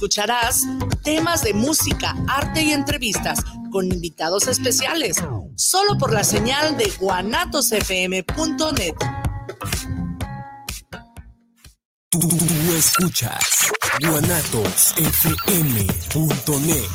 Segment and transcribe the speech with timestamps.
[0.00, 0.64] escucharás
[1.04, 5.18] temas de música, arte y entrevistas con invitados especiales,
[5.56, 8.94] solo por la señal de guanatosfm.net.
[12.08, 12.18] Tú,
[12.74, 16.88] escuchas guanatosfm.net,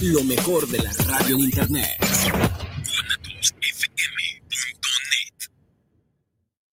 [0.00, 2.71] lo mejor de la radio en internet.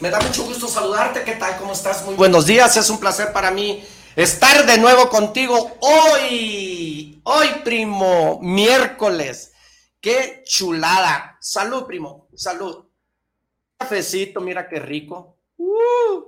[0.00, 1.24] Me da mucho gusto saludarte.
[1.24, 1.56] ¿Qué tal?
[1.56, 2.04] ¿Cómo estás?
[2.04, 2.76] Muy buenos días.
[2.76, 3.82] Es un placer para mí
[4.14, 7.18] estar de nuevo contigo hoy.
[7.24, 9.52] Hoy, primo, miércoles.
[10.02, 11.38] Qué chulada.
[11.40, 12.28] Salud, primo.
[12.34, 12.84] Salud.
[13.78, 15.38] Cafecito, mira qué rico.
[15.56, 16.22] Uh.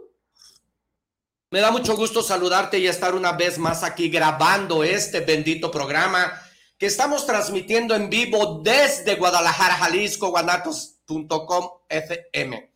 [1.50, 6.41] Me da mucho gusto saludarte y estar una vez más aquí grabando este bendito programa
[6.78, 12.68] que estamos transmitiendo en vivo desde Guadalajara, Jalisco, guanatos.com FM.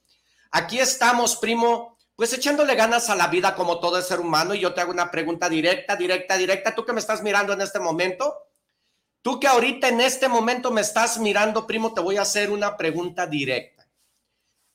[0.53, 4.55] Aquí estamos, primo, pues echándole ganas a la vida como todo ser humano.
[4.55, 6.75] Y yo te hago una pregunta directa, directa, directa.
[6.75, 8.37] Tú que me estás mirando en este momento,
[9.23, 12.77] tú que ahorita en este momento me estás mirando, primo, te voy a hacer una
[12.77, 13.89] pregunta directa.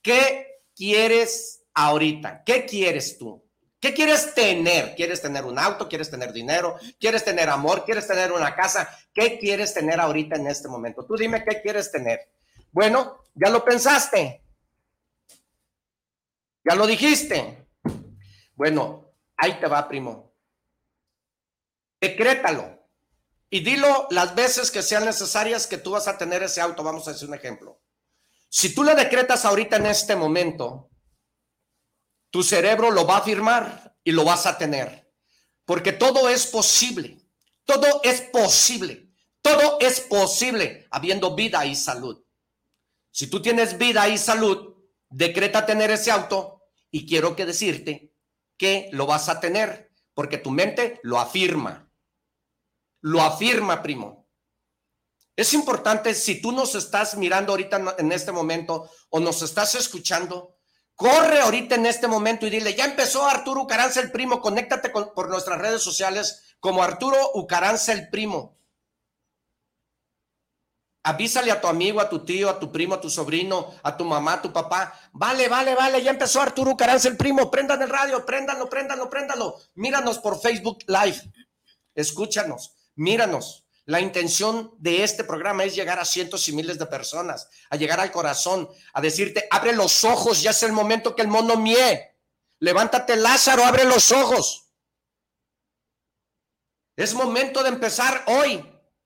[0.02, 2.44] ¿Qué quieres ahorita?
[2.44, 3.44] ¿Qué quieres tú?
[3.80, 4.96] ¿Qué quieres tener?
[4.96, 5.88] ¿Quieres tener un auto?
[5.88, 6.78] ¿Quieres tener dinero?
[7.00, 7.86] ¿Quieres tener amor?
[7.86, 8.90] ¿Quieres tener una casa?
[9.14, 11.06] ¿Qué quieres tener ahorita en este momento?
[11.06, 12.32] Tú dime qué quieres tener.
[12.72, 14.47] Bueno, ya lo pensaste.
[16.68, 17.66] ¿Ya lo dijiste?
[18.56, 20.36] Bueno, ahí te va, primo.
[22.02, 22.78] Decrétalo
[23.50, 26.84] y dilo las veces que sean necesarias que tú vas a tener ese auto.
[26.84, 27.82] Vamos a hacer un ejemplo.
[28.50, 30.90] Si tú le decretas ahorita en este momento,
[32.30, 35.10] tu cerebro lo va a firmar y lo vas a tener.
[35.64, 37.18] Porque todo es posible.
[37.64, 39.14] Todo es posible.
[39.42, 42.22] Todo es posible habiendo vida y salud.
[43.10, 44.76] Si tú tienes vida y salud,
[45.10, 46.57] decreta tener ese auto
[46.92, 48.14] y quiero que decirte
[48.58, 51.92] que lo vas a tener, porque tu mente lo afirma.
[53.02, 54.28] Lo afirma, primo.
[55.36, 60.56] Es importante, si tú nos estás mirando ahorita en este momento o nos estás escuchando,
[60.96, 65.30] corre ahorita en este momento y dile, ya empezó Arturo Ucaranza el primo, conéctate por
[65.30, 68.57] nuestras redes sociales como Arturo Ucaranza el primo
[71.08, 74.04] avísale a tu amigo, a tu tío, a tu primo, a tu sobrino, a tu
[74.04, 74.94] mamá, a tu papá.
[75.14, 77.50] Vale, vale, vale, ya empezó Arturo Caranza el primo.
[77.50, 79.58] Prendan el radio, préndanlo, préndanlo, préndanlo.
[79.76, 81.22] Míranos por Facebook Live.
[81.96, 83.64] Escúchanos, míranos.
[83.86, 88.02] La intención de este programa es llegar a cientos y miles de personas, a llegar
[88.02, 92.18] al corazón, a decirte, abre los ojos, ya es el momento que el mono mie.
[92.60, 94.74] Levántate, Lázaro, abre los ojos.
[96.98, 98.62] Es momento de empezar hoy,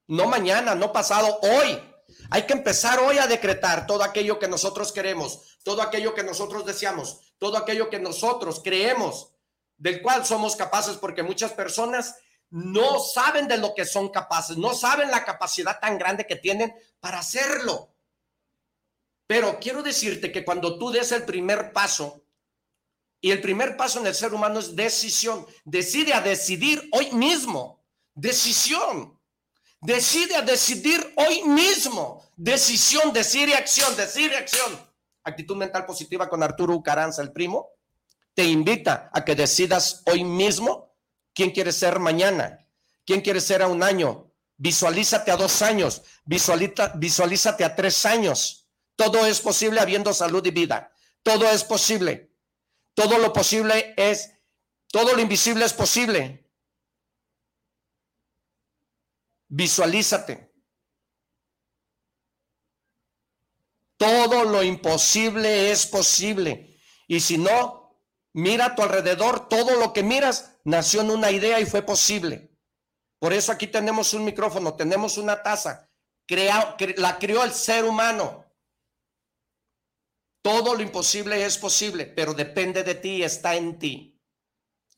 [0.08, 1.91] no mañana, no pasado, hoy.
[2.34, 6.66] Hay que empezar hoy a decretar todo aquello que nosotros queremos, todo aquello que nosotros
[6.66, 9.34] deseamos, todo aquello que nosotros creemos,
[9.78, 12.16] del cual somos capaces, porque muchas personas
[12.50, 16.74] no saben de lo que son capaces, no saben la capacidad tan grande que tienen
[17.02, 17.94] para hacerlo.
[19.28, 22.24] Pero quiero decirte que cuando tú des el primer paso,
[23.20, 27.84] y el primer paso en el ser humano es decisión, decide a decidir hoy mismo,
[28.14, 29.20] decisión.
[29.82, 32.24] Decide a decidir hoy mismo.
[32.36, 34.80] Decisión, decir y acción, decir y acción.
[35.24, 37.70] Actitud mental positiva con Arturo Ucaranza, el primo.
[38.36, 40.96] Te invita a que decidas hoy mismo
[41.34, 42.66] quién quieres ser mañana,
[43.06, 44.32] quién quieres ser a un año.
[44.58, 48.68] Visualízate a dos años, visualízate a tres años.
[48.96, 50.92] Todo es posible habiendo salud y vida.
[51.24, 52.32] Todo es posible.
[52.94, 54.32] Todo lo posible es,
[54.92, 56.41] todo lo invisible es posible
[59.54, 60.50] Visualízate.
[63.98, 66.80] Todo lo imposible es posible.
[67.06, 68.00] Y si no,
[68.32, 72.58] mira a tu alrededor, todo lo que miras nació en una idea y fue posible.
[73.20, 75.90] Por eso aquí tenemos un micrófono, tenemos una taza.
[76.30, 78.46] La creó el ser humano.
[80.42, 84.18] Todo lo imposible es posible, pero depende de ti, está en ti.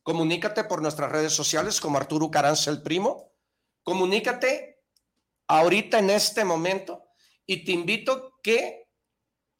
[0.03, 3.32] Comunícate por nuestras redes sociales como Arturo Caranza el Primo.
[3.83, 4.81] Comunícate
[5.47, 7.03] ahorita en este momento
[7.45, 8.87] y te invito que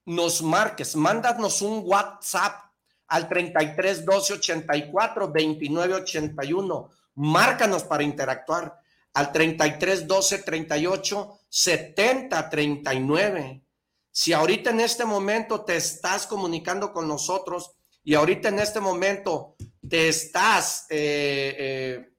[0.06, 2.74] nos marques, mándanos un WhatsApp
[3.08, 6.90] al 33 12 84 29 81.
[7.16, 8.80] Márcanos para interactuar
[9.14, 13.64] al 33 12 38 70 39.
[14.12, 17.72] Si ahorita en este momento te estás comunicando con nosotros
[18.04, 19.56] y ahorita en este momento
[19.88, 22.13] te estás, eh, eh,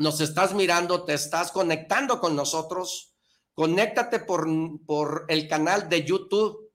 [0.00, 3.14] nos estás mirando, te estás conectando con nosotros,
[3.54, 4.48] conéctate por,
[4.84, 6.72] por el canal de YouTube.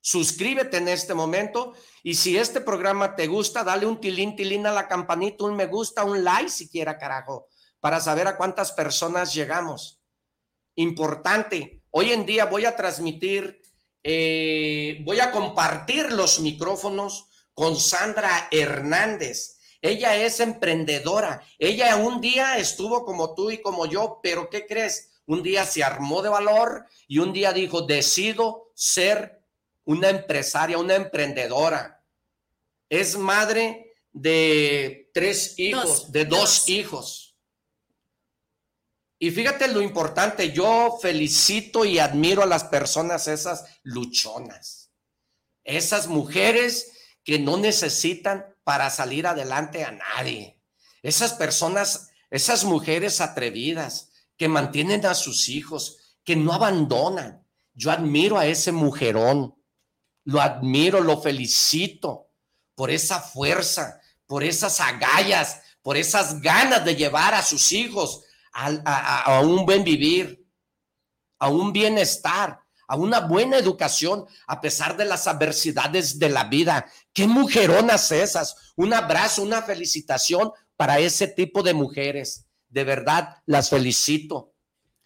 [0.00, 4.72] Suscríbete en este momento y si este programa te gusta, dale un tilín, tilín a
[4.72, 7.48] la campanita, un me gusta, un like siquiera, carajo,
[7.80, 10.00] para saber a cuántas personas llegamos.
[10.76, 13.60] Importante, hoy en día voy a transmitir
[14.02, 19.58] eh, voy a compartir los micrófonos con Sandra Hernández.
[19.82, 21.42] Ella es emprendedora.
[21.58, 25.10] Ella un día estuvo como tú y como yo, pero ¿qué crees?
[25.26, 29.42] Un día se armó de valor y un día dijo, decido ser
[29.84, 32.04] una empresaria, una emprendedora.
[32.88, 37.36] Es madre de tres hijos, de dos hijos.
[39.18, 44.90] Y fíjate lo importante, yo felicito y admiro a las personas esas luchonas,
[45.62, 46.92] esas mujeres
[47.22, 50.60] que no necesitan para salir adelante a nadie,
[51.02, 57.46] esas personas, esas mujeres atrevidas que mantienen a sus hijos, que no abandonan.
[57.74, 59.54] Yo admiro a ese mujerón,
[60.24, 62.30] lo admiro, lo felicito
[62.74, 68.22] por esa fuerza, por esas agallas, por esas ganas de llevar a sus hijos
[68.52, 70.46] a, un buen vivir,
[71.38, 72.59] a un bienestar,
[72.90, 76.86] a una buena educación, a pesar de las adversidades de la vida.
[77.12, 78.72] Qué mujeronas esas.
[78.74, 82.46] Un abrazo, una felicitación para ese tipo de mujeres.
[82.68, 84.54] De verdad, las felicito.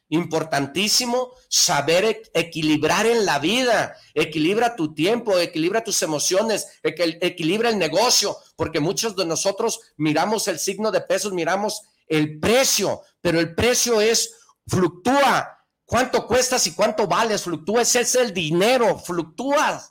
[0.08, 3.94] Importantísimo saber equilibrar en la vida.
[4.14, 10.58] Equilibra tu tiempo, equilibra tus emociones, equilibra el negocio, porque muchos de nosotros miramos el
[10.58, 14.36] signo de pesos, miramos el precio, pero el precio es,
[14.66, 15.54] fluctúa.
[15.84, 17.46] ¿Cuánto cuestas y cuánto vales?
[17.81, 19.82] Ese es el dinero, fluctúa.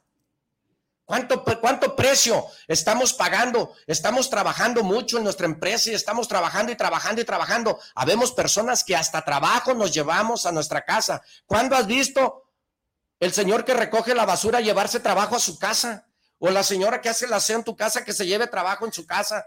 [1.05, 3.73] ¿Cuánto, ¿Cuánto precio estamos pagando?
[3.85, 7.79] Estamos trabajando mucho en nuestra empresa y estamos trabajando y trabajando y trabajando.
[7.93, 11.21] Habemos personas que hasta trabajo nos llevamos a nuestra casa.
[11.45, 12.49] ¿Cuándo has visto
[13.19, 16.07] el señor que recoge la basura llevarse trabajo a su casa?
[16.39, 18.93] O la señora que hace el aseo en tu casa que se lleve trabajo en
[18.93, 19.45] su casa.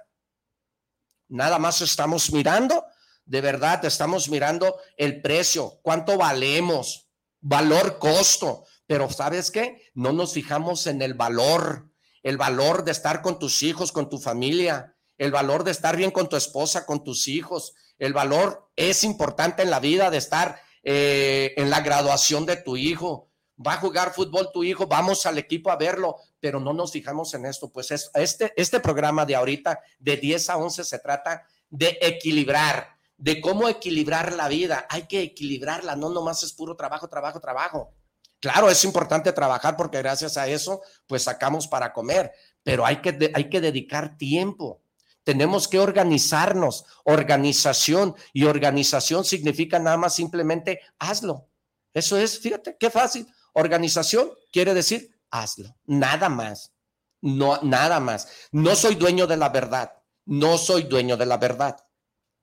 [1.28, 2.84] Nada más estamos mirando,
[3.26, 7.08] de verdad, estamos mirando el precio, cuánto valemos,
[7.40, 8.64] valor, costo.
[8.86, 9.90] Pero ¿sabes qué?
[9.94, 11.90] No nos fijamos en el valor,
[12.22, 16.12] el valor de estar con tus hijos, con tu familia, el valor de estar bien
[16.12, 17.74] con tu esposa, con tus hijos.
[17.98, 22.76] El valor es importante en la vida de estar eh, en la graduación de tu
[22.76, 23.28] hijo.
[23.58, 27.34] Va a jugar fútbol tu hijo, vamos al equipo a verlo, pero no nos fijamos
[27.34, 27.72] en esto.
[27.72, 32.95] Pues es, este, este programa de ahorita, de 10 a 11, se trata de equilibrar,
[33.16, 34.86] de cómo equilibrar la vida.
[34.90, 37.94] Hay que equilibrarla, no nomás es puro trabajo, trabajo, trabajo.
[38.40, 42.32] Claro, es importante trabajar porque gracias a eso, pues sacamos para comer,
[42.62, 44.82] pero hay que, hay que dedicar tiempo.
[45.24, 51.48] Tenemos que organizarnos, organización, y organización significa nada más simplemente hazlo.
[51.92, 53.26] Eso es, fíjate, qué fácil.
[53.52, 56.72] Organización quiere decir hazlo, nada más.
[57.22, 58.28] No, nada más.
[58.52, 59.92] No soy dueño de la verdad.
[60.26, 61.76] No soy dueño de la verdad.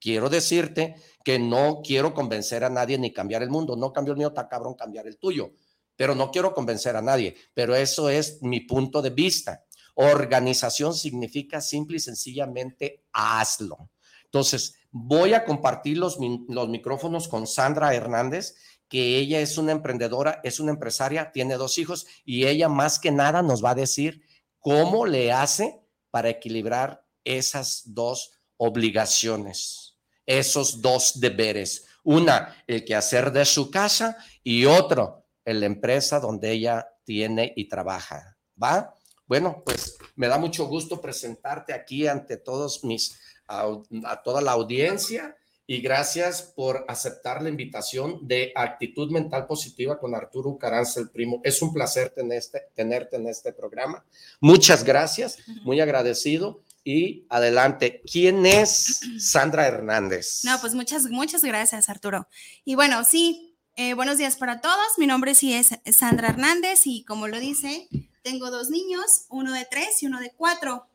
[0.04, 3.78] Quiero decirte que no quiero convencer a nadie ni cambiar el mundo.
[3.78, 5.54] No cambio el mío, está cabrón cambiar el tuyo.
[5.96, 7.38] Pero no quiero convencer a nadie.
[7.54, 9.64] Pero eso es mi punto de vista.
[9.96, 13.92] Organización significa simple y sencillamente hazlo.
[14.26, 16.18] Entonces, voy a compartir los,
[16.50, 18.56] los micrófonos con Sandra Hernández
[18.90, 23.10] que ella es una emprendedora, es una empresaria, tiene dos hijos y ella más que
[23.10, 24.22] nada nos va a decir
[24.60, 25.82] cómo le hace
[26.12, 29.83] para equilibrar esas dos obligaciones,
[30.26, 31.86] esos dos deberes.
[32.04, 37.68] Una, el quehacer de su casa y otro, en la empresa donde ella tiene y
[37.68, 38.38] trabaja.
[38.62, 38.96] ¿Va?
[39.26, 45.36] Bueno, pues me da mucho gusto presentarte aquí ante todos mis, a toda la audiencia
[45.66, 51.40] y gracias por aceptar la invitación de Actitud Mental Positiva con Arturo Caranza, el primo.
[51.44, 54.04] Es un placer tenerte, tenerte en este programa.
[54.42, 56.62] Muchas gracias, muy agradecido.
[56.84, 58.02] Y adelante.
[58.12, 60.42] ¿Quién es Sandra Hernández?
[60.44, 62.28] No, pues muchas, muchas gracias, Arturo.
[62.66, 64.98] Y bueno, sí, eh, buenos días para todos.
[64.98, 67.88] Mi nombre sí es Sandra Hernández y como lo dice,
[68.22, 70.88] tengo dos niños, uno de tres y uno de cuatro.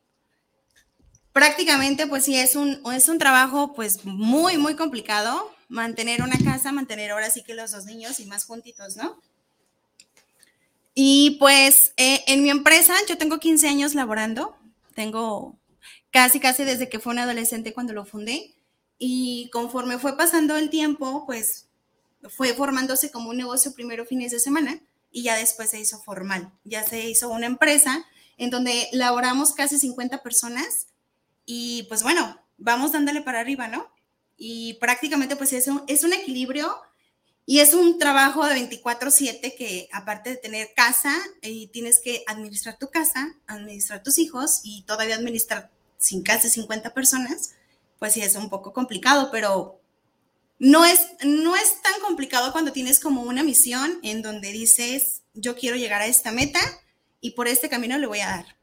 [1.33, 6.73] Prácticamente, pues sí, es un, es un trabajo pues muy, muy complicado mantener una casa,
[6.73, 9.21] mantener ahora sí que los dos niños y más juntitos, ¿no?
[10.95, 14.57] Y pues eh, en mi empresa yo tengo 15 años laborando,
[14.95, 15.57] tengo
[16.10, 18.54] casi, casi desde que fue un adolescente cuando lo fundé.
[18.98, 21.68] Y conforme fue pasando el tiempo, pues
[22.28, 26.52] fue formándose como un negocio primero fines de semana y ya después se hizo formal.
[26.64, 28.04] Ya se hizo una empresa
[28.36, 30.88] en donde laboramos casi 50 personas
[31.44, 33.88] y pues bueno, vamos dándole para arriba, ¿no?
[34.36, 36.76] Y prácticamente pues es un, es un equilibrio
[37.46, 42.78] y es un trabajo de 24/7 que aparte de tener casa, y tienes que administrar
[42.78, 47.54] tu casa, administrar tus hijos y todavía administrar sin casi 50 personas,
[47.98, 49.80] pues sí es un poco complicado, pero
[50.58, 55.56] no es, no es tan complicado cuando tienes como una misión en donde dices, yo
[55.56, 56.60] quiero llegar a esta meta
[57.20, 58.56] y por este camino le voy a dar.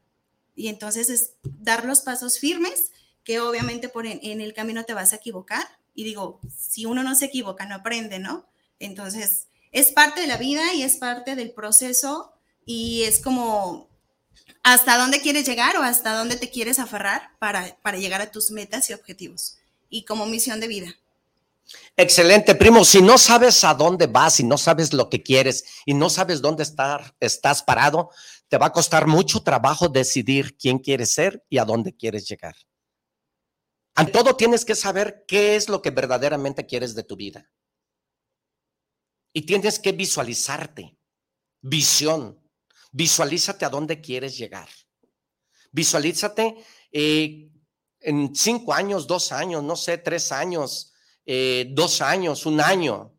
[0.54, 2.90] Y entonces es dar los pasos firmes,
[3.24, 5.66] que obviamente por en, en el camino te vas a equivocar.
[5.94, 8.46] Y digo, si uno no se equivoca, no aprende, ¿no?
[8.78, 12.32] Entonces, es parte de la vida y es parte del proceso
[12.64, 13.88] y es como
[14.66, 18.50] hasta dónde quieres llegar o hasta dónde te quieres aferrar para, para llegar a tus
[18.50, 19.58] metas y objetivos
[19.88, 20.96] y como misión de vida.
[21.96, 22.84] Excelente, primo.
[22.84, 26.42] Si no sabes a dónde vas y no sabes lo que quieres y no sabes
[26.42, 28.10] dónde estar, estás parado,
[28.48, 32.56] te va a costar mucho trabajo decidir quién quieres ser y a dónde quieres llegar.
[33.94, 37.48] Ante todo, tienes que saber qué es lo que verdaderamente quieres de tu vida.
[39.32, 40.98] Y tienes que visualizarte.
[41.62, 42.45] Visión.
[42.96, 44.70] Visualízate a dónde quieres llegar.
[45.70, 47.50] Visualízate eh,
[48.00, 50.94] en cinco años, dos años, no sé, tres años,
[51.26, 53.14] eh, dos años, un año.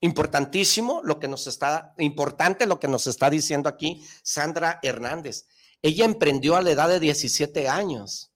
[0.00, 5.46] Importantísimo lo que nos está, importante lo que nos está diciendo aquí Sandra Hernández.
[5.82, 8.32] Ella emprendió a la edad de 17 años.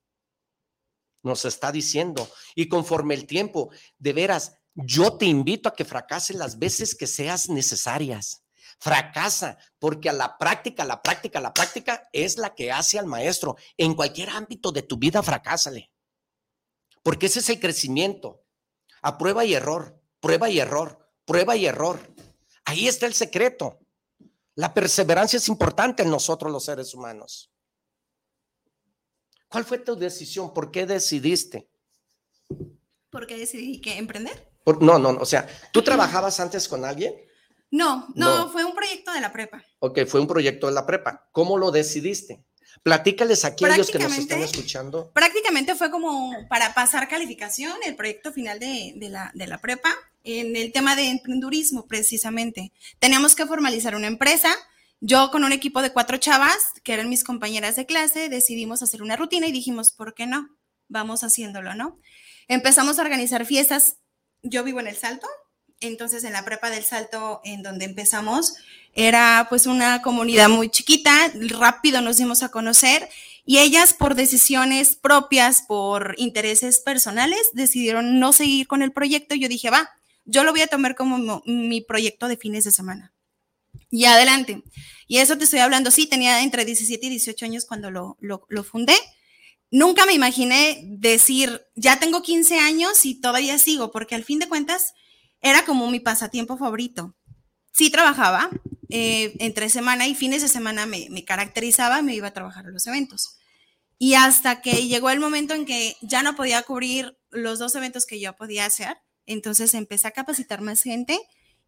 [1.23, 2.29] Nos está diciendo.
[2.55, 7.07] Y conforme el tiempo, de veras, yo te invito a que fracases las veces que
[7.07, 8.45] seas necesarias.
[8.81, 13.57] Fracasa, porque a la práctica, la práctica, la práctica es la que hace al maestro.
[13.77, 15.91] En cualquier ámbito de tu vida, fracásale.
[17.03, 18.45] Porque ese es el crecimiento.
[19.03, 22.15] A prueba y error, prueba y error, prueba y error.
[22.65, 23.79] Ahí está el secreto.
[24.55, 27.53] La perseverancia es importante en nosotros los seres humanos.
[29.49, 30.53] ¿Cuál fue tu decisión?
[30.53, 31.71] ¿Por qué decidiste?
[33.11, 34.53] ¿Por qué decidí que emprender?
[34.81, 37.15] no, no, o sea, ¿tú trabajabas antes con alguien?
[37.71, 39.63] No, no, fue un proyecto de la prepa.
[39.81, 41.29] Ok, fue un proyecto de la prepa.
[41.33, 42.45] ¿Cómo lo decidiste?
[42.83, 45.11] Platícales aquí a ellos que nos están escuchando.
[45.13, 49.91] Prácticamente fue como para pasar calificación el proyecto final de, la, de la prepa
[50.25, 52.73] en el tema de emprendurismo, precisamente.
[52.99, 54.51] Teníamos que formalizar una empresa.
[55.01, 59.03] Yo con un equipo de cuatro chavas, que eran mis compañeras de clase, decidimos hacer
[59.03, 60.57] una rutina y dijimos, ¿por qué no?
[60.89, 62.01] Vamos haciéndolo, ¿no?
[62.49, 63.99] Empezamos a organizar fiestas
[64.43, 65.27] yo vivo en El Salto,
[65.81, 68.55] entonces en la prepa del Salto, en donde empezamos,
[68.95, 73.09] era pues una comunidad muy chiquita, rápido nos dimos a conocer
[73.45, 79.35] y ellas por decisiones propias, por intereses personales, decidieron no seguir con el proyecto.
[79.35, 79.91] Yo dije, va,
[80.25, 83.13] yo lo voy a tomar como mi proyecto de fines de semana.
[83.91, 84.63] Y adelante.
[85.07, 88.45] Y eso te estoy hablando, sí, tenía entre 17 y 18 años cuando lo, lo,
[88.49, 88.95] lo fundé
[89.71, 94.49] nunca me imaginé decir, ya tengo 15 años y todavía sigo, porque al fin de
[94.49, 94.95] cuentas
[95.41, 97.17] era como mi pasatiempo favorito.
[97.73, 98.51] Sí trabajaba,
[98.89, 102.71] eh, entre semana y fines de semana me, me caracterizaba, me iba a trabajar a
[102.71, 103.37] los eventos.
[103.99, 108.07] Y hasta que llegó el momento en que ya no podía cubrir los dos eventos
[108.07, 111.19] que yo podía hacer, entonces empecé a capacitar más gente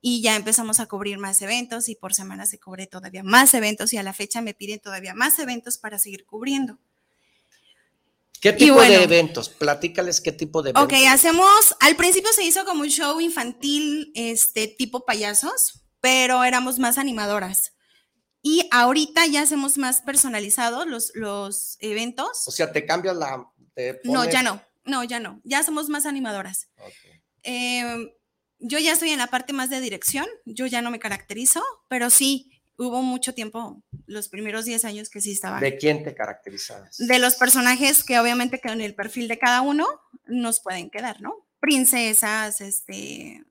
[0.00, 3.92] y ya empezamos a cubrir más eventos y por semana se cubre todavía más eventos
[3.92, 6.78] y a la fecha me piden todavía más eventos para seguir cubriendo.
[8.40, 9.48] ¿Qué tipo de eventos?
[9.50, 10.84] Platícales qué tipo de eventos.
[10.84, 16.78] Ok, hacemos, al principio se hizo como un show infantil, este tipo payasos, pero éramos
[16.78, 17.74] más animadoras.
[18.42, 22.46] Y ahorita ya hacemos más personalizados los, los eventos.
[22.46, 23.46] O sea, te cambias la...
[24.04, 26.68] No, ya no, no, ya no, ya somos más animadoras.
[27.42, 28.10] Em,
[28.58, 32.10] yo ya estoy en la parte más de dirección, yo ya no me caracterizo, pero
[32.10, 35.60] sí, hubo mucho tiempo, los primeros 10 años que sí estaban.
[35.60, 36.96] ¿De quién te caracterizabas?
[36.96, 39.86] De los personajes que obviamente con el perfil de cada uno
[40.26, 41.46] nos pueden quedar, ¿no?
[41.60, 43.44] Princesas, este...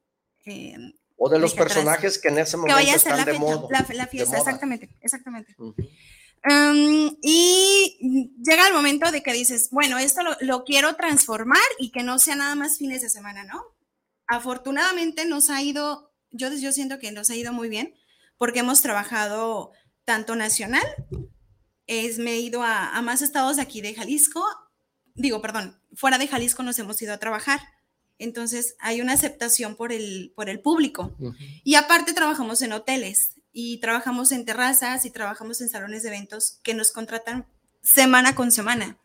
[0.45, 3.67] Eh, o de los personajes que en ese momento están de moda.
[3.93, 5.55] La, fiesta, exactamente, exactamente.
[6.43, 12.03] Em, y llega el momento de que dices, bueno, esto lo, quiero transformar y que
[12.03, 13.61] no sea nada más fines de semana, ¿no?
[14.27, 17.93] Afortunadamente nos ha ido, yo, yo siento que nos ha ido muy bien
[18.39, 19.71] porque hemos trabajado
[20.05, 20.83] tanto nacional,
[21.85, 24.43] es, me he ido a, más estados de aquí de Jalisco,
[25.13, 27.59] digo, perdón, fuera de Jalisco nos hemos ido a trabajar.
[28.17, 31.15] Entonces hay una aceptación por el, por el público.
[31.63, 36.59] Y aparte trabajamos en hoteles y trabajamos en terrazas y trabajamos en salones de eventos
[36.63, 37.45] que nos contratan
[37.81, 38.97] semana con semana.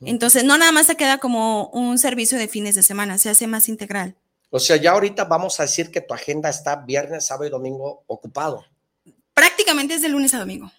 [0.00, 3.46] Entonces, no nada más se queda como un servicio de fines de semana, se hace
[3.46, 4.16] más integral.
[4.50, 8.02] O sea, ya ahorita vamos a decir que tu agenda está viernes, sábado y domingo
[8.06, 8.64] ocupado.
[9.40, 10.70] Prácticamente es de lunes a domingo.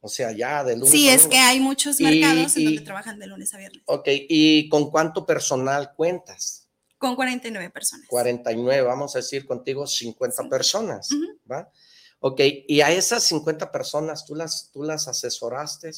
[0.00, 1.22] O sea, ya de lunes sí, a domingo.
[1.22, 3.82] Sí, es que hay muchos mercados en donde trabajan de lunes a viernes.
[3.84, 6.68] Ok, ¿y con cuánto personal cuentas?
[6.98, 8.08] Con 49 personas.
[8.08, 11.08] 49, vamos a decir contigo 50 personas,
[11.48, 11.70] ¿va?
[12.18, 15.92] Ok, y a esas 50 personas, ¿tú las, tú las asesoraste?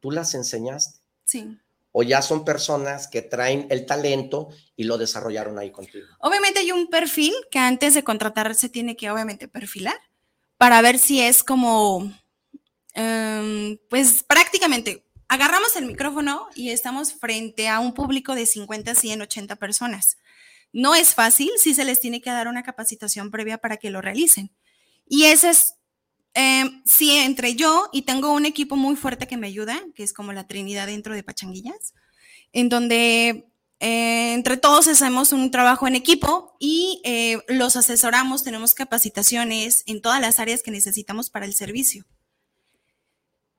[0.00, 1.00] ¿Tú las enseñaste?
[1.24, 1.58] Sí.
[1.92, 6.08] ¿O ya son personas que traen el talento y lo desarrollaron ahí contigo?
[6.20, 9.96] Obviamente hay un perfil que antes de contratar se tiene que obviamente perfilar
[10.58, 12.12] para ver si es como,
[12.94, 19.22] em, pues prácticamente agarramos el micrófono y estamos frente a un público de 50, 100,
[19.22, 20.18] 80 personas.
[20.72, 24.00] No es fácil, sí se les tiene que dar una capacitación previa para que lo
[24.00, 24.50] realicen.
[25.06, 25.74] Y ese es,
[26.34, 30.12] em, sí, entre yo y tengo un equipo muy fuerte que me ayuda, que es
[30.12, 31.94] como la Trinidad dentro de Pachanguillas,
[32.52, 33.46] en donde
[33.80, 40.00] eh, entre todos hacemos un trabajo en equipo y eh, los asesoramos, tenemos capacitaciones en
[40.00, 42.04] todas las áreas que necesitamos para el servicio.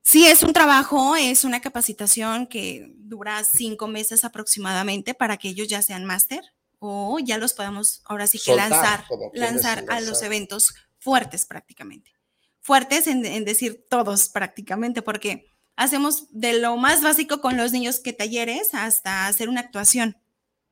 [0.02, 5.66] Sí, es un trabajo, es una capacitación que dura cinco meses aproximadamente para que ellos
[5.68, 6.42] ya sean máster
[6.78, 12.12] o ya los podamos ahora sí que lanzar, lanzar a los eventos fuertes prácticamente.
[12.60, 15.46] Fuertes en, decir todos prácticamente, porque
[15.76, 20.16] hacemos de lo más básico con los niños que talleres hasta hacer una actuación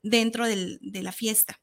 [0.02, 1.60] dentro de la fiesta.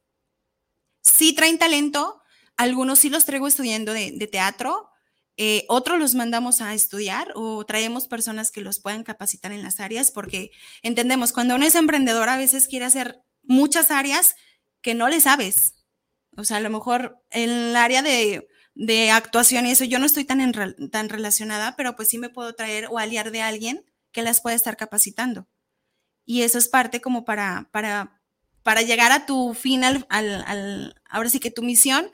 [1.02, 2.22] Sí traen talento,
[2.58, 4.90] algunos sí los traigo estudiando de, teatro,
[5.38, 9.80] eh, otros los mandamos a estudiar o traemos personas que los puedan capacitar en las
[9.80, 10.52] áreas porque
[10.84, 14.36] entendemos, cuando uno es emprendedor a veces quiere hacer muchas áreas
[14.82, 15.74] que no le sabes.
[16.38, 20.06] O sea, a lo mejor en el área de de actuación y eso, yo no
[20.06, 20.54] estoy tan,
[20.92, 24.56] tan relacionada, pero pues sí me puedo traer o aliar de alguien que las pueda
[24.56, 25.48] estar capacitando.
[26.26, 28.22] Y eso es parte como para, para,
[28.64, 32.12] para llegar a tu final, al, ahora sí que tu misión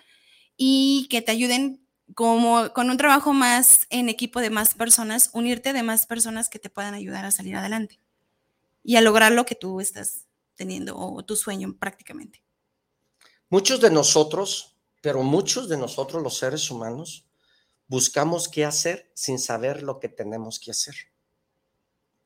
[0.55, 5.73] y que te ayuden como con un trabajo más en equipo de más personas, unirte
[5.73, 7.99] de más personas que te puedan ayudar a salir adelante
[8.81, 12.41] y a lograr lo que tú estás teniendo o tu sueño prácticamente.
[13.49, 17.25] Muchos de nosotros pero muchos de nosotros, los seres humanos,
[17.87, 20.95] buscamos qué hacer sin saber lo que tenemos que hacer.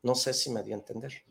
[0.03, 1.23] No sé si me di a entender.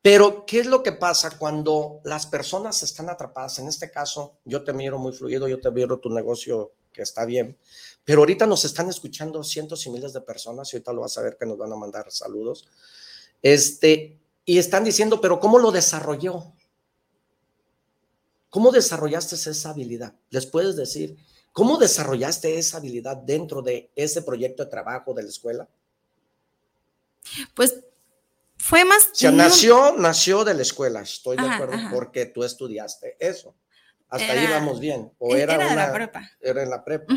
[0.00, 3.58] Pero, ¿qué es lo que pasa cuando las personas están atrapadas?
[3.58, 7.24] En este caso, yo te miro muy fluido, yo te miro tu negocio que está
[7.24, 7.58] bien,
[8.04, 11.22] pero ahorita nos están escuchando cientos y miles de personas y ahorita lo vas a
[11.22, 12.66] ver que nos van a mandar saludos.
[13.42, 16.54] Este, y están diciendo, pero ¿cómo lo desarrolló?
[18.58, 20.14] ¿Cómo desarrollaste esa habilidad?
[20.30, 21.16] ¿Les puedes decir
[21.52, 25.68] cómo desarrollaste esa habilidad dentro de ese proyecto de trabajo de la escuela?
[27.54, 27.78] Pues
[28.56, 29.10] fue más...
[29.12, 33.54] O sea, nació, nació de la escuela, estoy de acuerdo, porque tú estudiaste eso.
[34.08, 35.12] Hasta ahí vamos bien.
[35.20, 36.28] O era, era una, la prepa.
[36.40, 37.14] Era en la prepa.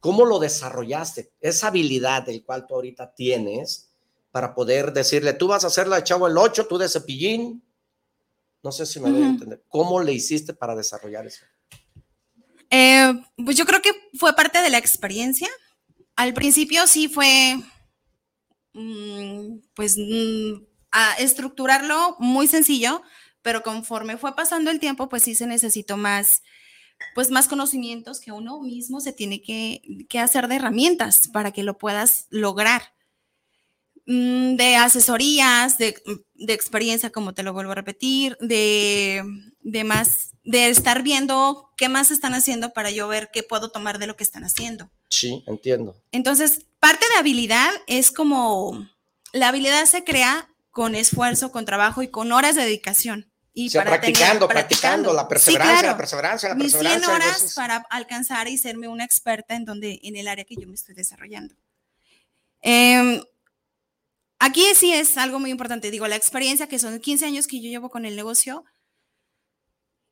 [0.00, 1.32] ¿Cómo lo desarrollaste?
[1.40, 3.88] Esa habilidad del cual tú ahorita tienes
[4.30, 7.62] para poder decirle, tú vas a hacer la de chavo el 8, tú de cepillín,
[8.64, 9.62] no sé si me voy a entender.
[9.68, 11.44] ¿Cómo le hiciste para desarrollar eso?
[12.70, 13.12] Eh,
[13.44, 15.48] pues yo creo que fue parte de la experiencia.
[16.16, 17.60] Al principio sí fue,
[18.72, 23.02] mm, pues, mm, a estructurarlo muy sencillo,
[23.42, 26.42] pero conforme fue pasando el tiempo, pues sí se necesitó más,
[27.14, 31.64] pues más conocimientos que uno mismo se tiene que, que hacer de herramientas para que
[31.64, 32.93] lo puedas lograr.
[34.06, 35.96] Mm, de asesorías, de,
[36.48, 39.22] experiencia, como te lo vuelvo a repetir, de,
[39.60, 43.98] de, más, de estar viendo qué más están haciendo para yo ver qué puedo tomar
[43.98, 44.90] de lo que están haciendo.
[45.08, 45.96] Sí, entiendo.
[46.12, 48.86] Entonces, parte de habilidad es como,
[49.32, 53.30] la habilidad se crea con esfuerzo, con trabajo y con horas de dedicación.
[53.54, 56.98] Y para practicando, practicando, la perseverancia, la perseverancia, la perseverancia.
[56.98, 60.56] Mis 100 horas para alcanzar y serme una experta en donde, en el área que
[60.56, 61.54] yo me estoy desarrollando.
[62.62, 63.22] Eh,
[64.44, 65.90] Aquí sí es algo muy importante.
[65.90, 68.64] Digo, la experiencia que son 15 años que yo llevo con el negocio,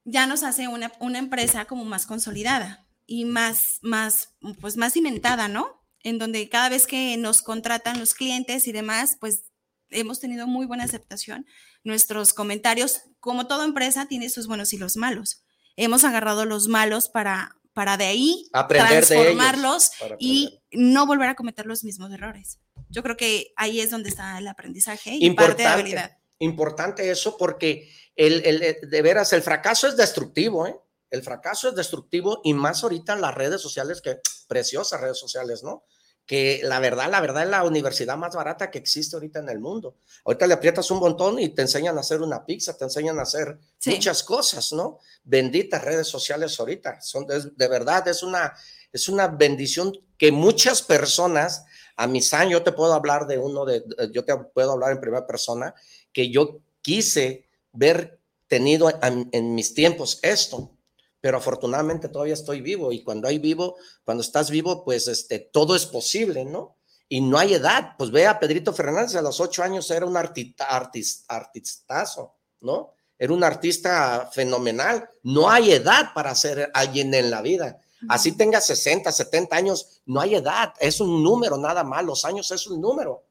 [0.05, 5.83] ya nos hace una, empresa como más consolidada y más, más, pues más cimentada, ¿no?
[6.03, 9.45] en donde cada vez que nos contratan los clientes y demás, pues
[9.91, 11.47] hemos tenido muy buena aceptación.
[11.85, 15.45] Nuestros comentarios, como toda empresa, tiene sus buenos y los malos.
[15.77, 21.29] Hemos agarrado los malos para, para de ahí Aprender transformarlos de ellos, y no volver
[21.29, 22.59] a cometer los mismos errores.
[22.93, 26.11] Yo creo que ahí es donde está el aprendizaje y parte de habilidad.
[26.39, 30.77] Importante, importante eso porque el, el- el- de veras el fracaso es destructivo, ¿eh?
[31.11, 35.63] El fracaso es destructivo y más ahorita en las redes sociales, que preciosas redes sociales,
[35.63, 35.85] ¿no?
[36.27, 39.59] Que la verdad, la verdad es la universidad más barata que existe ahorita en el
[39.59, 39.97] mundo.
[40.25, 43.23] Ahorita le aprietas un montón y te enseñan a hacer una pizza, te enseñan a
[43.23, 43.91] hacer Sí.
[43.91, 44.99] muchas cosas, ¿no?
[45.25, 47.01] Benditas redes sociales ahorita.
[47.01, 48.53] Son, es- de verdad, es una,
[48.93, 51.65] es una bendición que muchas personas,
[51.97, 54.93] a mis años, yo te puedo hablar de uno, de, de- yo te puedo hablar
[54.93, 55.75] en primera persona,
[56.13, 60.77] que yo quise ver tenido en, mis tiempos esto,
[61.21, 65.77] pero afortunadamente todavía estoy vivo y cuando hay vivo, cuando estás vivo, pues este, todo
[65.77, 66.77] es posible, ¿no?
[67.09, 70.17] Y no hay edad, pues ve a Pedrito Fernández, a los ocho años era un
[70.17, 72.95] artista, artis- artistazo, ¿no?
[73.19, 77.79] Era un artista fenomenal, no hay edad para ser alguien en la vida.
[78.09, 82.51] Así tenga 60, 70 años, no hay edad, es un número nada más, los años
[82.51, 83.25] es un número.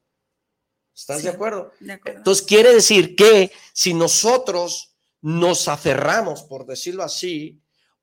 [0.94, 1.22] ¿Estás Sí.
[1.24, 1.72] de acuerdo?
[1.80, 2.18] De acuerdo.
[2.18, 7.61] Entonces quiere decir que si nosotros nos aferramos, por decirlo así,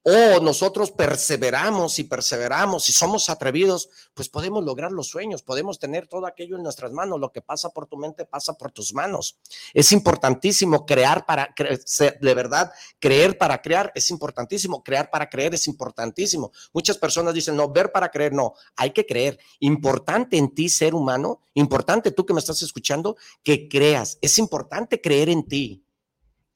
[0.09, 6.07] o nosotros perseveramos y perseveramos y somos atrevidos, pues podemos lograr los sueños, podemos tener
[6.07, 7.19] todo aquello en nuestras manos.
[7.19, 9.37] Lo que pasa por tu mente pasa por tus manos.
[9.73, 11.53] Es importantísimo crear para
[11.99, 16.51] de verdad, creer para crear es importantísimo, crear para creer es importantísimo.
[16.73, 19.39] Muchas personas dicen, no, ver para creer, no, hay que creer.
[19.59, 24.17] Importante en ti, ser humano, importante tú que me estás escuchando, que creas.
[24.21, 25.85] Es importante creer en ti.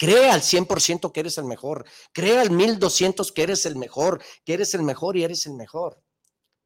[0.03, 1.85] Cree al 100% que eres el mejor.
[2.11, 6.03] Cree al 1200 que eres el mejor, que eres el mejor y eres el mejor.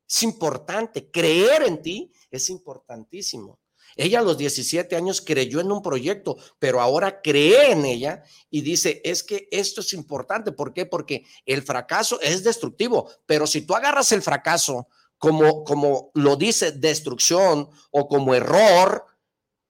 [0.09, 1.11] Es importante.
[1.11, 3.59] Creer en ti es importantísimo.
[3.95, 8.61] Ella a los 17 años creyó en un proyecto, pero ahora cree en ella y
[8.61, 10.51] dice, es que esto es importante.
[10.51, 10.87] ¿Por qué?
[10.87, 14.87] Porque el fracaso es destructivo, pero si tú agarras el fracaso
[15.19, 19.05] como, como lo dice destrucción o como error,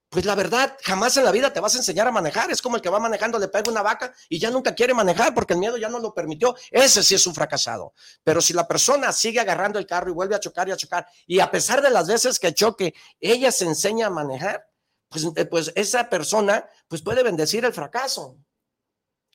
[0.09, 2.49] pues la verdad, jamás en la vida te vas a enseñar a manejar.
[2.49, 5.33] Es como el que va manejando, le pega una vaca y ya nunca quiere manejar
[5.33, 6.55] porque el miedo ya no lo permitió.
[6.71, 7.93] Ese sí es un fracasado.
[8.23, 11.05] Pero si la persona sigue agarrando el carro y vuelve a chocar y a chocar,
[11.25, 14.65] y a pesar de las veces que choque, ella se enseña a manejar,
[15.09, 18.37] pues, eh, pues esa persona pues puede bendecir el fracaso.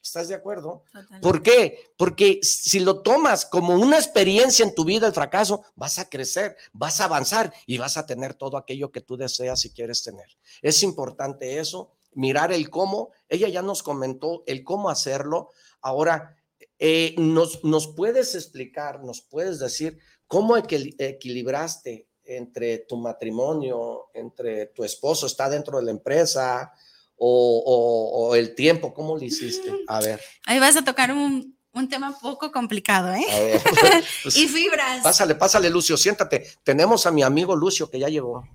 [0.02, 0.82] ¿Estás de acuerdo?
[0.86, 1.20] Totalmente.
[1.20, 1.92] ¿Por qué?
[1.96, 6.56] Porque si lo tomas como una experiencia en tu vida, el fracaso, vas a crecer,
[6.72, 10.26] vas a avanzar y vas a tener todo aquello que tú deseas y quieres tener.
[10.60, 13.10] Es importante eso, mirar el cómo.
[13.28, 15.50] Ella ya nos comentó el cómo hacerlo.
[15.80, 16.36] Ahora,
[16.78, 24.66] eh, nos, nos puedes explicar, nos puedes decir cómo equil- equilibraste entre tu matrimonio, entre
[24.66, 26.72] tu esposo, está dentro de la empresa
[27.16, 29.70] o, o- o el tiempo, ¿cómo lo hiciste?
[29.88, 30.20] A ver.
[30.46, 33.24] Ahí vas a tocar un, un tema poco complicado, ¿eh?
[33.30, 33.62] A ver.
[34.22, 35.02] Pues, y fibras.
[35.02, 36.46] pásale, pásale, Lucio, siéntate.
[36.64, 38.46] Tenemos a mi amigo Lucio que ya llegó.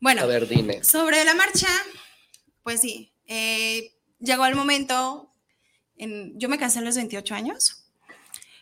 [0.00, 0.82] Bueno, A ver, dime.
[0.82, 1.68] sobre la marcha,
[2.62, 5.30] pues sí, eh, llegó el momento,
[5.96, 7.84] en- yo me casé a los 28 años,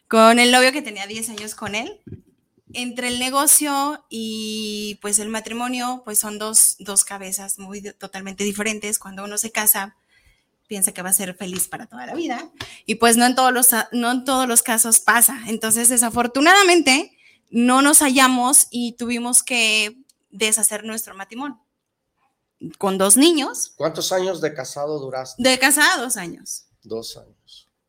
[0.09, 2.01] con el novio que tenía 10 años con él.
[2.75, 8.99] Entre el negocio y pues el matrimonio, pues son dos, dos cabezas muy totalmente diferentes.
[8.99, 9.97] Cuando uno se casa,
[10.67, 12.51] piensa que va a ser feliz para toda la vida
[12.85, 15.41] y pues no en todos los, no en todos los casos pasa.
[15.47, 17.17] Entonces, desafortunadamente,
[17.51, 21.59] no nos hallamos y tuvimos que deshacer nuestro matrimonio
[22.77, 25.43] con dos niños, ¿Cuántos años de casado duraste?
[25.43, 27.38] de casada dos años, Dos años.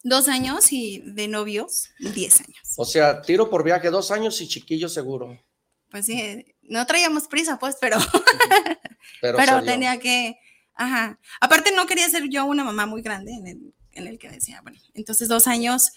[0.03, 2.73] Dos años y de novios diez años.
[2.77, 5.41] O sea, tiro por viaje dos años y chiquillo seguro.
[5.89, 7.97] Pues sí, no traíamos prisa, pues, pero,
[9.21, 10.37] Pero, pero tenía que,
[10.75, 11.19] ajá.
[11.41, 14.61] Aparte no quería ser yo una mamá muy grande en el, en el que decía,
[14.61, 15.91] bueno, entonces dos años,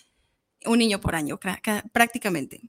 [0.65, 1.39] un niño por año,
[1.93, 2.61] prácticamente.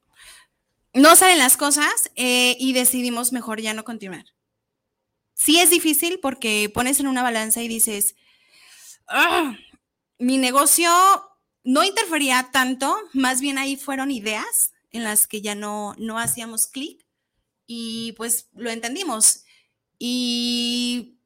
[0.93, 4.26] No salen las cosas eh, y decidimos mejor ya no continuar.
[5.34, 8.15] Sí es difícil porque pones en una balanza y dices,
[9.08, 9.56] "Ah,
[10.24, 10.90] mi negocio
[11.64, 16.68] no interfería tanto, más bien ahí fueron ideas en las que ya no, no hacíamos
[16.68, 17.06] clic
[17.66, 19.44] y pues lo entendimos.
[20.00, 21.18] Y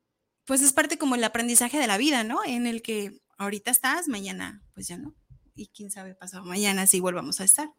[0.46, 2.40] pues es parte como el aprendizaje de la vida, ¿no?
[2.46, 5.14] En el que ahorita estás, mañana pues ya no.
[5.56, 7.70] Y quién sabe pasado mañana si volvamos a estar.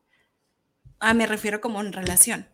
[0.99, 2.49] Ah, me refiero como en relación.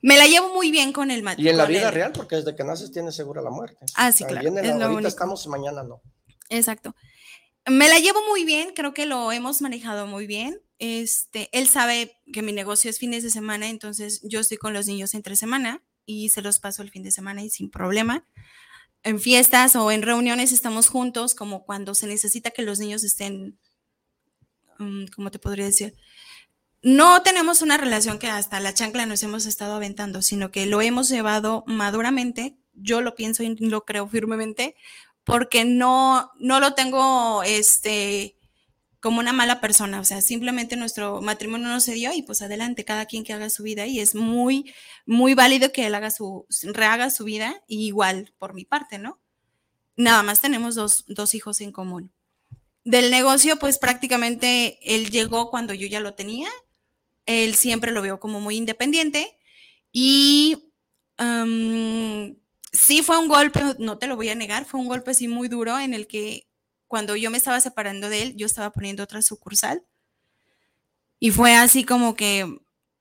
[0.00, 2.36] Me la llevo muy bien con el mat- Y en la vida el- real, porque
[2.36, 3.84] desde que naces tienes segura la muerte.
[3.96, 5.08] Ah, sí, O sea, claro, viene la- es lo ahorita único.
[5.08, 6.00] estamos mañana no.
[6.50, 6.94] Exacto.
[7.66, 10.60] Me la llevo muy bien, creo que lo hemos manejado muy bien.
[10.78, 14.86] Este, él sabe que mi negocio es fines de semana, entonces yo estoy con los
[14.86, 18.24] niños entre semana y se los paso el fin de semana y sin problema.
[19.02, 23.58] En fiestas o en reuniones estamos juntos, como cuando se necesita que los niños estén,
[24.78, 25.94] mm, ¿cómo te podría decir?
[26.82, 30.80] No tenemos una relación que hasta la chancla nos hemos estado aventando, sino que lo
[30.80, 32.56] hemos llevado maduramente.
[32.72, 34.76] Yo lo pienso y lo creo firmemente,
[35.28, 38.38] porque no, no lo tengo, este,
[38.98, 42.86] como una mala persona, o sea, simplemente nuestro matrimonio no se dio y pues adelante,
[42.86, 44.72] cada quien que haga su vida y es muy,
[45.04, 49.20] muy válido que él haga su, rehaga su vida y igual por mi parte, ¿no?
[49.96, 52.10] Nada más tenemos dos, dos hijos en común.
[52.84, 56.48] Del negocio, pues prácticamente él llegó cuando yo ya lo tenía,
[57.26, 59.38] él siempre lo veo como muy independiente
[59.92, 60.72] y
[62.78, 65.48] sí fue un golpe, no te lo voy a negar, fue un golpe así muy
[65.48, 66.48] duro en el que
[66.86, 69.84] cuando yo me estaba separando de él, yo estaba poniendo otra sucursal.
[71.20, 72.46] Y fue así como que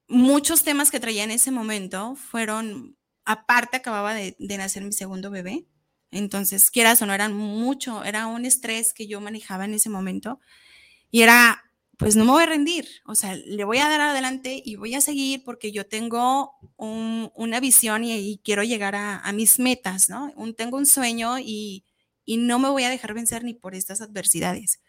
[0.07, 5.67] muchos temas que traía en ese momento fueron, aparte acababa de, nacer mi segundo bebé,
[6.09, 10.39] entonces quieras o no, eran mucho, era un estrés que yo manejaba en ese momento
[11.11, 11.66] y era,
[11.97, 14.93] pues no me voy a rendir, o sea, le voy a dar adelante y voy
[14.93, 20.31] a seguir porque yo tengo una visión y, quiero llegar a, mis metas, ¿no?
[20.35, 21.85] Un, tengo un sueño y,
[22.23, 24.79] y no me voy a dejar vencer ni por estas adversidades.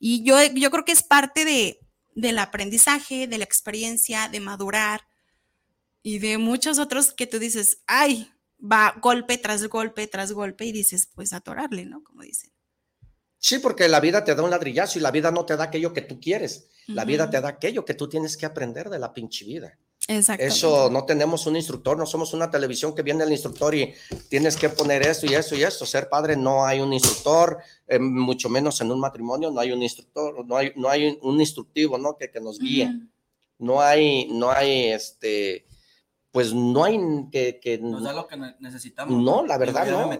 [0.00, 1.78] Y yo, yo creo que es parte de,
[2.16, 5.02] del aprendizaje, de la experiencia, de madurar
[6.02, 10.72] y de muchos otros que tú dices, ay, va golpe tras golpe tras golpe y
[10.72, 12.02] dices, pues atorarle, ¿no?
[12.02, 12.55] Como dicen.
[13.38, 15.92] Sí, porque la vida te da un ladrillazo y la vida no te da aquello
[15.92, 16.68] que tú quieres.
[16.86, 19.78] La vida te da aquello que tú tienes que aprender de la pinche vida.
[20.08, 23.92] Eso no tenemos un instructor, no somos una televisión que viene el instructor y
[24.28, 25.84] tienes que poner esto y eso y esto.
[25.84, 29.82] Ser padre no hay un instructor, eh, mucho menos en un matrimonio no hay un
[29.82, 32.16] instructor, no hay, no hay un instructivo, ¿no?
[32.16, 32.88] Que, que nos guíe.
[33.58, 35.66] No hay, no hay este,
[36.36, 37.00] pues no hay
[37.32, 39.22] que, que nos da lo que necesitamos.
[39.22, 40.10] No, la verdad no.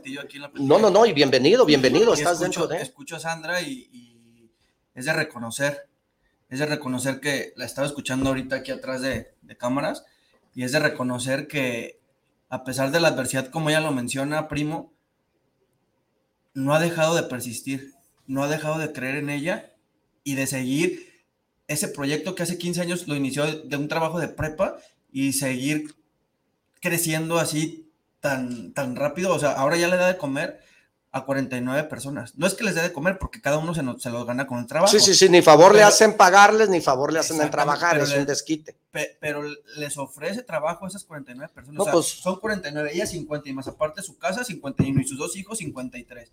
[0.55, 2.81] no, no, no, y bienvenido, bienvenido, estás dentro de.
[2.81, 4.51] Escucho a Sandra y, y
[4.95, 5.91] es de reconocer
[6.49, 10.05] es de reconocer que la estaba escuchando ahorita aquí atrás de, cámaras
[10.55, 12.01] y es de reconocer que
[12.49, 14.95] a pesar de la adversidad, como ella lo menciona, primo,
[16.55, 17.93] no ha dejado de persistir,
[18.27, 19.75] no ha dejado de creer en ella
[20.25, 21.13] y de seguir
[21.67, 24.79] ese proyecto que hace 15 años lo inició de un trabajo de prepa
[25.11, 25.97] y seguir
[26.81, 29.35] creciendo así tan, tan rápido.
[29.35, 30.61] O sea, ahora ya le da de comer
[31.17, 32.37] a 49 personas.
[32.37, 34.59] No es que les dé de comer, porque cada uno se, se los gana con
[34.59, 34.93] el trabajo.
[34.93, 38.27] Sí, sí, sí, ni favor le hacen pagarles, ni favor le hacen trabajar, es un
[38.27, 38.77] desquite.
[39.19, 39.43] pero
[39.77, 41.81] les ofrece trabajo a esas 49 personas.
[41.81, 45.17] o sea, pues son 49, ella 50, y más aparte su casa 51, y sus
[45.17, 46.31] dos hijos 53.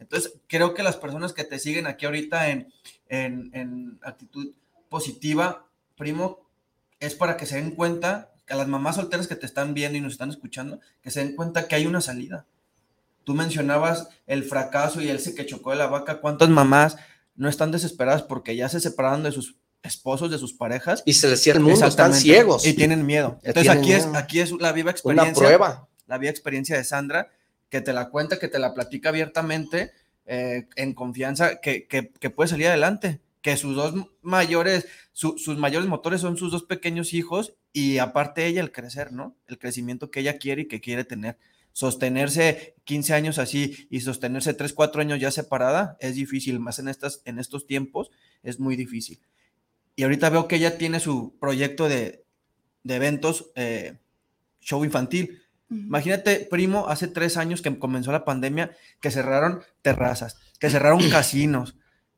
[0.00, 2.72] Entonces, creo que las personas que te siguen aquí ahorita en,
[3.08, 4.52] en, en actitud
[4.88, 6.40] positiva, primo,
[6.98, 10.00] es para que se den cuenta, a las mamás solteras que te están viendo y
[10.00, 12.46] nos están escuchando, que se den cuenta que hay una salida
[13.24, 16.20] Tú mencionabas el fracaso y él se que chocó de la vaca.
[16.20, 16.96] ¿Cuántas mamás
[17.34, 21.02] no están desesperadas porque ya se separaron de sus esposos, de sus parejas?
[21.06, 22.66] Y se les el mundo, están ciegos.
[22.66, 23.40] Y tienen miedo.
[23.42, 25.30] Entonces aquí, Es, aquí es la viva experiencia.
[25.30, 25.88] Una prueba.
[26.06, 27.30] La viva experiencia de Sandra,
[27.70, 29.92] que te la cuenta, que te la platica abiertamente,
[30.26, 33.20] eh, en confianza, que, que, puede salir adelante.
[33.44, 38.62] Que sus dos mayores, sus mayores motores son sus dos pequeños hijos y aparte ella
[38.62, 39.36] el crecer, ¿no?
[39.46, 41.38] El crecimiento que ella quiere y que quiere tener
[41.74, 46.88] sostenerse 15 años así y sostenerse 3, 4 años ya separada es difícil, más en,
[46.88, 48.10] estas, en estos tiempos
[48.42, 49.20] es muy difícil.
[49.96, 52.24] Y ahorita veo que ella tiene su proyecto de,
[52.84, 53.98] eventos, eh,
[54.60, 55.42] show infantil.
[55.68, 61.76] Imagínate, primo, hace tres años que comenzó la pandemia, que cerraron terrazas, que cerraron casinos,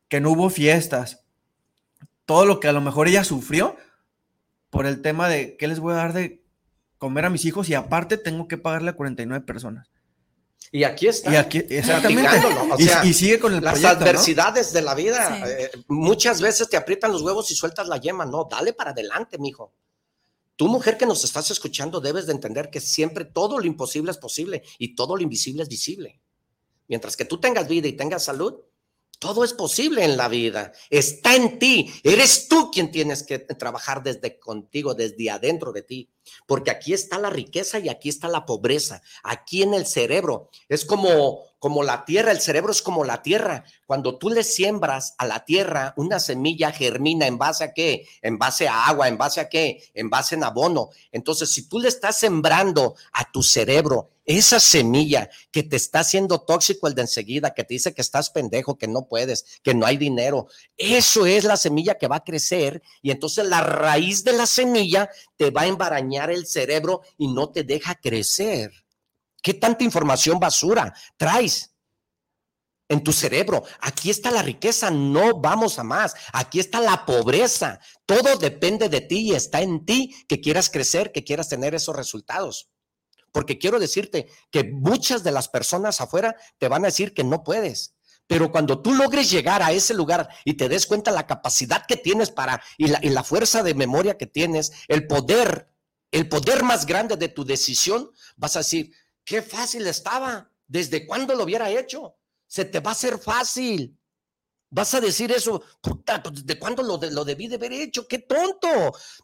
[0.09, 1.25] que no hubo fiestas,
[2.25, 3.77] todo lo que a lo mejor ella sufrió
[4.71, 6.43] por el tema de qué les voy a dar de
[6.99, 9.89] comer a mis hijos y aparte tengo que pagarle a 49 personas.
[10.73, 11.33] Y aquí está.
[11.33, 12.29] Y aquí, exactamente.
[13.05, 15.41] y, sigue con el Las adversidades de la vida.
[15.49, 18.27] Eh, muchas veces te aprietan los huevos y sueltas la yema.
[18.27, 19.73] No, dale para adelante, mijo.
[20.57, 24.19] Tú, mujer que nos estás escuchando, debes de entender que siempre todo lo imposible es
[24.19, 26.21] posible y todo lo invisible es visible.
[26.89, 28.55] Mientras que tú tengas vida y tengas salud,
[29.19, 30.73] todo es posible en la vida.
[30.91, 31.93] Está en ti.
[32.03, 36.11] Eres tú quien tienes que trabajar desde contigo, desde adentro de ti.
[36.47, 39.03] Porque aquí está la riqueza y aquí está la pobreza.
[39.23, 40.51] Aquí en el cerebro.
[40.69, 43.65] Es como, como la tierra, el cerebro es como la tierra.
[43.87, 48.07] Cuando tú le siembras a la tierra, una semilla germina en base a qué?
[48.23, 49.83] En base a agua, en base a qué?
[49.95, 50.91] En base en abono.
[51.13, 56.41] Entonces, si tú le estás sembrando a tu cerebro esa semilla que te está haciendo
[56.41, 59.87] tóxico el de enseguida, que te dice que estás pendejo, que no puedes, que no
[59.87, 64.33] hay dinero, eso es la semilla que va a crecer y entonces la raíz de
[64.33, 68.73] la semilla te va a embarañar el cerebro y no te deja crecer.
[69.43, 71.77] ¿Qué tanta información basura traes?
[72.89, 73.65] en tu cerebro.
[73.81, 76.15] Aquí está la riqueza, no vamos a más.
[76.33, 77.81] Aquí está la pobreza.
[78.05, 81.97] Todo depende de ti y está en ti que quieras crecer, que quieras tener esos
[81.97, 82.71] resultados.
[83.33, 87.43] Porque quiero decirte que muchas de las personas afuera te van a decir que no
[87.43, 87.96] puedes.
[88.27, 91.97] Pero cuando tú logres llegar a ese lugar y te des cuenta la capacidad que
[91.97, 95.71] tienes para y la, y la fuerza de memoria que tienes, el poder,
[96.11, 98.93] el poder más grande de tu decisión, vas a decir,
[99.27, 100.51] Qué fácil estaba.
[100.69, 102.17] ¿Desde cuándo lo hubiera hecho?
[102.47, 104.01] Se te va a hacer fácil.
[104.71, 108.07] Vas a decir eso, puta, pues, ¿desde cuándo lo, lo debí de haber hecho?
[108.07, 108.69] ¡Qué tonto!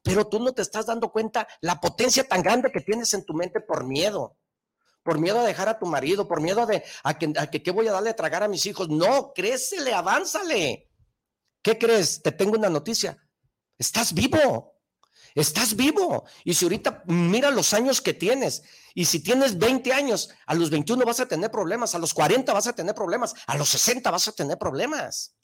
[0.03, 3.33] Pero tú no te estás dando cuenta la potencia tan grande que tienes en tu
[3.33, 4.37] mente por miedo.
[5.03, 7.71] Por miedo a dejar a tu marido, por miedo de, a, que, a que qué
[7.71, 8.89] voy a darle a tragar a mis hijos.
[8.89, 10.91] No, crécele, avánzale.
[11.63, 12.23] ¿Qué crees?
[12.23, 13.17] Te tengo una noticia.
[13.79, 14.81] Estás vivo.
[15.35, 16.25] Estás vivo.
[16.45, 18.63] Y si ahorita mira los años que tienes,
[18.95, 22.53] y si tienes 20 años, a los 21 vas a tener problemas, a los 40
[22.53, 25.35] vas a tener problemas, a los 60 vas a tener problemas.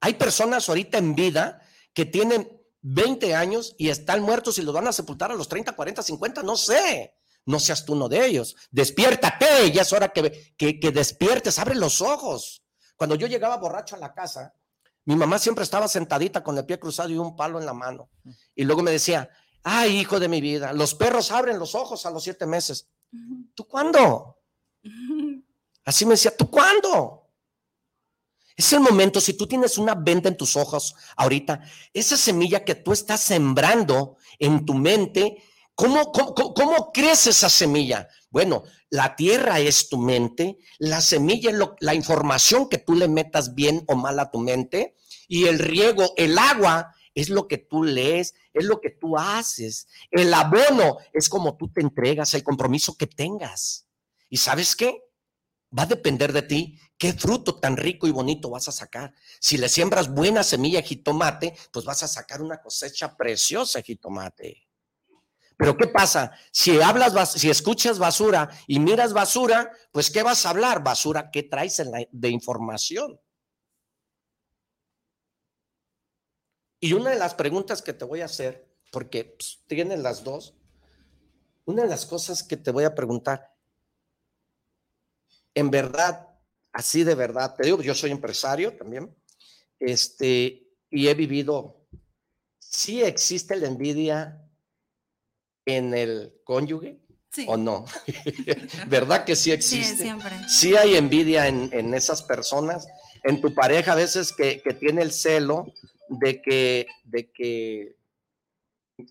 [0.00, 1.60] Hay personas ahorita en vida
[1.92, 2.48] que tienen
[2.82, 6.42] 20 años y están muertos y los van a sepultar a los 30, 40, 50,
[6.42, 7.14] no sé.
[7.48, 8.54] No seas tú uno de ellos.
[8.70, 12.62] Despiértate, ya es hora que, que, que despiertes, abre los ojos.
[12.94, 14.54] Cuando yo llegaba borracho a la casa,
[15.06, 18.10] mi mamá siempre estaba sentadita con el pie cruzado y un palo en la mano.
[18.54, 19.30] Y luego me decía,
[19.62, 22.86] ay, hijo de mi vida, los perros abren los ojos a los siete meses.
[23.54, 24.42] ¿Tú cuándo?
[25.86, 27.30] Así me decía, ¿tú cuándo?
[28.54, 31.62] Es el momento, si tú tienes una venda en tus ojos ahorita,
[31.94, 35.42] esa semilla que tú estás sembrando en tu mente,
[35.78, 38.08] ¿cómo, cómo, crece esa semilla?
[38.30, 43.54] Bueno, la tierra es tu mente, la semilla es la información que tú le metas
[43.54, 44.96] bien o mal a tu mente,
[45.28, 49.86] y el riego, el agua, es lo que tú lees, es lo que tú haces.
[50.10, 53.86] El abono es como tú te entregas, el compromiso que tengas.
[54.28, 55.02] ¿Y sabes qué?
[55.76, 59.14] Va a depender de ti qué fruto tan rico y bonito vas a sacar.
[59.40, 63.84] Si le siembras buena semilla de jitomate, pues vas a sacar una cosecha preciosa de
[63.84, 64.67] jitomate.
[65.58, 66.30] Pero ¿qué pasa?
[66.52, 70.84] Si hablas, si escuchas basura y miras basura, pues ¿qué vas a hablar?
[70.84, 73.20] Basura, ¿qué traes de información?
[76.78, 80.54] Y una de las preguntas que te voy a hacer, porque pues, tienen las dos,
[81.64, 83.52] una de las cosas que te voy a preguntar,
[85.54, 86.38] en verdad,
[86.72, 89.12] así de verdad, te digo, yo soy empresario también,
[89.80, 91.84] este, y he vivido,
[92.60, 94.47] ¿sí existe la envidia
[95.76, 96.98] en el cónyuge?
[97.46, 97.84] ¿O no?
[98.88, 99.96] ¿Verdad que sí existe?
[99.96, 100.30] Sí, siempre.
[100.48, 102.86] Sí hay envidia en, en, esas personas,
[103.24, 105.66] en tu pareja a veces que, que tiene el celo
[106.08, 107.96] de que, de que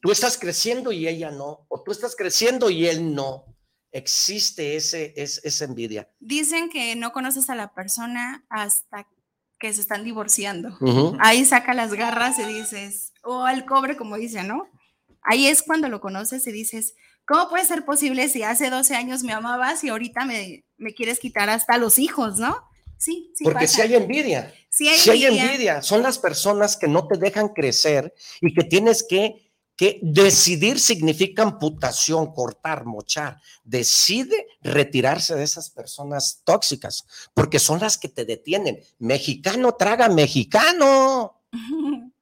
[0.01, 3.45] tú estás creciendo y ella no, o tú estás creciendo y él no.
[3.93, 6.11] Existe ese, esa envidia.
[6.19, 9.07] Dicen que no conoces a la persona hasta
[9.59, 10.77] que se están divorciando.
[11.19, 14.67] Ahí saca las garras y dices, o al cobre, como dice, ¿no?
[15.29, 19.23] Ahí es cuando lo conoces y dices, ¿cómo puede ser posible si hace 12 años
[19.23, 22.57] me amabas y ahorita me, me quieres quitar hasta los hijos, ¿no?
[22.97, 23.43] Sí, sí.
[23.43, 24.53] Porque si hay envidia.
[24.69, 25.81] Si hay, envidia.
[25.81, 31.43] Son las personas que no te dejan crecer y que tienes que, que decidir significa
[31.43, 33.41] amputación, cortar, mochar.
[33.65, 38.79] Decide retirarse de esas personas tóxicas porque son las que te detienen.
[38.97, 41.41] Mexicano traga mexicano.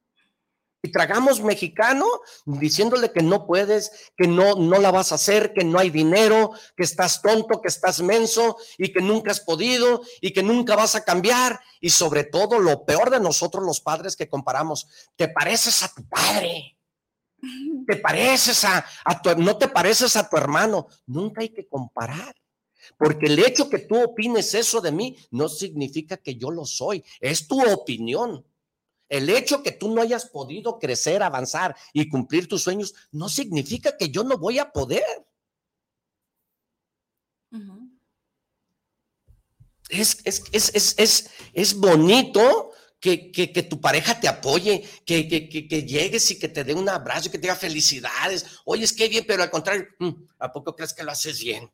[0.82, 2.06] y tragamos mexicano
[2.44, 6.52] diciéndole que no puedes, que no, no la vas a hacer, que no hay dinero,
[6.76, 10.94] que estás tonto, que estás menso y que nunca has podido y que nunca vas
[10.94, 11.58] a cambiar.
[11.80, 14.86] Y sobre todo, lo peor de nosotros los padres que comparamos,
[15.16, 16.72] te pareces a tu padre.
[17.86, 20.88] Te pareces a, a tu, no te pareces a tu hermano.
[21.06, 22.34] Nunca hay que comparar.
[22.98, 27.04] Porque el hecho que tú opines eso de mí no significa que yo lo soy.
[27.20, 28.44] Es tu opinión.
[29.08, 33.96] El hecho que tú no hayas podido crecer, avanzar y cumplir tus sueños no significa
[33.96, 35.04] que yo no voy a poder.
[39.88, 46.74] es, es, bonito que, tu pareja te apoye, que, que, llegues y que te dé
[46.74, 48.60] un abrazo y que te diga felicidades.
[48.64, 51.70] Oye, es que bien, pero al contrario, mm, ¿a poco crees que lo haces bien?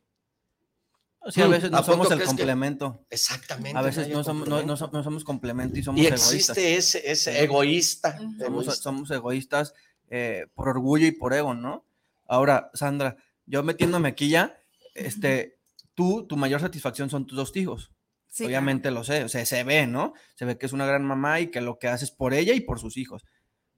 [1.29, 3.05] Sí, a veces ¿A no somos el que- complemento.
[3.09, 3.77] Exactamente.
[3.77, 6.33] A veces no somos, no, somos complemento y somos y egoístas.
[6.57, 6.75] existe
[7.11, 8.17] ese, egoísta.
[8.17, 8.73] Somos, egoísta.
[8.75, 9.73] somos egoístas
[10.09, 11.85] eh, por orgullo y por ego, ¿no?
[12.27, 13.15] Ahora, Sandra,
[13.45, 14.57] yo metiéndome aquí ya,
[14.95, 15.59] este,
[15.93, 17.91] tú, tu mayor satisfacción son tus dos hijos.
[18.27, 20.13] Sí, Obviamente lo sé, o sea, se ve, ¿no?
[20.35, 22.53] Se ve que es una gran mamá y que lo que hace es por ella
[22.53, 23.23] y por sus hijos.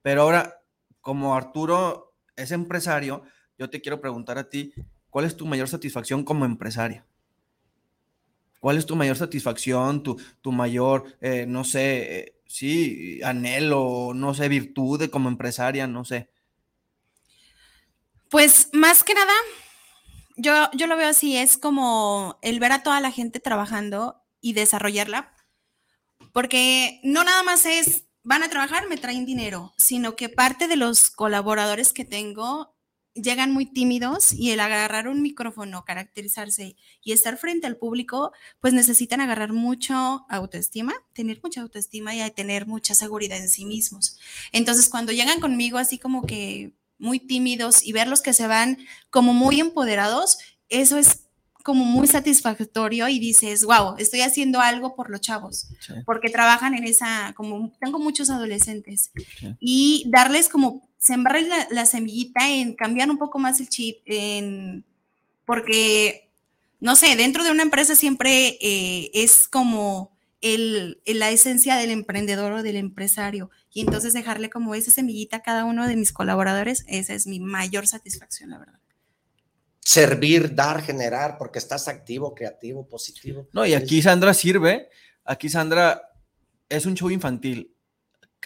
[0.02, 0.62] Pero ahora,
[1.00, 3.22] como Arturo es empresario,
[3.58, 4.72] yo te quiero preguntar a ti,
[5.10, 7.06] ¿cuál es tu mayor satisfacción como empresaria?
[8.60, 14.34] ¿Cuál es tu mayor satisfacción, tu, tu mayor, eh, no sé, eh, sí, anhelo, no
[14.34, 16.30] sé, virtud de como empresaria, no sé?
[18.28, 19.32] Pues más que nada,
[20.36, 24.52] yo, yo lo veo así, es como el ver a toda la gente trabajando y
[24.52, 25.32] desarrollarla,
[26.32, 30.76] porque no nada más es, van a trabajar, me traen dinero, sino que parte de
[30.76, 32.75] los colaboradores que tengo
[33.22, 38.72] llegan muy tímidos y el agarrar un micrófono, caracterizarse y estar frente al público, pues
[38.74, 44.18] necesitan agarrar mucho autoestima, tener mucha autoestima y tener mucha seguridad en sí mismos.
[44.52, 48.78] Entonces, cuando llegan conmigo así como que muy tímidos y verlos que se van
[49.10, 50.38] como muy empoderados,
[50.68, 51.22] eso es
[51.62, 55.94] como muy satisfactorio y dices, wow, estoy haciendo algo por los chavos, Sí.
[56.04, 59.10] porque trabajan en esa, como tengo muchos adolescentes,
[59.40, 59.48] Sí.
[59.58, 64.84] y darles como, sembrarles la, la semillita en cambiar un poco más el chip, en,
[65.44, 66.28] porque,
[66.80, 71.90] no sé, dentro de una empresa siempre eh, es como el, el- la esencia del
[71.90, 73.50] emprendedor o del empresario.
[73.72, 77.40] Y entonces dejarle como esa semillita a cada uno de mis colaboradores, esa es mi
[77.40, 78.78] mayor satisfacción, la verdad.
[79.80, 83.48] Servir, dar, generar, porque estás activo, creativo, positivo.
[83.52, 84.88] No, y aquí Sandra sirve,
[85.24, 86.02] aquí Sandra
[86.68, 87.75] es un show infantil,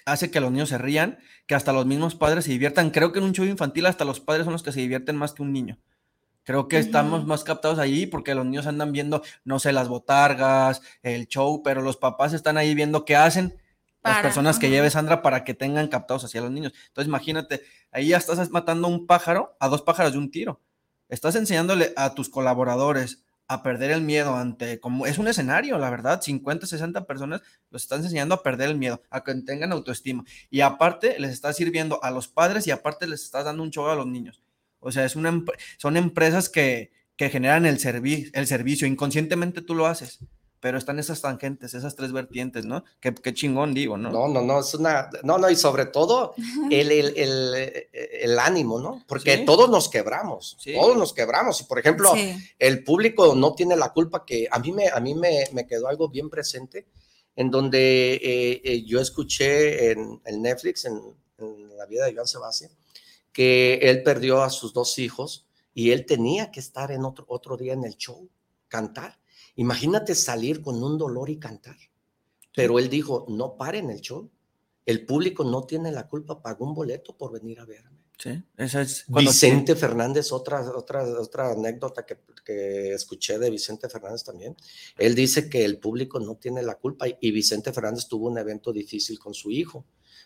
[0.06, 2.90] hace que los niños se rían, que hasta los mismos padres se diviertan.
[2.90, 5.32] Creo que en un show infantil hasta los padres son los que se divierten más
[5.32, 5.78] que un niño.
[6.44, 10.80] Creo que estamos más captados allí porque los niños andan viendo, no sé, las botargas,
[11.02, 13.60] el show, pero los papás están ahí viendo qué hacen
[14.02, 16.72] las personas que lleve Sandra para que tengan captados hacia los niños.
[16.88, 20.60] Entonces imagínate, ahí ya estás matando a un pájaro, a dos pájaros de un tiro.
[21.08, 25.90] Estás enseñándole a tus colaboradores a perder el miedo ante, como es un escenario, la
[25.90, 30.24] verdad, 50, 60 personas los estás enseñando a perder el miedo, a que tengan autoestima.
[30.50, 33.86] Y aparte les estás sirviendo a los padres y aparte les estás dando un show
[33.88, 34.40] a los niños.
[34.78, 35.42] O sea, es una,
[35.78, 40.20] son empresas que, que generan el, servi- el servicio, inconscientemente tú lo haces,
[40.60, 42.84] pero están esas tangentes, esas tres vertientes, ¿no?
[43.00, 44.10] Qué, qué chingón digo, ¿no?
[44.10, 46.34] No, no, no, es una, no, no, y sobre todo
[46.70, 49.02] el, el, el, el ánimo, ¿no?
[49.08, 49.44] Porque Sí.
[49.46, 50.74] todos nos quebramos, Sí.
[50.74, 51.60] todos nos quebramos.
[51.62, 52.36] Y por ejemplo, Sí.
[52.58, 55.88] el público no tiene la culpa que a mí me, a mí me, me quedó
[55.88, 56.86] algo bien presente
[57.36, 61.00] en donde eh, eh, yo escuché en, en Netflix, en,
[61.38, 62.70] en la vida de Joan Sebastián,
[63.32, 67.56] que él perdió a sus dos hijos y él tenía que estar en otro, otro
[67.56, 68.28] día en el show,
[68.68, 69.19] cantar.
[69.60, 71.76] Imagínate salir con un dolor y cantar.
[72.54, 74.30] Pero él dijo, no paren el show.
[74.86, 78.00] El público no tiene la culpa, pagó un boleto por venir a verme.
[78.18, 84.24] Sí, esa es Vicente Fernández, otra, otra, otra anécdota que, que escuché de Vicente Fernández
[84.24, 84.56] también.
[84.96, 88.72] Él dice que el público no tiene la culpa y, Vicente Fernández tuvo un evento
[88.72, 89.84] difícil con su hijo,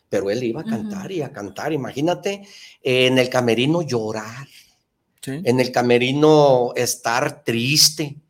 [0.08, 1.72] pero él iba a cantar y a cantar.
[1.72, 2.46] Imagínate
[2.82, 4.46] eh, en el camerino llorar,
[5.20, 5.40] Sí.
[5.42, 8.20] en el camerino estar triste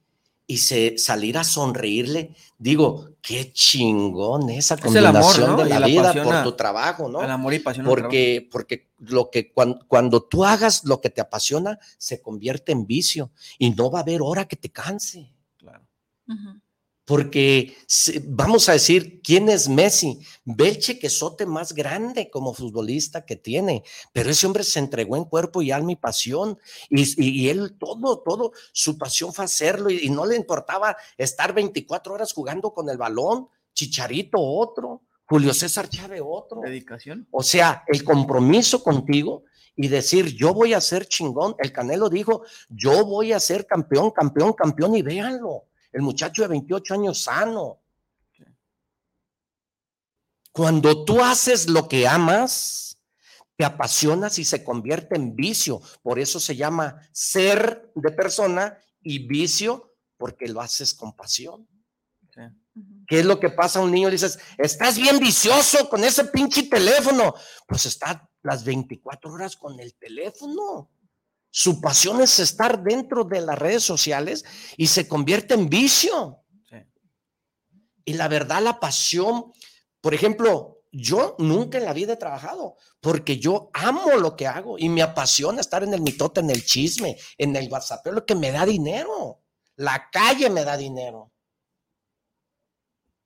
[0.47, 2.35] y se, salir a sonreírle.
[2.59, 5.63] Digo, qué chingón esa Es el amor, combinación ¿no?
[5.65, 7.23] de la, la vida pasión por tu trabajo, ¿no?
[7.23, 7.87] El amor y pasión.
[7.87, 12.87] porque, porque lo que cuando, cuando tú hagas lo que te apasiona, se convierte en
[12.87, 15.33] vicio y no va a haber hora que te canse.
[15.57, 15.87] Claro.
[16.29, 16.61] Ujú.
[17.05, 17.77] Porque
[18.25, 20.21] vamos a decir, ¿quién es Messi?
[20.45, 23.83] Ve el chequezote más grande como futbolista que tiene,
[24.13, 27.77] pero ese hombre se entregó en cuerpo y alma y pasión, y, y- y él
[27.79, 32.73] todo, todo, su pasión fue hacerlo y, y no le importaba estar 24 horas jugando
[32.73, 36.61] con el balón, Chicharito otro, Julio César Chávez otro.
[36.63, 37.27] Dedicación.
[37.31, 39.45] O sea, el compromiso contigo
[39.77, 41.57] y decir, yo voy a ser chingón.
[41.59, 45.65] El Canelo dijo, yo voy a ser campeón, campeón, campeón y véanlo.
[45.95, 47.81] El muchacho de 28 años sano.
[50.53, 52.99] Cuando tú haces lo que amas,
[53.57, 55.81] te apasionas y se convierte en vicio.
[56.03, 61.67] Por eso se llama ser de persona y vicio porque lo haces con pasión.
[62.35, 62.43] Sí.
[63.07, 64.09] ¿Qué es lo que pasa a un niño?
[64.09, 67.35] Le dices, estás bien vicioso con ese pinche teléfono.
[67.69, 70.91] Pues está las 24 horas con el teléfono.
[71.57, 74.45] Su pasión es estar dentro de las redes sociales
[74.77, 76.43] y se convierte en vicio.
[76.69, 76.79] Sí.
[78.05, 79.53] Y la verdad, la pasión,
[80.01, 84.81] por ejemplo, yo nunca en la vida he trabajado porque yo amo lo que hago
[84.81, 88.35] y me apasiona estar en el mitote, en el chisme, en el WhatsApp, lo que
[88.35, 89.45] me da dinero.
[89.77, 91.34] La calle me da dinero.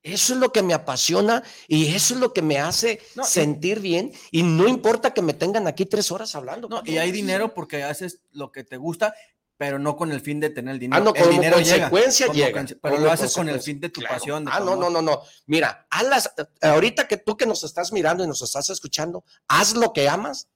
[0.08, 4.12] Eso es lo que me apasiona y eso es lo que me hace sentir bien.
[4.30, 6.68] Y no importa que me tengan aquí tres horas hablando.
[6.68, 9.14] No, y hay dinero porque haces lo que te gusta,
[9.56, 11.02] pero no con el fin de tener el dinero.
[11.02, 12.64] Ah, no, el dinero consecuencia llega.
[12.80, 14.46] pero lo haces con el fin de tu pasión.
[14.50, 15.22] ah, no, no, no, no.
[15.46, 16.32] Mira, haz
[16.62, 20.48] ahorita que tú que nos estás mirando y nos estás escuchando, haz lo que amas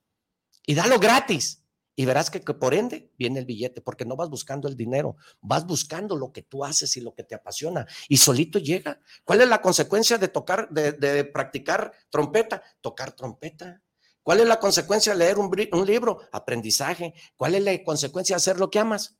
[0.64, 1.61] y dalo gratis.
[1.94, 5.66] Y verás que, por ende viene el billete, porque no vas buscando el dinero, vas
[5.66, 7.86] buscando lo que tú haces y lo que te apasiona.
[8.08, 9.00] Y solito llega.
[9.24, 12.62] ¿Cuál es la consecuencia de tocar, de, practicar trompeta?
[12.80, 13.82] Tocar trompeta.
[14.22, 16.20] ¿Cuál es la consecuencia de leer un, un, libro?
[16.32, 17.12] Aprendizaje.
[17.36, 19.16] ¿Cuál es la consecuencia de hacer lo que amas?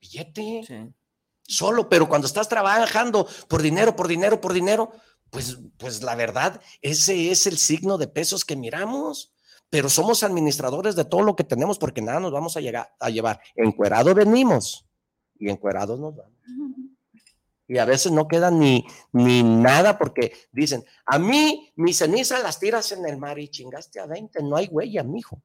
[0.00, 0.62] Billete.
[0.64, 0.94] Sí.
[1.42, 4.92] Solo, pero cuando estás trabajando por dinero, por dinero, por dinero,
[5.30, 9.32] pues, pues la verdad, ese es el signo de pesos que miramos
[9.70, 13.10] pero somos administradores de todo lo que tenemos porque nada nos vamos a, llegar, a
[13.10, 13.40] llevar.
[13.54, 14.86] Encuerado venimos
[15.38, 16.32] y encuerados nos vamos.
[17.68, 22.60] Y a veces no queda ni, ni nada porque dicen, a mí mi ceniza las
[22.60, 25.42] tiras en el mar y chingaste a 20, no hay huella, mijo.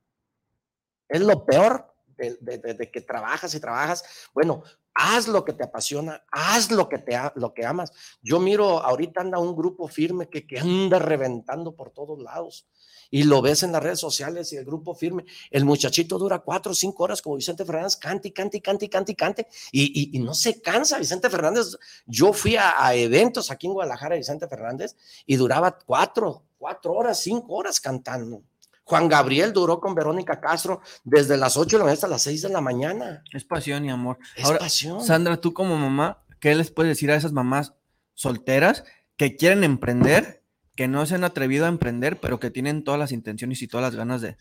[1.10, 4.30] Es lo peor de, que trabajas y trabajas.
[4.36, 4.62] Bueno,
[4.94, 7.92] haz lo que te apasiona, haz lo que, te, lo que amas.
[8.22, 12.68] Yo miro, ahorita anda un grupo firme que, que anda reventando por todos lados
[13.12, 15.26] y lo ves en las redes sociales y el grupo firme.
[15.52, 19.48] El muchachito dura cuatro o cinco horas como Vicente Fernández, cante, cante, cante, cante, cante,
[19.72, 20.98] y, y, no se cansa.
[20.98, 24.96] Vicente Fernández, yo fui a, eventos aquí en Guadalajara, Vicente Fernández,
[25.26, 28.42] y duraba cuatro, cuatro horas, cinco horas cantando.
[28.86, 32.42] Juan Gabriel duró con Verónica Castro desde las ocho de la mañana hasta las seis
[32.42, 33.24] de la mañana.
[33.32, 34.18] Es pasión y amor.
[34.36, 35.04] Es pasión.
[35.04, 37.74] Sandra, tú como mamá, ¿qué les puedes decir a esas mamás
[38.16, 38.84] solteras
[39.18, 40.41] que quieren emprender
[40.76, 43.84] que no se han atrevido a emprender, pero que tienen todas las intenciones y todas
[43.84, 44.38] las ganas de,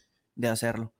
[0.48, 0.94] hacerlo.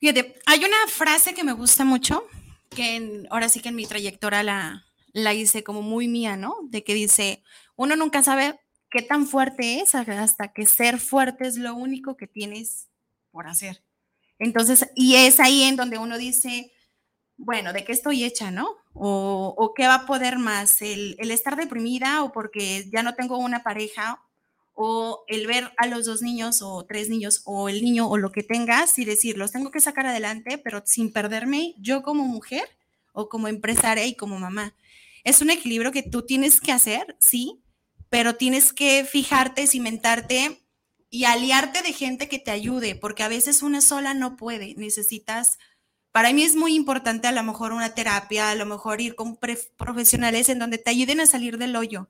[0.00, 2.26] Fíjate, hay una frase que me gusta mucho,
[2.70, 6.56] que ahora sí que en mi trayectoria la, la hice como muy mía, ¿no?
[6.64, 7.42] De que dice,
[7.76, 8.58] uno nunca sabe
[8.90, 12.88] qué tan fuerte es hasta que ser fuerte es lo único que tienes
[13.30, 13.82] por hacer.
[14.38, 16.72] Entonces, y es ahí en donde uno dice,
[17.44, 18.76] bueno, ¿de qué estoy hecha, no?
[18.94, 23.62] O, qué va a poder más, el, estar deprimida o porque ya no tengo una
[23.62, 24.22] pareja
[24.74, 28.32] o el ver a los dos niños o tres niños o el niño o lo
[28.32, 32.64] que tengas y decir, los tengo que sacar adelante, pero sin perderme yo como mujer
[33.12, 34.74] o como empresaria y como mamá.
[35.22, 37.60] Es un equilibrio que tú tienes que hacer, sí,
[38.10, 40.60] pero tienes que fijarte, cimentarte
[41.10, 45.58] y aliarte de gente que te ayude, porque a veces una sola no puede, necesitas
[46.14, 49.36] para mí es muy importante a lo mejor una terapia, a lo mejor ir con
[49.76, 52.08] profesionales en donde te ayuden a salir del hoyo,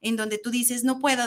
[0.00, 1.24] en donde tú dices, no puedo,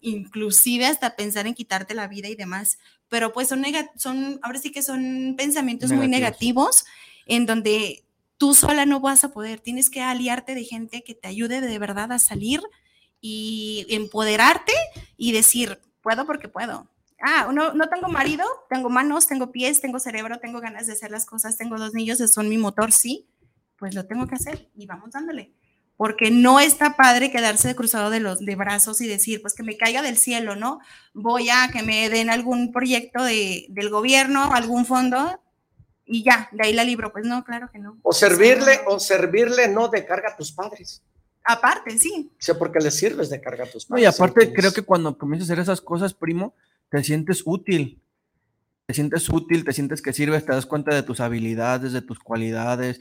[0.00, 2.78] inclusive hasta pensar en quitarte la vida y demás,
[3.10, 3.62] pero pues son,
[3.96, 6.86] son ahora sí que son pensamientos muy negativos
[7.26, 8.06] en donde
[8.38, 11.78] tú sola no vas a poder, tienes que aliarte de gente que te ayude de
[11.78, 12.62] verdad a salir
[13.20, 14.72] y empoderarte
[15.18, 16.88] y decir, puedo porque puedo
[17.20, 21.10] ah, no, no tengo marido, tengo manos, tengo pies, tengo cerebro, tengo ganas de hacer
[21.10, 23.28] las cosas, tengo dos niños, son mi motor, sí,
[23.78, 25.52] pues lo tengo que hacer y vamos dándole.
[25.96, 29.78] Porque no está padre quedarse cruzado de los de brazos y decir, pues que me
[29.78, 30.78] caiga del cielo, ¿no?
[31.14, 35.40] Voy a que me den algún proyecto de, del gobierno, algún fondo
[36.04, 37.12] y ya, de ahí la libro.
[37.12, 37.98] Pues no, claro que no.
[38.02, 41.02] O servirle, o servirle no de carga a tus padres.
[41.42, 42.30] Aparte, sí.
[42.32, 44.02] O sea, porque le sirves de carga a tus padres.
[44.02, 46.54] y aparte, creo que cuando comienzas a hacer esas cosas, primo,
[46.90, 48.02] te sientes útil,
[48.86, 52.18] te sientes útil, te sientes que sirves, te das cuenta de tus habilidades, de tus
[52.18, 53.00] cualidades,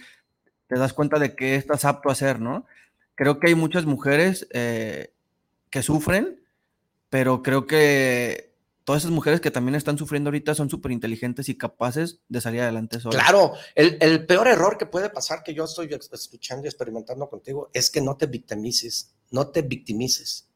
[0.68, 2.66] te das cuenta de qué estás apto a hacer, ¿no?
[3.14, 5.14] Creo que hay muchas mujeres eh,
[5.70, 6.42] que sufren,
[7.10, 11.58] pero creo que todas esas mujeres que también están sufriendo ahorita son súper inteligentes y
[11.58, 13.22] capaces de salir adelante solas.
[13.22, 17.70] Claro, el, el, peor error que puede pasar que yo estoy escuchando y experimentando contigo
[17.74, 20.50] es que no te victimices, no te victimices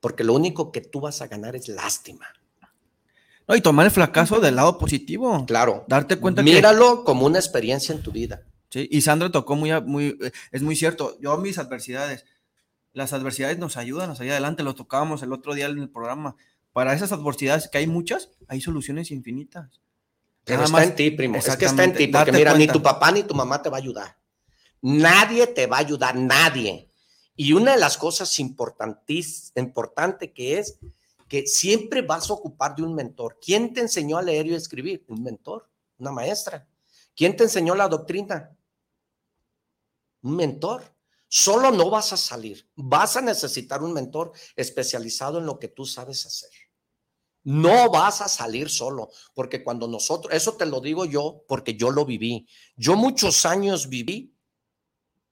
[0.00, 2.26] porque lo único que tú vas a ganar es lástima.
[3.46, 5.46] No, y tomar el fracaso del lado positivo.
[5.46, 5.84] Claro.
[5.88, 8.42] Darte cuenta Míralo como una experiencia en tu vida.
[8.68, 10.18] Sí, y Sandra tocó muy, muy,
[10.52, 11.18] es muy cierto.
[11.20, 12.26] Yo mis adversidades,
[12.92, 16.36] las adversidades nos ayudan a salir adelante, lo tocábamos el otro día en el programa.
[16.74, 19.80] Para esas adversidades, que hay muchas, hay soluciones infinitas.
[20.44, 21.36] Pero está en ti, primo.
[21.36, 23.78] Es que está en ti, porque mira, ni tu papá ni tu mamá te va
[23.78, 24.18] a ayudar.
[24.82, 26.87] Nadie te va a ayudar, nadie.
[27.40, 30.76] Y una de las cosas importante que es
[31.28, 33.38] que siempre vas a ocupar de un mentor.
[33.40, 35.04] ¿Quién te enseñó a leer y a escribir?
[35.06, 36.66] Un mentor, una maestra.
[37.14, 38.56] ¿Quién te enseñó la doctrina?
[40.22, 40.82] Un mentor.
[41.28, 42.68] Solo no vas a salir.
[42.74, 46.50] Vas a necesitar un mentor especializado en lo que tú sabes hacer.
[47.44, 51.92] No vas a salir solo, porque cuando nosotros, eso te lo digo yo, porque yo
[51.92, 52.48] lo viví.
[52.74, 54.34] Yo muchos años viví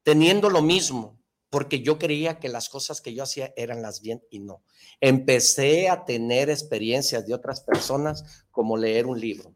[0.04, 1.15] teniendo lo mismo,
[1.51, 4.62] porque yo creía que las cosas que yo hacía eran las bien y no.
[5.01, 9.55] Empecé a tener experiencias de otras personas como leer un libro.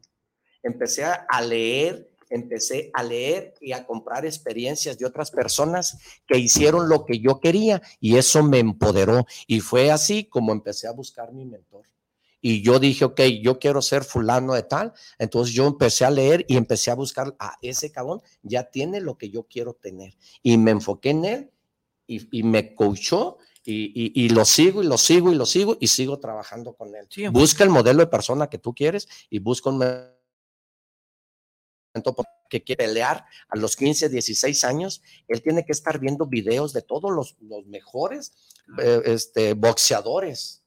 [0.63, 6.89] Empecé a leer empecé a leer y a comprar experiencias de otras personas que hicieron
[6.89, 9.25] lo que yo quería y eso me empoderó.
[9.45, 11.85] Y fue así como empecé a buscar mi mentor.
[12.43, 14.93] Y yo dije, ok, yo quiero ser fulano de tal.
[15.19, 19.17] Entonces yo empecé a leer y empecé a buscar a ese cabrón, ya tiene lo
[19.17, 20.17] que yo quiero tener.
[20.41, 21.51] Y me enfoqué en él
[22.31, 26.73] y, me coachó y, lo sigo y lo sigo y lo sigo y sigo trabajando
[26.73, 27.07] con él.
[27.31, 29.79] busca el modelo de persona que tú quieres y busca un
[32.49, 36.81] que quiere pelear a los 15, 16 años, él tiene que estar viendo videos de
[36.81, 38.33] todos los, mejores
[38.77, 40.63] eh, este, boxeadores.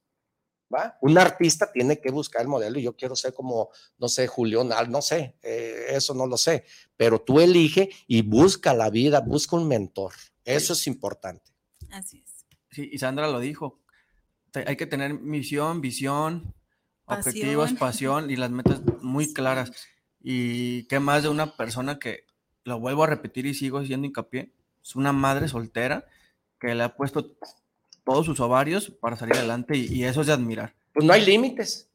[0.74, 0.96] ¿va?
[1.02, 4.70] Un artista tiene que buscar el modelo y yo quiero ser como, no sé, Julián,
[4.88, 6.64] no sé, eh, eso no lo sé,
[6.96, 10.12] pero tú elige y busca la vida, busca un mentor.
[10.44, 11.52] Eso es importante.
[11.90, 12.44] Así es.
[12.70, 13.80] Sí, y Sandra lo dijo,
[14.66, 16.54] hay que tener misión, visión,
[17.06, 19.72] objetivos, pasión y las metas muy claras.
[20.20, 22.24] Y qué más de una persona que,
[22.64, 24.50] lo vuelvo a repetir y sigo haciendo hincapié,
[24.82, 26.06] es una madre soltera
[26.58, 27.36] que le ha puesto
[28.04, 30.74] todos sus ovarios para salir adelante y, eso es de admirar.
[30.92, 31.88] Pues no hay límites.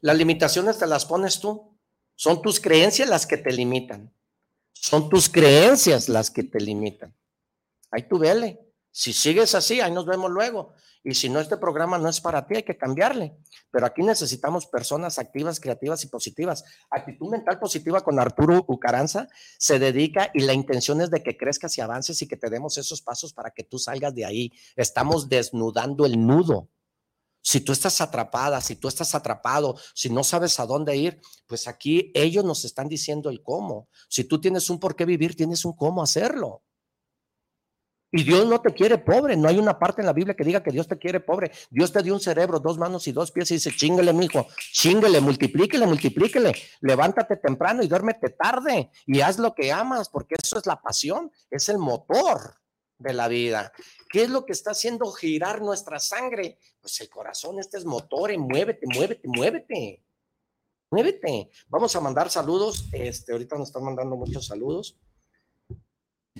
[0.00, 1.76] Las limitaciones te las pones tú.
[2.14, 4.12] Son tus creencias las que te limitan.
[4.72, 7.14] Son tus creencias las que te limitan.
[7.96, 8.60] Ahí tú vele.
[8.90, 10.74] Si sigues así, ahí nos vemos luego.
[11.02, 13.38] Y si no, este programa no es para ti, hay que cambiarle.
[13.70, 16.62] Pero aquí necesitamos personas activas, creativas y positivas.
[16.90, 19.28] Actitud mental positiva con Arturo Ucaranza
[19.58, 22.76] se dedica y la intención es de que crezcas y avances y que te demos
[22.76, 24.52] esos pasos para que tú salgas de ahí.
[24.76, 26.68] Estamos desnudando el nudo.
[27.40, 31.66] Si tú estás atrapada, si tú estás atrapado, si no sabes a dónde ir, pues
[31.66, 33.88] aquí ellos nos están diciendo el cómo.
[34.10, 36.62] Si tú tienes un por qué vivir, tienes un cómo hacerlo.
[38.12, 39.36] Y Dios no te quiere pobre.
[39.36, 41.50] No hay una parte en la Biblia que diga que Dios te quiere pobre.
[41.70, 45.20] Dios te dio un cerebro, dos manos y dos pies y dice, chingale, mijo, chingale,
[45.20, 46.54] multiplíquele, multiplíquele.
[46.80, 51.30] Levántate temprano y duérmete tarde y haz lo que amas, porque eso es la pasión,
[51.50, 52.54] es el motor
[52.98, 53.72] de la vida.
[54.08, 56.58] ¿Qué es lo que está haciendo girar nuestra sangre?
[56.80, 60.02] Pues el corazón, este es motor y muévete, muévete, muévete.
[60.88, 61.50] Muévete.
[61.68, 62.88] Vamos a mandar saludos.
[62.92, 64.96] Este, ahorita nos están mandando muchos saludos.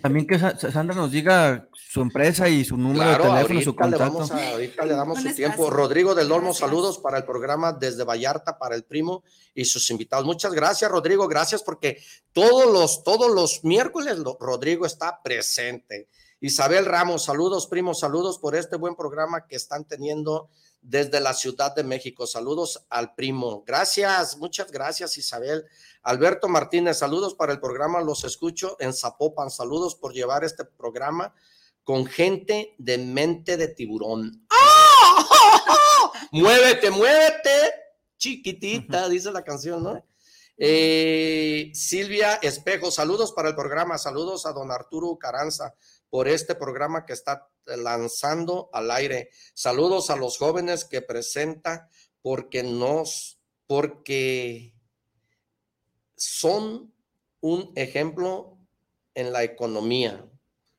[0.01, 4.27] También que Sandra nos diga su empresa y su número de teléfono, su contacto.
[4.35, 5.71] Le ahorita le damos su tiempo.
[5.71, 9.25] Rodrigo del Olmo, saludos para el programa desde Vallarta para el primo
[9.55, 10.27] y sus invitados.
[10.27, 11.27] Muchas gracias, Rodrigo.
[11.27, 16.09] Gracias porque todos los, todos los miércoles Rodrigo está presente.
[16.41, 20.51] Isabel Ramos, saludos, primo, saludos por este buen programa que están teniendo
[20.87, 22.27] desde la Ciudad de México.
[22.27, 23.65] Saludos al primo.
[23.67, 25.67] Gracias, muchas gracias, Isabel.
[26.03, 28.01] Alberto Martínez, saludos para el programa.
[28.01, 29.51] Los escucho en Zapopan.
[29.51, 31.35] Saludos por llevar este programa
[31.83, 34.47] con gente de mente de tiburón.
[34.51, 36.13] ¡Ah!
[36.31, 37.73] muévete, muévete.
[38.17, 40.05] Chiquitita, dice la canción, ¿no?
[40.57, 43.99] Eh, Silvia Espejo, saludos para el programa.
[43.99, 45.75] Saludos a don Arturo Caranza
[46.11, 49.31] por este programa que está lanzando al aire.
[49.55, 51.89] Saludos a los jóvenes que presenta
[52.23, 54.75] porque nos, porque
[56.17, 56.93] son
[57.41, 58.59] un ejemplo
[59.15, 60.29] en la economía.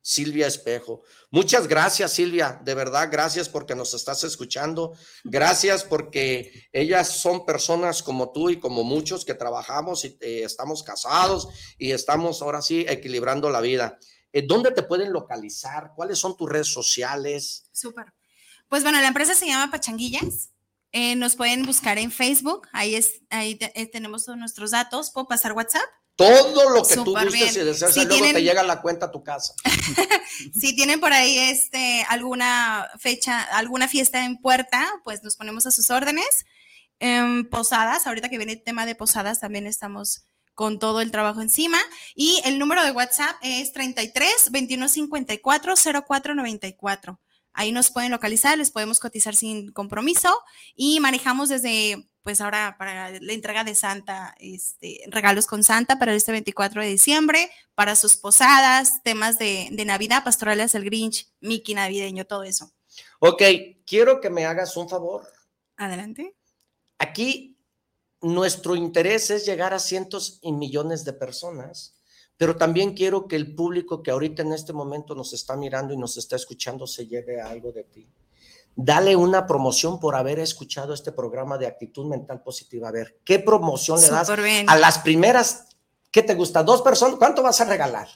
[0.08, 1.02] Silvia Espejo.
[1.30, 2.58] Muchas gracias, Silvia.
[2.64, 4.94] De verdad, gracias porque nos estás escuchando.
[5.22, 10.82] Gracias porque ellas son personas como tú y como muchos que trabajamos y eh, estamos
[10.82, 13.98] casados y estamos ahora sí equilibrando la vida.
[14.32, 15.92] Eh, ¿Dónde te pueden localizar?
[15.94, 17.64] ¿Cuáles son tus redes sociales?
[17.72, 18.12] Súper.
[18.68, 20.50] Pues bueno, la empresa se llama Pachanguillas.
[20.92, 25.10] Eh, nos pueden buscar en Facebook, ahí, es, ahí eh, tenemos todos nuestros datos.
[25.10, 25.82] ¿Puedo pasar WhatsApp?
[26.16, 29.54] Todo lo que tú gustes y deseas, luego te llega la cuenta a tu casa.
[30.58, 35.70] si tienen por ahí este, alguna fecha, alguna fiesta en puerta, pues nos ponemos a
[35.70, 36.26] sus órdenes.
[37.50, 40.27] posadas, ahorita que viene el tema de posadas, también estamos
[40.58, 41.78] con todo el trabajo encima.
[42.16, 47.20] Y el número de WhatsApp es 33 21 54 04 94.
[47.52, 50.36] Ahí nos pueden localizar, les podemos cotizar sin compromiso
[50.74, 56.12] y manejamos desde, pues ahora para la entrega de Santa, este, regalos con Santa para
[56.12, 61.76] este 24 de diciembre, para sus posadas, temas de, de Navidad, pastorales del Grinch, Mickey
[61.76, 62.72] navideño, todo eso.
[63.20, 63.44] Ok,
[63.86, 65.22] quiero que me hagas un favor.
[65.76, 66.34] Adelante.
[66.98, 67.57] Aquí
[68.20, 71.98] nuestro interés es llegar a cientos y millones de personas
[72.38, 75.96] pero también quiero que el público que ahorita en este momento nos está mirando y
[75.96, 78.08] nos está escuchando se lleve algo de ti.
[78.76, 82.88] dale una promoción por haber escuchado este programa de actitud mental positiva.
[82.88, 85.66] A ver, ¿qué promoción le das a las primeras?
[86.12, 86.62] ¿Qué te gusta?
[86.62, 87.16] ¿Dos personas?
[87.18, 88.08] ¿Cuánto vas a regalar?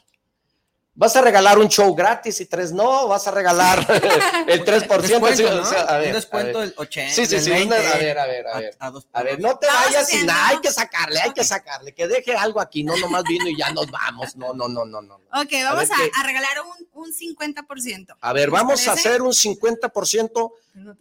[0.94, 3.08] ¿Vas a regalar un show gratis y tres no?
[3.08, 3.78] ¿Vas a regalar
[4.46, 5.00] el 3%?
[5.00, 5.88] Descuento, ¿no?
[5.88, 7.14] a ver, un descuento del 80.
[7.14, 7.50] Sí, sí, sí.
[7.50, 8.26] a ver, a ver, a
[8.58, 8.76] ver.
[8.78, 10.48] A, ver, no te vayas sin nada.
[10.48, 11.94] Hay que sacarle, hay que sacarle.
[11.94, 12.84] Que deje algo aquí.
[12.84, 14.36] No nomás vino y ya nos vamos.
[14.36, 15.00] No, no, no, no.
[15.00, 15.14] no.
[15.14, 18.16] Ok, vamos a, regalar un, un 50%.
[18.20, 20.52] A ver, vamos a hacer un 50%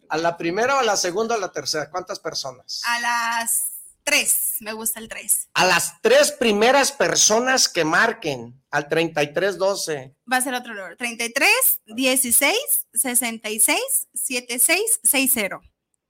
[0.07, 1.89] a la primera o a la segunda o a la tercera.
[1.89, 2.81] ¿Cuántas personas?
[2.85, 3.63] A las
[4.05, 4.50] tres.
[4.61, 5.49] Me gusta el tres.
[5.55, 10.15] A las tres primeras personas que marquen al 3312.
[10.31, 10.95] Va a ser otro número.
[10.95, 11.49] 33
[11.87, 12.55] 16
[12.93, 13.79] 66
[14.13, 15.61] 76 60.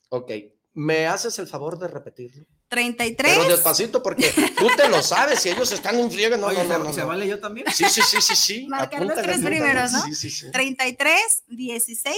[0.10, 0.32] Ok.
[0.74, 2.46] ¿Me haces el favor de repetirlo?
[2.68, 3.38] 33.
[3.38, 6.80] Pero despacito porque tú te lo sabes, si ellos están en friega, no, no, no,
[6.80, 7.68] no, ¿Se vale yo también?
[7.72, 8.68] Sí, sí, sí, sí, sí.
[8.68, 10.02] Marcar los tres primeros, ¿no?
[10.04, 10.52] Sí, sí, sí.
[10.52, 12.18] 33 16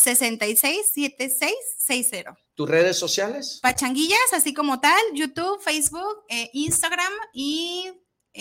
[0.00, 2.36] 66 76 60.
[2.54, 3.58] ¿Tus redes sociales?
[3.62, 7.90] Pachanguillas, así como tal, YouTube, Facebook, eh, Instagram y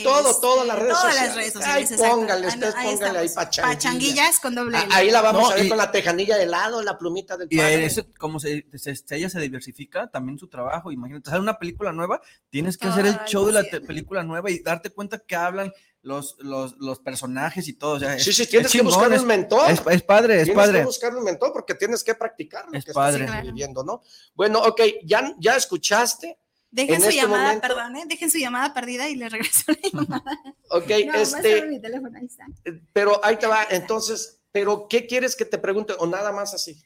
[0.03, 1.27] todo, todas las redes todas sociales.
[1.27, 1.91] las redes sociales.
[1.91, 3.75] Ay, póngale, ah, usted póngale ahí pachanguillas.
[3.75, 4.87] Pachanguillas con doble L.
[4.91, 7.81] Ahí la vamos a ver con la tejanilla de lado, la plumita del padre.
[7.81, 8.65] Y eso, como se,
[9.09, 10.91] ella se diversifica, también su trabajo.
[10.91, 14.59] Imagínate, sale una película nueva, tienes que hacer el show de la película nueva y
[14.59, 17.93] darte cuenta que hablan los, los, los personajes y todo.
[17.93, 19.71] O sea, sí, sí, tienes que buscar un mentor.
[19.71, 20.71] Es, es padre, es padre.
[20.71, 23.25] Tienes que buscar un mentor porque tienes que practicar lo es que padre.
[23.25, 24.01] estás viviendo, ¿no?
[24.35, 26.37] Bueno, ok, ya, ya escuchaste
[26.71, 28.03] Dejen su este llamada, perdón, ¿eh?
[28.07, 30.39] dejen su llamada perdida y le regreso la llamada.
[30.69, 31.65] Ok, este.
[31.65, 32.45] Mi teléfono, ahí está.
[32.65, 36.53] Eh, pero ahí te va, entonces, ¿pero qué quieres que te pregunte o nada más
[36.53, 36.81] así?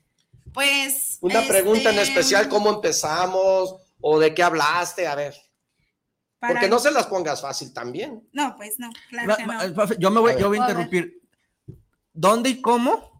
[0.54, 1.18] Pues.
[1.22, 3.76] Una pregunta en este, especial, ¿cómo empezamos?
[4.00, 5.08] ¿O de qué hablaste?
[5.08, 5.36] A ver.
[6.40, 8.28] Porque no se las pongas fácil también.
[8.34, 9.94] No, pues no, claro que no.
[9.98, 11.22] Yo me voy, yo voy a interrumpir.
[12.14, 13.13] ¿Dónde y cómo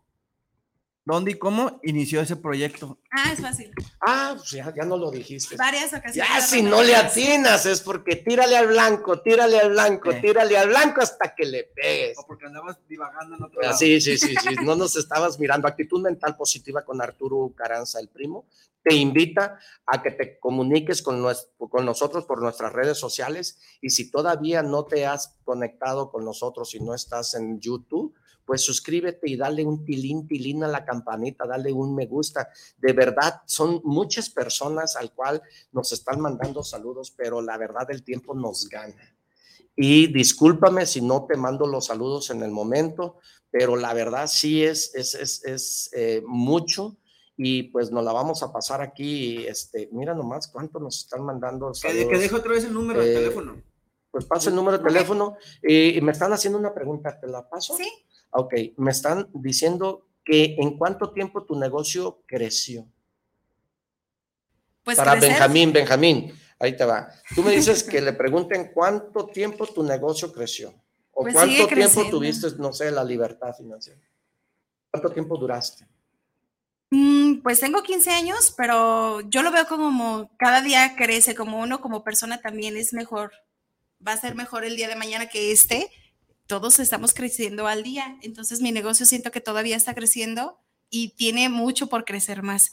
[1.06, 2.98] ¿Dónde y cómo inició ese proyecto?
[3.12, 3.72] Ah, es fácil.
[4.00, 5.58] Ah, pues ya, no lo dijiste.
[5.58, 6.16] Varias ocasiones.
[6.16, 10.70] Ya si no le atinas es porque tírale al blanco, tírale al blanco, tírale al
[10.70, 12.18] blanco hasta que le pegues.
[12.18, 13.78] O porque andabas divagando en otro ah, lado.
[13.78, 14.56] Sí, sí, sí, sí.
[14.64, 15.68] no nos estabas mirando.
[15.68, 18.48] Actitud mental positiva con Arturo Caranza, el primo.
[18.82, 21.22] Te invita a que te comuniques con,
[21.58, 26.74] con nosotros por nuestras redes sociales y si todavía no te has conectado con nosotros
[26.76, 28.14] y no estás en YouTube,
[28.46, 32.50] pues suscríbete y dale un tilín, tilín a la campanita, dale un me gusta.
[32.78, 35.42] De verdad, son muchas personas al cual
[35.72, 39.16] nos están mandando saludos, pero la verdad el tiempo nos gana.
[39.76, 43.18] Y discúlpame si no te mando los saludos en el momento,
[43.50, 46.98] pero la verdad sí es, es, es, es eh, mucho
[47.36, 49.46] y pues nos la vamos a pasar aquí.
[49.48, 51.74] Este, mira nomás cuánto nos están mandando.
[51.74, 52.08] Saludos.
[52.10, 53.62] Que, dejo otra vez el número de eh, teléfono.
[54.12, 57.76] Pues paso el número de teléfono y me están haciendo una pregunta, ¿te la paso?
[57.76, 57.90] Sí.
[58.34, 62.88] Ok, me están diciendo que en cuánto tiempo tu negocio creció.
[64.84, 67.10] Pues Para Benjamín, Benjamín, ahí te va.
[67.36, 70.74] Tú me dices que le pregunten cuánto tiempo tu negocio creció
[71.12, 74.02] o pues cuánto tiempo tuviste, no sé, la libertad financiera.
[74.92, 75.88] ¿Cuánto tiempo duraste?
[76.90, 81.82] Mm, pues tengo 15 años, pero yo lo veo como cada día crece, como uno
[81.82, 83.32] como persona también es mejor.
[84.06, 85.90] Va a ser mejor el día de mañana que este
[86.54, 88.16] todos estamos creciendo al día.
[88.22, 90.60] Entonces mi negocio siento que todavía está creciendo
[90.92, 92.72] y tiene mucho por crecer más.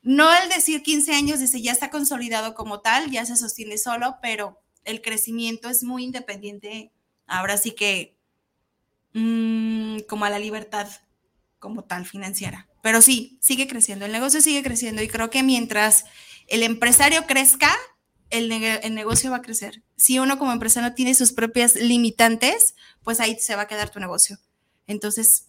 [0.00, 4.16] No el decir 15 años, dice, ya está consolidado como tal, ya se sostiene solo,
[4.22, 6.90] pero el crecimiento es muy independiente.
[7.26, 8.16] Ahora sí que
[9.12, 10.88] mm, como a la libertad
[11.58, 12.66] como tal financiera.
[12.82, 16.06] Pero sí, sigue creciendo, el negocio sigue creciendo y creo que mientras
[16.48, 17.76] el empresario crezca,
[18.32, 19.82] el, el, negocio va a crecer.
[19.96, 22.74] Si uno como empresario tiene sus propias limitantes,
[23.04, 24.38] pues ahí se va a quedar tu negocio.
[24.86, 25.48] Entonces,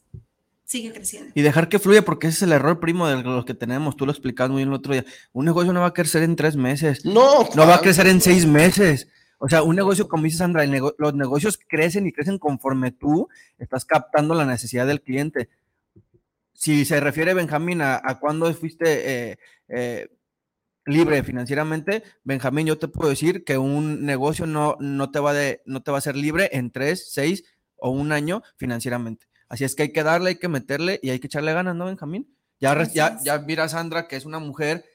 [0.66, 1.32] sigue creciendo.
[1.34, 3.96] Y dejar que fluya, porque ese es el error primo de los que tenemos.
[3.96, 5.06] Tú lo explicabas muy bien el otro día.
[5.32, 7.06] Un negocio no va a crecer en tres meses.
[7.06, 7.50] No.
[7.56, 9.08] No va a crecer en seis meses.
[9.38, 13.28] O sea, un negocio, como dice Sandra, los negocios crecen y crecen conforme tú
[13.58, 15.50] estás captando la necesidad del cliente.
[16.54, 20.08] Si se refiere Benjamín a, a cuándo fuiste eh, eh,
[20.86, 25.62] libre financieramente, Benjamín, yo te puedo decir que un negocio no, no, te va de,
[25.66, 27.44] no te va a ser libre en tres, seis
[27.76, 29.28] o un año financieramente.
[29.48, 31.86] Así es que hay que darle, hay que meterle y hay que echarle ganas, ¿no,
[31.86, 32.36] Benjamín?
[32.60, 34.86] Ya, ya, ya mira a Sandra, que es una mujer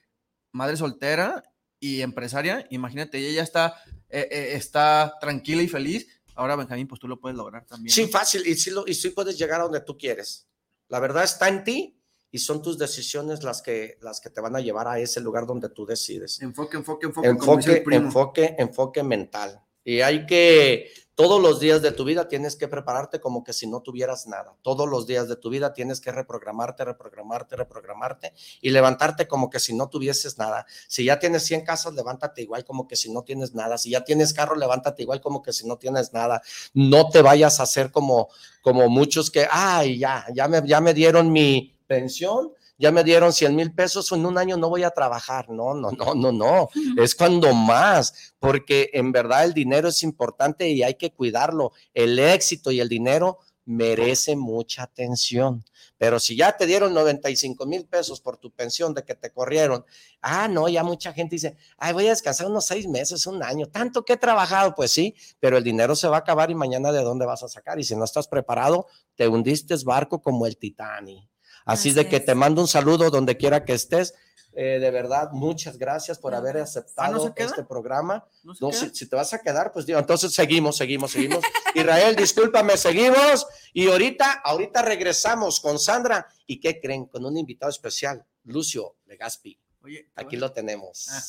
[0.53, 1.45] madre soltera
[1.79, 3.75] y empresaria, imagínate, ella ya está,
[4.09, 6.09] eh, eh, está tranquila y feliz.
[6.35, 7.93] Ahora, Benjamín, pues tú lo puedes lograr también.
[7.93, 10.49] Sí, fácil, y sí, lo, y sí puedes llegar a donde tú quieres.
[10.89, 11.98] La verdad está en ti
[12.31, 15.47] y son tus decisiones las que, las que te van a llevar a ese lugar
[15.47, 16.41] donde tú decides.
[16.41, 17.29] Enfoque, enfoque, enfoque.
[17.29, 19.63] Enfoque, enfoque, enfoque mental.
[19.85, 23.67] Y hay que, todos los días de tu vida tienes que prepararte como que si
[23.67, 24.55] no tuvieras nada.
[24.63, 29.59] Todos los días de tu vida tienes que reprogramarte, reprogramarte, reprogramarte y levantarte como que
[29.59, 30.67] si no tuvieses nada.
[30.87, 33.79] Si ya tienes 100 casas, levántate igual como que si no tienes nada.
[33.79, 36.43] Si ya tienes carro, levántate igual como que si no tienes nada.
[36.75, 38.29] No te vayas a hacer como,
[38.61, 43.33] como muchos que, ay, ya, ya me, ya me dieron mi pensión, ya me dieron
[43.33, 45.51] 100 mil pesos, en un año no voy a trabajar.
[45.51, 46.69] No, no, no, no, no.
[46.97, 51.73] Es cuando más, porque en verdad el dinero es importante y hay que cuidarlo.
[51.93, 55.63] El éxito y el dinero merece mucha atención.
[55.99, 59.85] Pero si ya te dieron 95 mil pesos por tu pensión de que te corrieron,
[60.23, 63.67] ah, no, ya mucha gente dice, ay, voy a descansar unos seis meses, un año,
[63.67, 66.93] tanto que he trabajado, pues sí, pero el dinero se va a acabar y mañana
[66.93, 67.79] de dónde vas a sacar.
[67.79, 68.87] Y si no estás preparado,
[69.17, 71.29] te hundiste barco como el Titanic.
[71.69, 74.15] Así, de que te mando un saludo donde quiera que estés.
[74.55, 78.27] Eh, de verdad, muchas gracias por haber aceptado este programa.
[78.43, 81.45] ¿No, si, te vas a quedar, pues digo, entonces seguimos, seguimos, seguimos.
[81.75, 83.47] Israel, discúlpame, seguimos.
[83.75, 86.27] Y ahorita, ahorita regresamos con Sandra.
[86.47, 87.05] ¿Y qué creen?
[87.05, 89.61] Con un invitado especial, Lucio Legaspi.
[89.83, 91.07] Oye, Aquí lo tenemos.
[91.11, 91.23] Ah,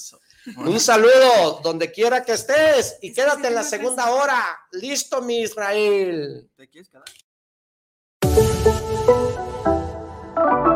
[0.66, 4.58] un saludo donde quiera que estés y quédate en la segunda hora.
[4.72, 6.50] Listo, mi Israel.
[6.56, 7.06] ¿Te quieres quedar?
[10.40, 10.69] Thank you.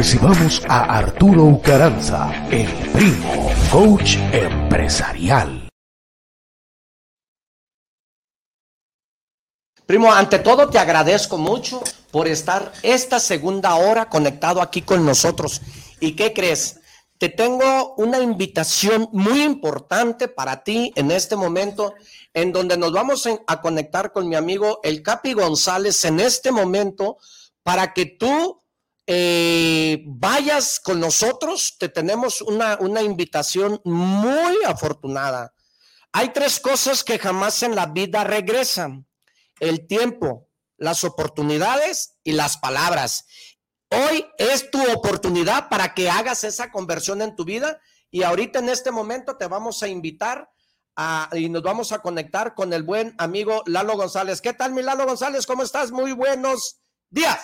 [0.00, 5.68] Recibamos a Arturo Ucaranza, el primo, coach empresarial.
[9.84, 15.60] Primo, ante todo te agradezco mucho por estar esta segunda hora conectado aquí con nosotros.
[16.00, 16.80] ¿Y qué crees?
[17.18, 21.92] Te tengo una invitación muy importante para ti en este momento,
[22.32, 27.18] en donde nos vamos a conectar con mi amigo el Capi González en este momento
[27.62, 28.59] para que tú
[29.12, 31.74] eh, vayas con nosotros.
[31.80, 35.52] Te tenemos una, una invitación muy afortunada.
[36.12, 39.08] Hay tres cosas que jamás en la vida regresan
[39.58, 43.26] el tiempo, las oportunidades y las palabras.
[43.88, 47.80] Hoy es tu oportunidad para que hagas esa conversión en tu vida
[48.12, 50.52] y ahorita en este momento te vamos a invitar
[50.94, 54.40] a, y nos vamos a conectar con el buen amigo Lalo González.
[54.40, 55.48] ¿Qué tal, mi Lalo González?
[55.48, 55.90] ¿Cómo estás?
[55.90, 56.80] Muy buenos
[57.10, 57.40] días.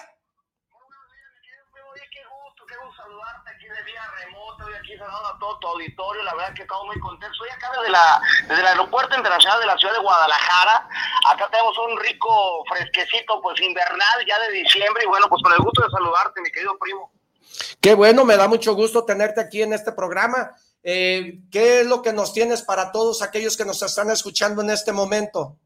[5.46, 7.36] Todo tu auditorio, la verdad que estamos muy contentos.
[7.38, 10.88] Soy acá desde, la, desde el Aeropuerto Internacional de la Ciudad de Guadalajara.
[11.28, 15.04] Acá tenemos un rico fresquecito, pues invernal, ya de diciembre.
[15.04, 17.12] Y bueno, pues con el gusto de saludarte, mi querido primo.
[17.80, 20.50] Qué bueno, me da mucho gusto tenerte aquí en este programa.
[20.82, 24.70] Eh, ¿Qué es lo que nos tienes para todos aquellos que nos están escuchando en
[24.70, 25.56] este momento?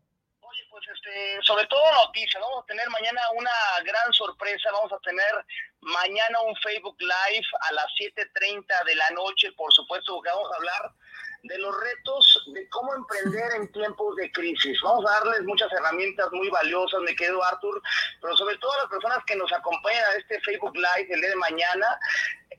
[1.11, 2.43] Este, sobre todo noticias.
[2.43, 3.51] Vamos a tener mañana una
[3.85, 4.70] gran sorpresa.
[4.72, 5.45] Vamos a tener
[5.83, 10.57] mañana un Facebook Live a las 7.30 de la noche, por supuesto, porque vamos a
[10.57, 10.95] hablar
[11.43, 14.78] de los retos de cómo emprender en tiempos de crisis.
[14.83, 17.81] Vamos a darles muchas herramientas muy valiosas, me quedo Arthur,
[18.20, 21.31] pero sobre todo a las personas que nos acompañan a este Facebook Live el día
[21.31, 21.99] de mañana,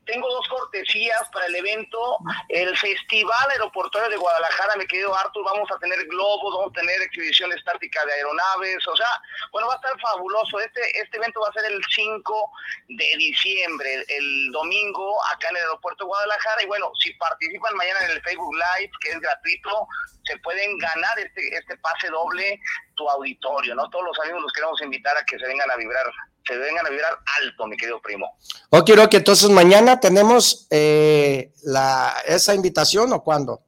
[0.05, 2.17] tengo dos cortesías para el evento,
[2.49, 7.01] el Festival Aeroportuario de Guadalajara, me querido Artur, vamos a tener globos, vamos a tener
[7.01, 9.07] exhibición estática de aeronaves, o sea,
[9.51, 10.59] bueno, va a estar fabuloso.
[10.59, 12.51] Este, este evento va a ser el 5
[12.89, 17.99] de diciembre, el domingo, acá en el aeropuerto de Guadalajara, y bueno, si participan mañana
[18.05, 19.87] en el Facebook Live, que es gratuito,
[20.25, 22.59] se pueden ganar este, este pase doble
[22.95, 23.89] tu auditorio, ¿no?
[23.89, 26.05] Todos los amigos los queremos invitar a que se vengan a vibrar
[26.45, 28.37] se vengan a vibrar alto, mi querido primo.
[28.69, 33.63] Ok, que entonces mañana tenemos eh, la, esa invitación o cuándo?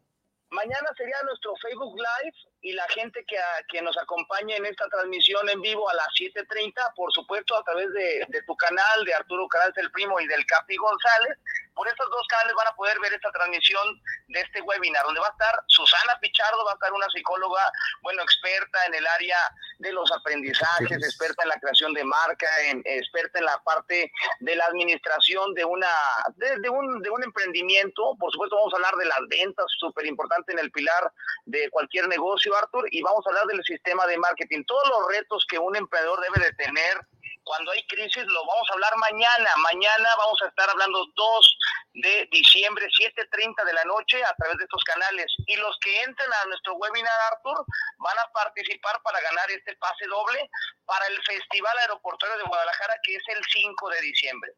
[0.50, 3.38] Mañana sería nuestro Facebook Live y la gente que,
[3.68, 7.92] que nos acompañe en esta transmisión en vivo a las 7.30, por supuesto a través
[7.92, 11.38] de, de tu canal, de Arturo Caral el Primo y del Capi González,
[11.76, 15.28] por estos dos canales van a poder ver esta transmisión de este webinar, donde va
[15.28, 19.38] a estar Susana Pichardo, va a estar una psicóloga, bueno, experta en el área
[19.80, 24.56] de los aprendizajes, experta en la creación de marca, en, experta en la parte de
[24.56, 25.88] la administración de una
[26.36, 28.16] de, un, de un emprendimiento.
[28.20, 31.12] Por supuesto, vamos a hablar de las ventas, súper importante en el pilar
[31.46, 35.46] de cualquier negocio, Arthur, y vamos a hablar del sistema de marketing, todos los retos
[35.50, 37.00] que un emprendedor debe de tener
[37.44, 39.50] cuando hay crisis, lo vamos a hablar mañana.
[39.58, 41.58] Mañana vamos a estar hablando 2
[41.96, 45.26] de diciembre, 7.30 de la noche a través de estos canales.
[45.48, 47.66] Y los que entren a nuestro webinar, Arthur,
[47.98, 50.50] van a participar para ganar este pase doble
[50.86, 54.52] para el Festival Aeroportuario de Guadalajara, que es el 5 de diciembre.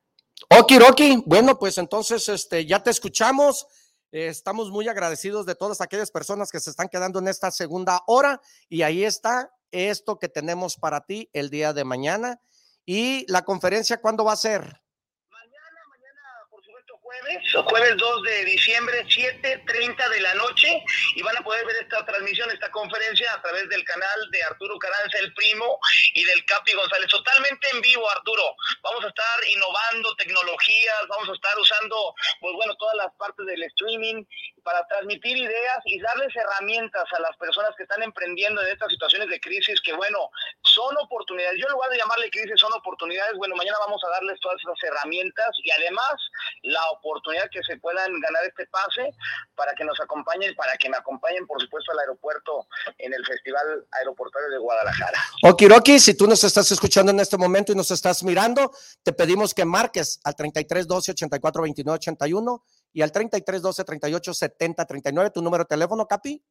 [0.49, 3.67] Okiroki, bueno, pues entonces este, ya te escuchamos.
[4.15, 8.41] Estamos muy agradecidos de todas aquellas personas que se están quedando en esta segunda hora
[8.69, 12.39] y ahí está esto que tenemos para ti el día de mañana.
[12.85, 14.61] ¿Y la conferencia cuándo va a ser?
[14.61, 20.83] Mañana, mañana, por supuesto, jueves, jueves 2 de diciembre, 7.30 de la noche,
[21.15, 24.77] y van a poder ver esta transmisión, esta conferencia a través del canal de Arturo
[24.79, 25.79] Caranza, el primo,
[26.13, 27.07] y del Capi González.
[27.09, 28.55] Totalmente en vivo, Arturo.
[28.81, 33.63] Vamos a estar innovando tecnologías, vamos a estar usando, pues bueno, todas las partes del
[33.63, 34.23] streaming
[34.65, 39.29] para transmitir ideas y darles herramientas a las personas que están emprendiendo en estas situaciones
[39.29, 40.17] de crisis que, bueno,
[40.63, 41.59] son oportunidades.
[41.61, 43.37] Yo en lugar de llamarle crisis, son oportunidades.
[43.37, 46.15] Bueno, mañana vamos a darles todas esas herramientas y además
[46.63, 49.13] la oportunidad que se puedan ganar este pase
[49.53, 53.85] para que nos acompañen, para que me acompañen, por supuesto, al aeropuerto en el Festival
[53.91, 55.19] Aeroportuario de Guadalajara.
[55.43, 58.71] Okiroki, si tú nos estás escuchando en este momento y nos estás mirando,
[59.03, 62.63] te pedimos que marques al 33 12 84 29 81
[62.95, 66.41] y al 33 12 38 70 39, tu número de teléfono, Capi.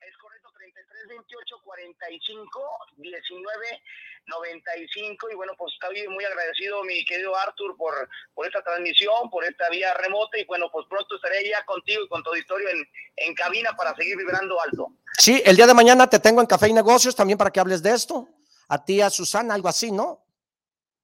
[0.00, 2.60] Es correcto, 33 28 45
[2.96, 3.82] 19
[4.26, 7.94] 95 y bueno, pues estoy muy agradecido mi querido Arthur por,
[8.34, 12.08] por esta transmisión, por esta vía remota y bueno, pues pronto estaré ya contigo y
[12.08, 12.84] con tu auditorio en,
[13.14, 14.88] en cabina para seguir vibrando alto.
[15.18, 17.80] Sí, el día de mañana te tengo en Café y Negocios también para que hables
[17.80, 18.28] de esto.
[18.66, 20.26] A ti, a Susana, algo así, ¿no?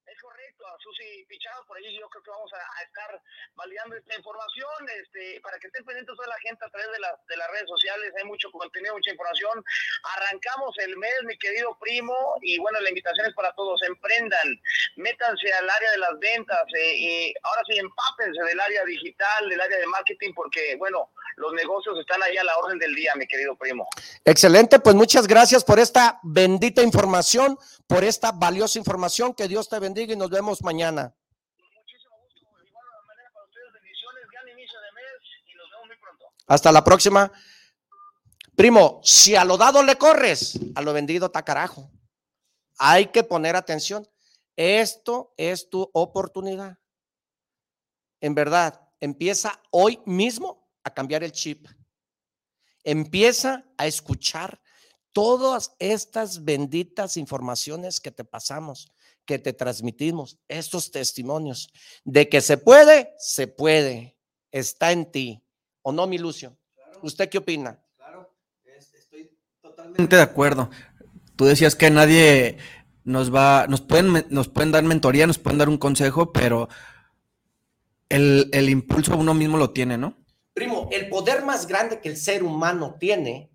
[0.07, 3.23] Es correcto, a Susi fichados, por ahí yo creo que vamos a, estar
[3.55, 7.15] validando esta información, este, para que estén pendientes toda la gente a través de, las
[7.27, 9.63] de las redes sociales, hay mucho contenido, mucha información.
[10.19, 14.61] Arrancamos el mes, mi querido primo, y bueno, la invitación es para todos, emprendan,
[14.97, 19.61] métanse al área de las ventas, eh, y ahora sí, empápense del área digital, del
[19.61, 23.27] área de marketing, porque bueno, los negocios están ahí a la orden del día, mi
[23.27, 23.89] querido primo.
[24.25, 29.35] Excelente, pues muchas gracias por esta bendita información, por esta valiosa información.
[29.35, 31.15] Que Dios te bendiga y nos vemos mañana.
[31.59, 35.87] Muchísimo gusto, de igual manera para ustedes, bendiciones, gran inicio de mes y nos vemos
[35.87, 36.25] muy pronto.
[36.51, 37.31] Hasta la próxima.
[38.57, 41.93] Primo, si a lo dado le corres, a lo vendido está carajo.
[42.77, 44.05] Hay que poner atención.
[44.57, 46.77] Esto es tu oportunidad.
[48.21, 51.69] En verdad, empieza hoy mismo a cambiar el chip.
[52.83, 54.61] Empieza a escuchar
[55.13, 58.91] todas estas benditas informaciones que te pasamos,
[59.25, 61.73] que te transmitimos, estos testimonios
[62.03, 64.19] de que se puede, se puede,
[64.51, 65.45] está en ti.
[65.83, 66.57] ¿O no, mi Lucio?
[67.03, 67.79] ¿Usted qué opina?
[67.97, 69.31] Claro, es- estoy
[69.63, 70.71] totalmente de acuerdo.
[71.37, 72.59] Tú decías que nadie
[73.05, 76.69] nos va, nos pueden, nos pueden dar mentoría, nos pueden dar un consejo, pero
[78.09, 80.17] el, el impulso uno mismo lo tiene, ¿no?
[80.53, 83.51] Primo, el poder más grande que el ser humano tiene,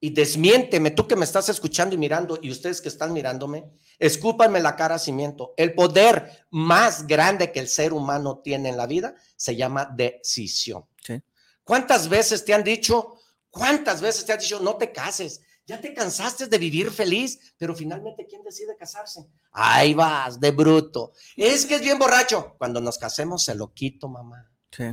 [0.00, 3.64] y desmiénteme, tú que me estás escuchando y mirando, y ustedes que están mirándome,
[3.98, 5.54] escúpanme la cara si miento.
[5.56, 10.84] El poder más grande que el ser humano tiene en la vida se llama decisión.
[11.04, 11.20] Sí.
[11.64, 13.14] ¿Cuántas veces te han dicho,
[13.50, 15.40] cuántas veces te han dicho, no te cases?
[15.66, 19.26] Ya te cansaste de vivir feliz, pero finalmente, ¿quién decide casarse?
[19.52, 21.12] Ahí vas, de bruto.
[21.36, 22.54] Es que es bien borracho.
[22.56, 24.50] Cuando nos casemos, se lo quito, mamá.
[24.70, 24.84] Sí.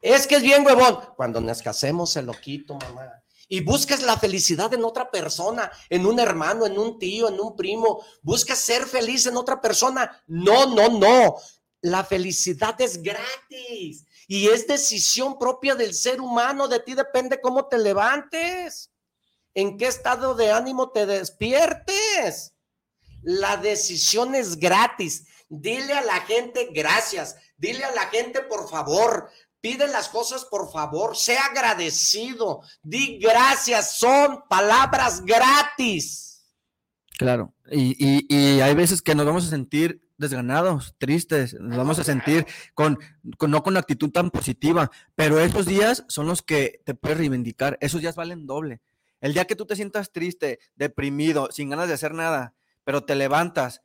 [0.00, 0.98] Es que es bien huevón.
[1.16, 3.22] Cuando nos casemos, se lo quito, mamá.
[3.48, 7.56] Y buscas la felicidad en otra persona, en un hermano, en un tío, en un
[7.56, 8.04] primo.
[8.22, 10.22] Buscas ser feliz en otra persona.
[10.26, 11.36] No, no, no.
[11.80, 16.68] La felicidad es gratis y es decisión propia del ser humano.
[16.68, 18.90] De ti depende cómo te levantes,
[19.54, 22.52] en qué estado de ánimo te despiertes.
[23.22, 25.26] La decisión es gratis.
[25.48, 27.36] Dile a la gente gracias.
[27.56, 29.30] Dile a la gente por favor.
[29.60, 31.16] Pide las cosas por favor.
[31.16, 32.62] Sea agradecido.
[32.82, 33.96] Di gracias.
[33.96, 36.28] Son palabras gratis.
[37.18, 37.52] Claro.
[37.70, 42.98] Y, hay veces que nos vamos a sentir desganados, tristes, nos vamos a sentir con,
[43.46, 48.00] no con actitud tan positiva, pero esos días son los que te puedes reivindicar, esos
[48.00, 48.80] días valen doble.
[49.20, 52.54] El día que tú te sientas triste, deprimido, sin ganas de hacer nada,
[52.84, 53.82] pero te levantas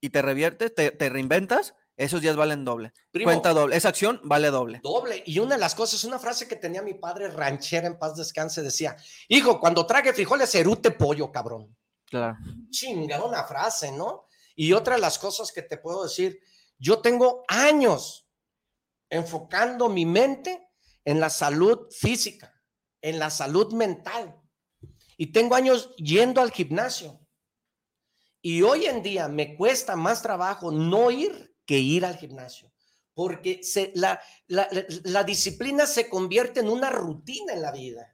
[0.00, 2.94] y te reviertes, te, te reinventas, esos días valen doble.
[3.10, 3.26] Primo.
[3.26, 4.80] Cuenta doble, esa acción vale doble.
[4.82, 5.22] Doble.
[5.26, 8.62] Y una de las cosas, una frase que tenía mi padre ranchera en paz descanse,
[8.62, 8.96] decía,
[9.28, 11.76] hijo, cuando trague frijoles, erute pollo, cabrón.
[12.06, 12.38] Claro.
[12.70, 14.24] Chinga, una frase, ¿no?
[14.56, 16.40] Y otra de las cosas que te puedo decir,
[16.78, 18.26] yo tengo años
[19.10, 20.70] enfocando mi mente
[21.04, 22.62] en la salud física,
[23.02, 24.40] en la salud mental.
[25.18, 27.20] Y tengo años yendo al gimnasio.
[28.40, 32.72] Y hoy en día me cuesta más trabajo no ir que ir al gimnasio.
[33.14, 38.12] Porque se, la, la, la- la disciplina se convierte en una rutina en la vida.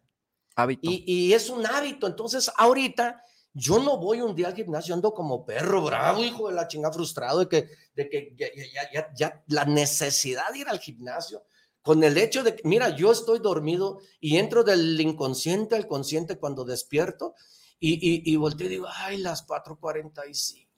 [0.56, 0.90] Hábito.
[0.90, 2.06] Y, y es un hábito.
[2.06, 3.22] Entonces, ahorita
[3.54, 6.92] yo no voy un día al gimnasio, ando como perro bravo, hijo de la chinga,
[6.92, 10.80] frustrado de que, de que ya, ya- ya- ya- ya la necesidad de ir al
[10.80, 11.44] gimnasio,
[11.80, 16.36] con el hecho de que, mira, yo estoy dormido y entro del inconsciente al consciente
[16.36, 17.34] cuando despierto
[17.80, 20.68] y, y, y volteo y digo, ay, las 4:45.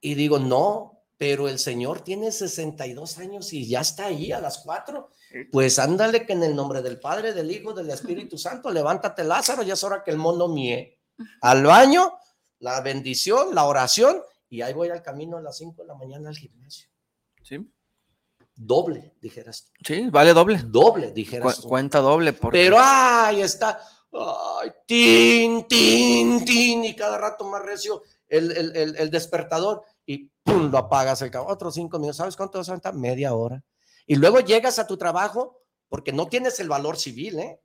[0.00, 4.56] Y digo, no, pero el Señor tiene 62 años y ya está ahí a las
[4.64, 5.10] 4.
[5.52, 9.62] Pues ándale que en el nombre del Padre, del Hijo, del Espíritu Santo, levántate Lázaro,
[9.62, 10.98] ya es hora que el mono mie.
[11.42, 12.14] Al baño,
[12.60, 16.30] la bendición, la oración, y ahí voy al camino a las 5 de la mañana
[16.30, 16.88] al gimnasio.
[17.42, 17.70] Sí,
[18.56, 19.72] Doble, dijeras tú.
[19.86, 20.58] sí, vale doble.
[20.64, 21.68] Doble, Cu- dijeras tú.
[21.68, 22.32] cuenta doble.
[22.32, 22.58] Porque...
[22.58, 23.78] Pero ahí está.
[24.12, 30.30] Ay, tin, tin, tin, y cada rato más recio el, el, el, el despertador y
[30.42, 31.30] pum, lo apagas el.
[31.36, 32.16] Otros cinco minutos.
[32.16, 32.94] ¿Sabes cuánto vas a aventar?
[32.94, 33.62] Media hora.
[34.06, 37.60] Y luego llegas a tu trabajo porque no tienes el valor civil, ¿eh?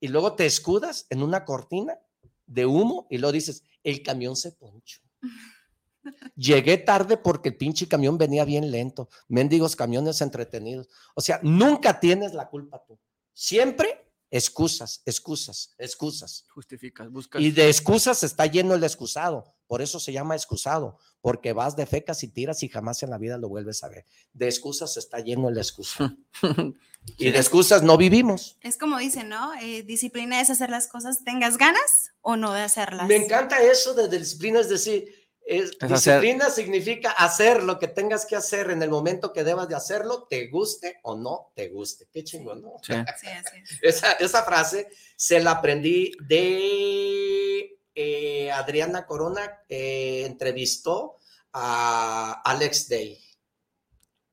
[0.00, 1.98] Y luego te escudas en una cortina
[2.46, 5.00] de humo y luego dices, el camión se ponchó.
[6.36, 9.08] Llegué tarde porque el pinche camión venía bien lento.
[9.28, 10.88] Mendigos camiones entretenidos.
[11.14, 12.98] O sea, nunca tienes la culpa tú.
[13.32, 14.03] Siempre
[14.36, 16.44] excusas, excusas, excusas.
[16.48, 17.40] Justificas, buscas.
[17.40, 19.54] Y de excusas está lleno el excusado.
[19.68, 23.18] Por eso se llama excusado, porque vas de fecas y tiras y jamás en la
[23.18, 24.04] vida lo vuelves a ver.
[24.32, 26.16] De excusas está lleno el excusado.
[27.18, 28.56] Y de excusas no vivimos.
[28.62, 29.52] Es como dicen, ¿no?
[29.60, 33.06] Eh, disciplina es hacer las cosas, tengas ganas o no de hacerlas.
[33.08, 37.86] Me encanta eso de disciplina, es decir, Es- Es hacer- disciplina significa hacer lo que
[37.88, 41.68] tengas que hacer en el momento que debas de hacerlo, te guste o no te
[41.68, 42.08] guste.
[42.10, 42.76] Qué chingón, ¿no?
[42.82, 42.92] Sí.
[43.20, 43.76] Sí.
[43.82, 51.18] Esa, esa frase se la aprendí de eh, Adriana Corona, que entrevistó
[51.52, 53.20] a Alex Day.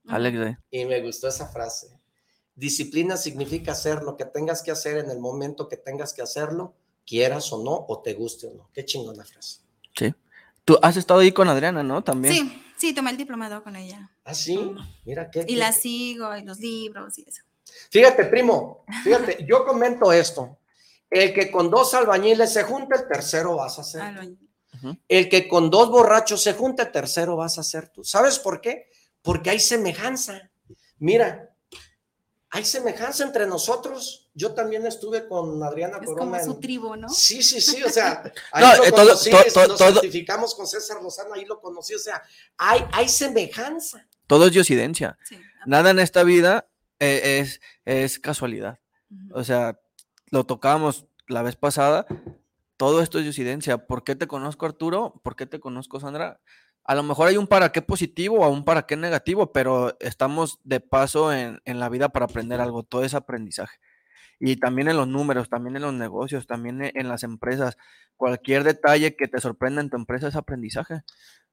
[0.07, 1.87] Alex, de- Y me gustó esa frase.
[2.55, 6.73] Disciplina significa hacer lo que tengas que hacer en el momento que tengas que hacerlo,
[7.05, 8.69] quieras o no, o te guste o no.
[8.73, 9.59] Qué chingona frase.
[9.97, 10.13] sí.
[10.71, 12.01] Tú has estado ahí con Adriana, ¿no?
[12.01, 12.33] También.
[12.33, 14.09] Sí, sí, tomé el diplomado con ella.
[14.23, 14.57] Ah, sí,
[15.03, 15.41] mira qué.
[15.41, 17.41] Y qué- la sigo, y los libros y eso.
[17.89, 20.59] Fíjate, primo, fíjate, yo comento esto.
[21.09, 24.01] El que con dos albañiles se junta, el tercero vas a ser.
[25.09, 28.05] El que con dos borrachos se junta, el tercero vas a ser tú.
[28.05, 28.85] ¿Sabes por qué?
[29.21, 30.49] Porque hay semejanza.
[30.99, 31.53] Mira,
[32.49, 34.20] hay semejanza entre nosotros.
[34.33, 36.37] Yo también estuve con Adriana Es Corona.
[36.39, 37.09] como su en- tribu, ¿no?
[37.09, 39.77] Sí, sí, sí, o sea, ahí No, lo eh, todo- conocí, to- es- to- nos
[39.77, 42.21] todo- certificamos con César Lozano, ahí lo conocí, o sea,
[42.57, 44.07] hay, hay semejanza.
[44.27, 45.17] Todo es diosidencia.
[45.27, 45.37] Sí.
[45.65, 46.67] Nada en esta vida
[46.99, 48.79] eh, es, es casualidad.
[49.33, 49.79] O sea,
[50.29, 52.05] lo tocábamos la vez pasada.
[52.77, 53.85] Todo esto es diosidencia.
[53.85, 55.19] ¿Por qué te conozco, Arturo?
[55.23, 56.39] ¿Por qué te conozco, Sandra?
[56.85, 60.59] A lo mejor hay un para qué positivo o un para qué negativo, pero estamos
[60.63, 62.83] de paso en, en la vida para aprender algo.
[62.83, 63.77] Todo es aprendizaje.
[64.43, 67.77] Y también en los números, también en los negocios, también e- en las empresas.
[68.17, 71.01] Cualquier detalle que te sorprenda en tu empresa es aprendizaje.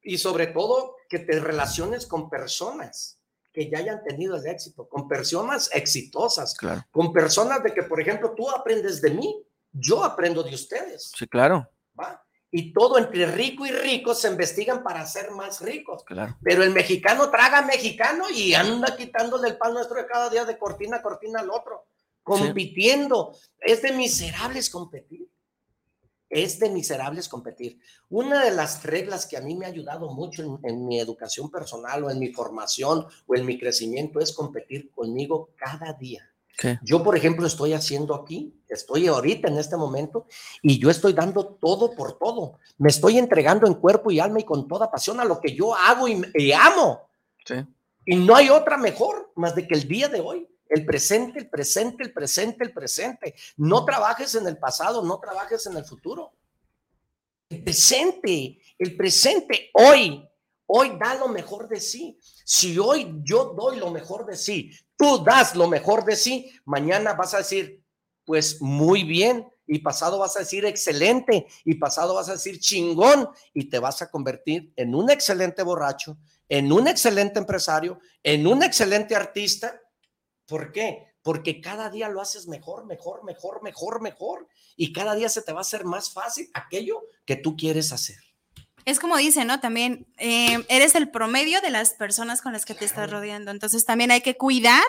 [0.03, 3.21] Y sobre todo, que te relaciones con personas
[3.53, 6.85] que ya hayan tenido el éxito, con personas exitosas, Claro.
[6.91, 11.27] con personas de que, por ejemplo, tú aprendes de mí, yo aprendo de ustedes, Sí,
[11.27, 12.25] claro, ¿va?
[12.51, 16.05] Y todo entre rico y rico se investigan para ser más ricos.
[16.05, 16.39] claro.
[16.43, 20.57] Pero el mexicano traga mexicano y anda quitándole el pan nuestro de cada día de
[20.57, 21.87] cortina a cortina al otro,
[22.29, 23.35] compitiendo.
[23.61, 25.29] Es de miserables competir.
[26.29, 27.81] Es de miserables competir.
[28.11, 31.51] Una de las reglas que a mí me ha ayudado mucho en, en mi educación
[31.51, 36.31] personal o en mi formación o en mi crecimiento es competir conmigo cada día.
[36.59, 36.77] Sí.
[36.83, 40.27] Yo, por ejemplo, estoy haciendo aquí, estoy ahorita en este momento
[40.61, 42.59] y yo estoy dando todo por todo.
[42.79, 45.75] Me estoy entregando en cuerpo y alma y con toda pasión a lo que yo
[45.75, 47.09] hago y, y amo.
[47.47, 47.55] Sí.
[48.05, 51.49] Y no hay otra mejor más de que el día de hoy, el presente, el
[51.49, 53.35] presente, el presente, el presente.
[53.57, 56.33] No trabajes en el pasado, no trabajes en el futuro.
[57.49, 60.29] El presente, el presente, hoy,
[60.67, 62.19] hoy da lo mejor de sí.
[62.45, 67.15] Si hoy yo doy lo mejor de sí, tú das lo mejor de sí, mañana
[67.15, 67.83] vas a decir,
[68.25, 73.29] pues muy bien, y pasado vas a decir excelente, y pasado vas a decir chingón,
[73.53, 76.19] y te vas a convertir en un excelente borracho,
[76.49, 79.81] en un excelente empresario, en un excelente artista.
[80.49, 81.07] ¿Por qué?
[81.23, 84.49] Porque cada día lo haces mejor, mejor, mejor, mejor, mejor.
[84.77, 88.17] Y cada día se te va a hacer más fácil aquello que tú quieres hacer.
[88.87, 89.61] Es como dice, ¿no?
[89.61, 93.51] También eh, eres el promedio de las personas con las que te estás rodeando.
[93.51, 94.83] Entonces también hay que cuidar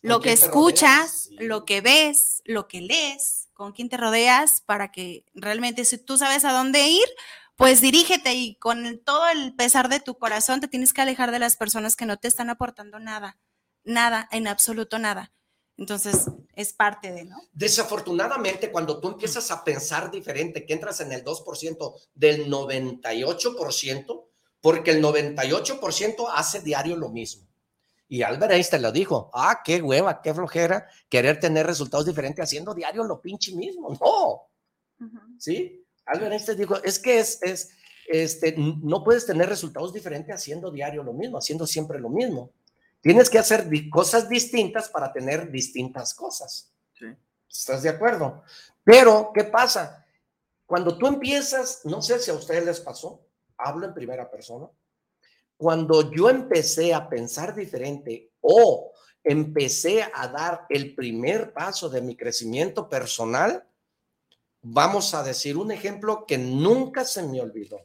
[0.00, 1.28] lo ¿Con que escuchas?
[1.28, 1.36] Sí.
[1.40, 6.18] lo que ves, lo que lees, con quién te rodeas, para que realmente si tú
[6.18, 7.06] sabes a dónde ir,
[7.56, 11.38] pues dirígete y con todo el pesar de tu corazón te tienes que alejar de
[11.38, 13.38] las personas que no te están aportando nada,
[13.84, 15.32] nada, en absoluto nada.
[15.76, 17.36] Entonces es parte de, ¿no?
[17.52, 24.24] Desafortunadamente, cuando tú empiezas a pensar diferente, que entras en el 2% del 98%,
[24.60, 27.48] porque el 98% hace diario lo mismo.
[28.08, 32.74] Y Albert Einstein lo dijo, ah, qué hueva, qué flojera querer tener resultados diferentes haciendo
[32.74, 33.88] diario lo pinche mismo.
[35.00, 35.84] No, ¿sí?
[36.04, 37.70] Albert Einstein dijo, es que es, es,
[38.06, 42.52] este, no puedes tener resultados diferentes haciendo diario lo mismo, haciendo siempre lo mismo.
[43.02, 46.72] Tienes que hacer cosas distintas para tener distintas cosas.
[46.94, 47.06] Sí.
[47.50, 48.44] ¿Estás de acuerdo?
[48.84, 50.06] Pero, ¿qué pasa?
[50.64, 53.20] Cuando tú empiezas, no sé si a ustedes les pasó,
[53.58, 54.70] hablo en primera persona,
[55.56, 58.92] cuando yo empecé a pensar diferente o
[59.22, 63.64] empecé a dar el primer paso de mi crecimiento personal,
[64.62, 67.80] vamos a decir un ejemplo que nunca se me olvidó.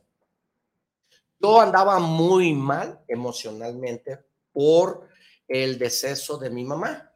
[1.39, 4.19] Yo andaba muy mal emocionalmente
[4.51, 5.06] por
[5.47, 7.11] el deceso de mi mamá.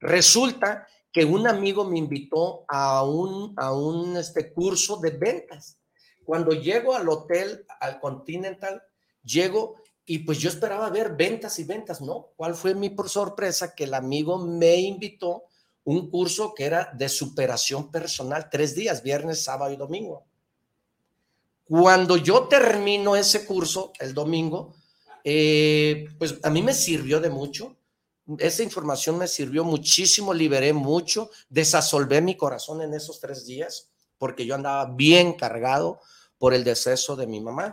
[0.00, 5.78] Resulta que un amigo me invitó a un, a un este, curso de ventas.
[6.24, 8.82] Cuando llego al hotel, al Continental,
[9.22, 12.30] llego y pues yo esperaba ver ventas y ventas, ¿no?
[12.36, 13.74] ¿Cuál fue mi por sorpresa?
[13.74, 15.44] Que el amigo me invitó
[15.84, 20.24] un curso que era de superación personal, tres días, viernes, sábado y domingo.
[21.64, 24.74] Cuando yo termino ese curso el domingo,
[25.24, 27.76] eh, pues a mí me sirvió de mucho.
[28.38, 34.44] Esa información me sirvió muchísimo, liberé mucho, desasolvé mi corazón en esos tres días porque
[34.44, 36.00] yo andaba bien cargado
[36.36, 37.72] por el deceso de mi mamá.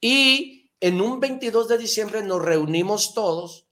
[0.00, 3.66] Y en un 22 de diciembre nos reunimos todos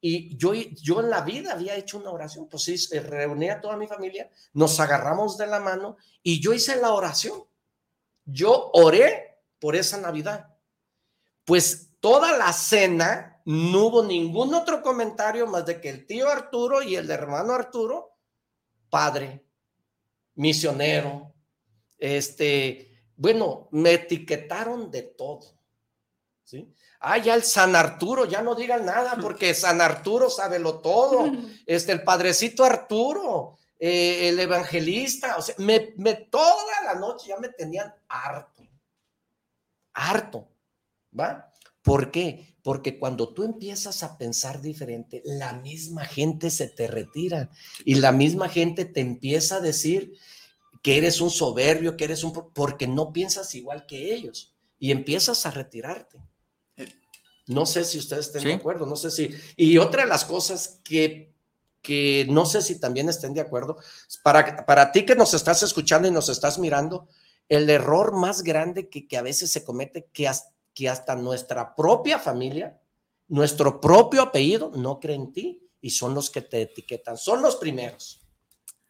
[0.00, 3.76] y yo, yo en la vida había hecho una oración, pues sí, reuní a toda
[3.76, 7.42] mi familia, nos agarramos de la mano y yo hice la oración.
[8.24, 10.54] Yo oré por esa Navidad.
[11.44, 16.80] Pues toda la cena no hubo ningún otro comentario más de que el tío Arturo
[16.80, 18.16] y el hermano Arturo,
[18.88, 19.44] padre,
[20.36, 21.34] misionero,
[21.98, 25.58] este, bueno, me etiquetaron de todo.
[26.44, 26.72] ¿Sí?
[27.00, 31.24] Ah, ya el San Arturo, ya no digan nada porque San Arturo sabe lo todo.
[31.66, 37.38] Este, el padrecito Arturo, eh, el evangelista, o sea, me, me, toda la noche ya
[37.38, 38.62] me tenían harto,
[39.92, 40.48] harto,
[41.18, 41.52] ¿va?
[41.86, 42.56] ¿Por qué?
[42.64, 47.48] Porque cuando tú empiezas a pensar diferente, la misma gente se te retira
[47.84, 50.14] y la misma gente te empieza a decir
[50.82, 52.32] que eres un soberbio, que eres un...
[52.52, 56.18] porque no piensas igual que ellos y empiezas a retirarte.
[57.46, 59.30] No sé si ustedes estén de acuerdo, no sé si.
[59.56, 61.32] Y otra de las cosas que,
[61.82, 63.76] que no sé si también estén de acuerdo,
[64.24, 67.06] para, para ti que nos estás escuchando y nos estás mirando,
[67.48, 71.74] el error más grande que, que a veces se comete, que hasta, que hasta nuestra
[71.74, 72.78] propia familia,
[73.28, 77.56] nuestro propio apellido, no cree en ti y son los que te etiquetan, son los
[77.56, 78.20] primeros.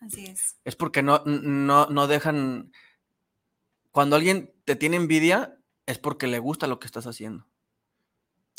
[0.00, 0.56] Así es.
[0.64, 2.72] Es porque no, no, no dejan.
[3.92, 7.46] Cuando alguien te tiene envidia, es porque le gusta lo que estás haciendo.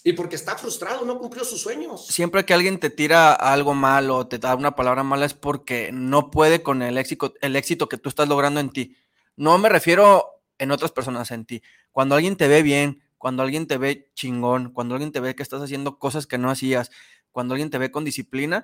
[0.04, 2.08] Y porque está frustrado, no cumplió sus sueños.
[2.08, 6.32] Siempre que alguien te tira algo malo, te da una palabra mala, es porque no
[6.32, 8.96] puede con el éxito, el éxito que tú estás logrando en ti.
[9.36, 11.62] No me refiero en otras personas, en ti.
[11.92, 15.44] Cuando alguien te ve bien, cuando alguien te ve chingón, cuando alguien te ve que
[15.44, 16.92] estás haciendo cosas que no hacías,
[17.32, 18.64] cuando alguien te ve con disciplina,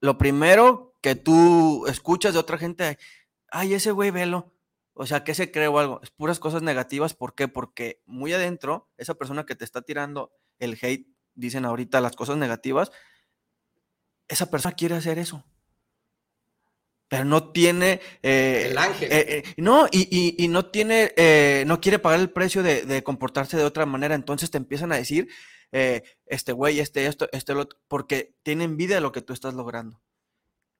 [0.00, 2.98] lo primero que tú escuchas de otra gente,
[3.50, 4.52] ay, ese güey velo.
[4.94, 6.00] O sea, ¿qué se cree o algo?
[6.02, 7.14] Es puras cosas negativas.
[7.14, 7.48] ¿Por qué?
[7.48, 12.38] Porque muy adentro, esa persona que te está tirando el hate, dicen ahorita las cosas
[12.38, 12.90] negativas,
[14.28, 15.44] esa persona quiere hacer eso.
[17.08, 18.00] Pero no tiene.
[18.22, 19.12] Eh, el ángel.
[19.12, 21.12] Eh, eh, no, y, no tiene,
[21.66, 24.14] no quiere pagar el precio de, comportarse de otra manera.
[24.14, 25.28] Entonces te empiezan a decir,
[25.70, 29.54] este güey, este, esto, este, lo otro, porque tienen envidia de lo que tú estás
[29.54, 30.02] logrando.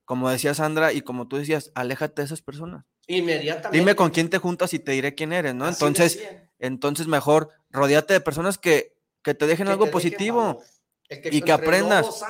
[0.05, 2.85] Como decía Sandra, y como tú decías, aléjate de esas personas.
[3.09, 3.77] Inmediatamente.
[3.79, 5.69] Dime con quién te juntas y te diré quién eres, ¿no?
[5.69, 6.21] entonces,
[6.59, 8.97] entonces mejor rodeate de personas que
[9.27, 10.63] que te dejen algo positivo.
[11.11, 12.25] y que aprendas.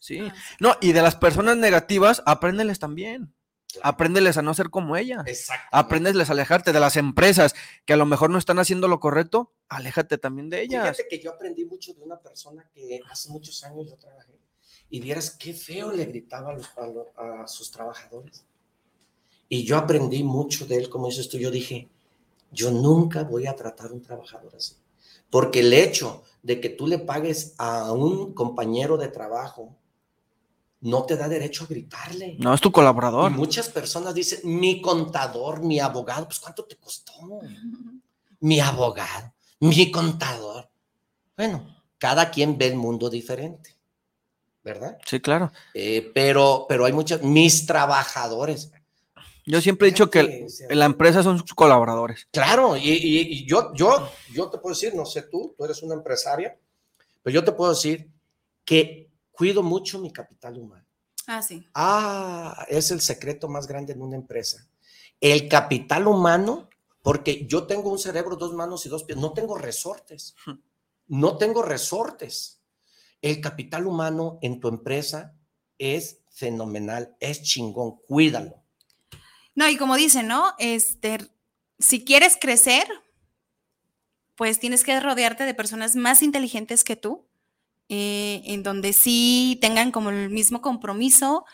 [0.00, 0.20] Sí.
[0.20, 3.34] Ah, no, y de las personas negativas, apréndeles también.
[3.82, 5.24] Apréndeles a no ser como ella.
[5.70, 7.54] Apréndeles a alejarte de las empresas
[7.84, 9.52] que a lo mejor no están haciendo lo correcto.
[9.68, 10.96] Aléjate también de ellas.
[10.96, 14.38] Fíjate que yo aprendí mucho de una persona que hace muchos años yo trabajé
[14.90, 16.56] y vieras qué feo le gritaba
[17.16, 18.44] a, a sus trabajadores.
[19.50, 21.38] Y yo aprendí mucho de él, como dices tú.
[21.38, 21.88] Yo dije,
[22.50, 24.74] yo nunca voy a tratar a un trabajador así.
[25.30, 29.76] Porque el hecho de que tú le pagues a un compañero de trabajo
[30.80, 32.36] no te da derecho a gritarle.
[32.38, 33.30] No, es tu colaborador.
[33.32, 37.12] Y muchas personas dicen, mi contador, mi abogado, pues ¿cuánto te costó?
[38.40, 40.70] Mi abogado, mi contador.
[41.36, 43.76] Bueno, cada quien ve el mundo diferente,
[44.62, 44.96] ¿verdad?
[45.04, 45.50] Sí, claro.
[45.74, 48.70] Eh, pero, pero hay muchas, mis trabajadores,
[49.48, 52.28] yo siempre he dicho que la empresa son sus colaboradores.
[52.30, 56.54] Claro, y, yo, yo, yo te puedo decir, no sé tú, tú eres una empresaria,
[57.22, 58.10] pero yo te puedo decir
[58.66, 59.07] que
[59.38, 60.84] cuido mucho mi capital humano.
[61.26, 61.64] Ah, sí.
[61.72, 64.68] Ah, es el secreto más grande en una empresa.
[65.20, 66.68] El capital humano,
[67.02, 70.34] porque yo tengo un cerebro, dos manos y dos pies, no tengo resortes.
[71.06, 72.60] No tengo resortes.
[73.22, 75.34] El capital humano en tu empresa
[75.78, 78.62] es fenomenal, es chingón, cuídalo
[79.58, 80.54] no, y como dicen, ¿no?
[80.60, 81.18] Este,
[81.80, 82.86] si quieres crecer,
[84.36, 87.26] pues tienes que rodearte de personas más inteligentes que tú,
[87.88, 91.44] eh, en donde sí tengan como el mismo compromiso,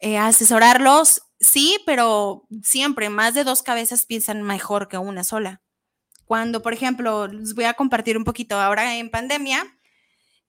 [0.00, 5.62] eh, asesorarlos, sí, pero siempre más de dos cabezas piensan mejor que una sola.
[6.24, 9.64] Cuando, por ejemplo, les voy a compartir un poquito, ahora en pandemia,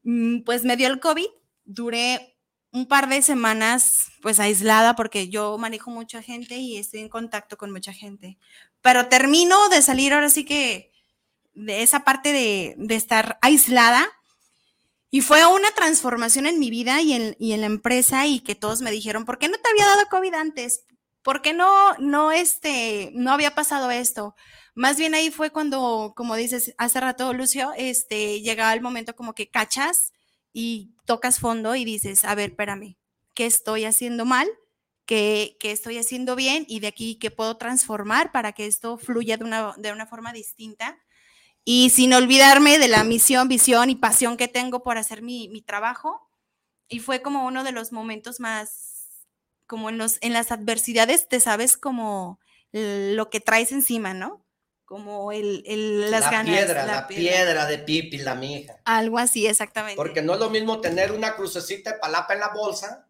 [0.04, 1.28] mm, pues me dio el COVID,
[1.66, 2.32] duré
[2.72, 7.58] un par de semanas pues aislada porque yo manejo mucha gente y estoy en contacto
[7.58, 8.38] con mucha gente.
[8.82, 10.92] Pero termino de salir ahora sí que
[11.54, 14.08] de esa parte de, estar aislada
[15.14, 18.92] y fue una transformación en mi vida y en, la empresa y que todos me
[18.92, 20.86] dijeron, ¿por qué no te había dado COVID antes?
[21.22, 24.36] ¿Por qué no, no, este, no había pasado esto?
[24.74, 29.34] Más bien ahí fue cuando, como dices hace rato, Lucio, este, llegaba el momento como
[29.34, 30.14] que cachas
[30.54, 32.96] y tocas fondo y dices, a ver, espérame,
[33.36, 34.48] ¿qué estoy haciendo mal?
[35.06, 36.66] ¿Qué, estoy haciendo bien?
[36.70, 40.32] Y de aquí, ¿qué puedo transformar para que esto fluya de una, de una forma
[40.32, 40.98] distinta?
[41.64, 45.62] Y sin olvidarme de la misión, visión y pasión que tengo por hacer mi, mi
[45.62, 46.28] trabajo.
[46.88, 49.26] Y fue como uno de los momentos más,
[49.68, 52.40] como en, los, en las adversidades, te sabes como
[52.72, 54.44] lo que traes encima, ¿no?
[54.86, 56.58] Como el, el las la ganas.
[56.58, 57.66] Piedra, la, piedra.
[57.66, 58.82] de Pipi, la mija.
[58.84, 59.96] Algo así, exactamente.
[59.96, 63.08] Porque no es lo mismo tener una crucecita de palapa en la bolsa,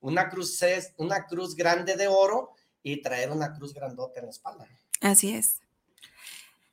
[0.00, 0.60] una cruz,
[0.96, 4.66] una cruz grande de oro y traer una cruz grandota en la espalda.
[5.00, 5.61] Así es.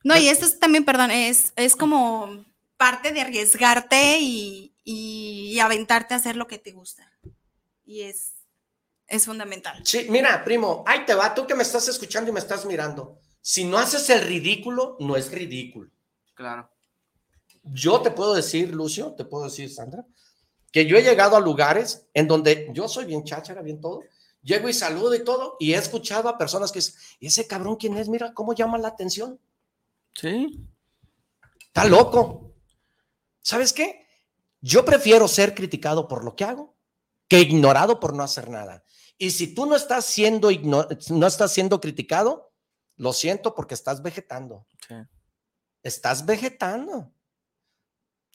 [0.02, 2.44] No, y esto es también, perdón, es, es como
[2.76, 7.12] parte de arriesgarte y, y, aventarte a hacer lo que te gusta.
[7.84, 8.32] Y es,
[9.06, 9.80] es fundamental.
[9.84, 13.18] Sí, mira, primo, ahí te va, tú que me estás escuchando y me estás mirando.
[13.42, 15.90] Si no haces el ridículo, no es ridículo.
[16.34, 16.70] Claro.
[17.62, 20.06] Yo te puedo decir, Lucio, te puedo decir, Sandra,
[20.72, 24.02] que yo he llegado a lugares en donde yo soy bien cháchara, bien todo,
[24.42, 27.76] llego y saludo y todo, y he escuchado a personas que dicen, ¿y ese cabrón
[27.76, 28.08] quién es?
[28.08, 29.38] Mira cómo llama la atención.
[30.14, 30.66] Sí.
[31.66, 32.54] Está loco.
[33.40, 34.06] ¿Sabes qué?
[34.60, 36.80] Yo prefiero ser criticado por lo que hago
[37.30, 38.84] que ignorado por no hacer nada.
[39.16, 42.52] Y si tú no estás siendo, no estás siendo criticado,
[42.96, 44.66] lo siento porque estás vegetando.
[44.88, 44.96] Sí.
[45.84, 47.12] Estás vegetando.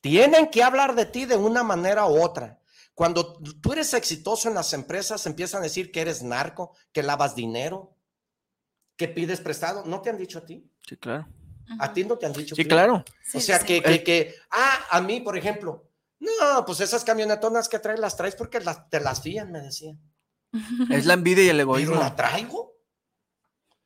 [0.02, 2.62] Tienen que hablar de ti de una manera u otra.
[2.94, 7.36] Cuando tú eres exitoso en las empresas, empiezan a decir que eres narco, que lavas
[7.36, 7.98] dinero,
[8.96, 9.84] que pides prestado.
[9.86, 10.72] ¿No te han dicho a ti?
[10.88, 11.28] Sí, claro.
[11.80, 12.56] A ti no te han dicho.
[12.56, 13.04] Sí, claro.
[13.34, 15.90] O sea, que, que, que, ah, a mí, por ejemplo,
[16.20, 20.00] no, pues esas camionetonas que traes las traes porque las, te las fían, me decían.
[20.90, 21.94] Es la envidia y el egoísmo.
[21.94, 22.76] Pero la traigo.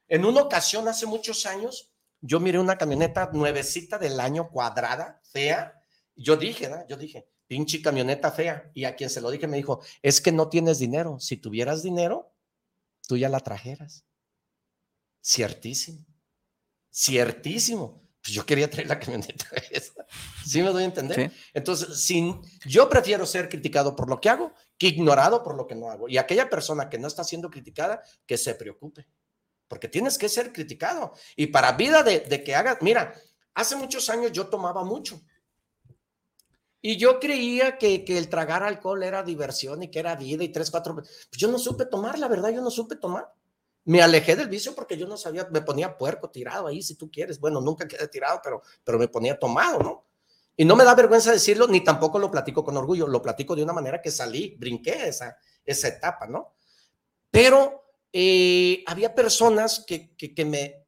[0.07, 1.91] En una ocasión, hace muchos años,
[2.22, 5.81] yo miré una camioneta nuevecita del año cuadrada, fea.
[6.15, 6.85] Yo dije, ¿no?
[6.88, 8.72] Yo dije, pinche camioneta fea.
[8.73, 11.19] Y a quien se lo dije me dijo, es que no tienes dinero.
[11.19, 12.34] Si tuvieras dinero,
[13.07, 14.06] tú ya la trajeras.
[15.23, 16.06] Ciertísimo.
[16.91, 18.02] Ciertísimo.
[18.22, 19.94] Pues yo quería traer la camioneta esa.
[20.45, 21.32] ¿Sí me doy a entender?
[21.53, 25.76] Entonces, sin, yo prefiero ser criticado por lo que hago que ignorado por lo que
[25.76, 26.07] no hago.
[26.07, 29.07] Y aquella persona que no está siendo criticada, que se preocupe.
[29.68, 31.14] Porque tienes que ser criticado.
[31.36, 33.14] Y para vida de, de que hagas, mira,
[33.53, 35.22] hace muchos años yo tomaba mucho.
[36.82, 40.49] Y yo creía que, que, el tragar alcohol era diversión y que era vida y
[40.49, 40.95] tres, cuatro.
[40.95, 43.30] Pues yo no supe tomar, la verdad, yo no supe tomar.
[43.90, 47.10] Me alejé del vicio porque yo no sabía, me ponía puerco tirado ahí, si tú
[47.10, 47.40] quieres.
[47.40, 50.06] Bueno, nunca quedé tirado, pero, pero me ponía tomado, ¿no?
[50.56, 53.64] Y no me da vergüenza decirlo, ni tampoco lo platico con orgullo, lo platico de
[53.64, 55.36] una manera que salí, brinqué esa,
[55.66, 56.53] esa etapa, ¿no?
[57.32, 57.82] Pero
[58.14, 60.86] eh, había personas que, que, que me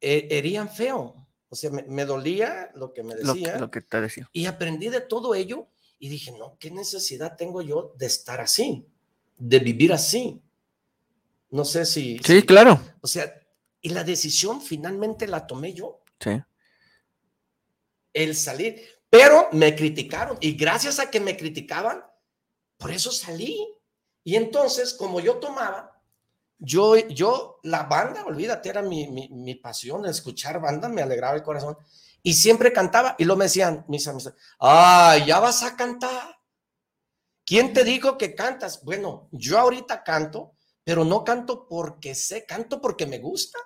[0.00, 3.54] eh, herían feo, o sea, me, me, dolía lo que me decía.
[3.54, 4.28] Lo, lo, que te decía.
[4.32, 5.68] Y aprendí de todo ello
[6.00, 8.88] y dije, no, ¿qué necesidad tengo yo de estar así?
[9.38, 10.42] De vivir así.
[11.52, 12.18] No sé si.
[12.18, 12.80] Sí, si, claro.
[13.02, 13.32] O sea,
[13.80, 16.02] y la decisión finalmente la tomé yo.
[16.18, 16.42] Sí.
[18.12, 18.82] El salir.
[19.10, 22.02] Pero me criticaron y gracias a que me criticaban,
[22.78, 23.68] por eso salí.
[24.24, 26.00] Y entonces, como yo tomaba,
[26.58, 31.42] yo, yo, la banda, olvídate, era mi, mi, mi, pasión, escuchar banda, me alegraba el
[31.42, 31.76] corazón.
[32.22, 36.38] Y siempre cantaba, y lo me decían mis amigos, ay, ya vas a cantar.
[37.44, 38.82] ¿Quién te dijo que cantas?
[38.82, 40.54] Bueno, yo ahorita canto,
[40.84, 43.58] pero no canto porque sé, canto porque me gusta.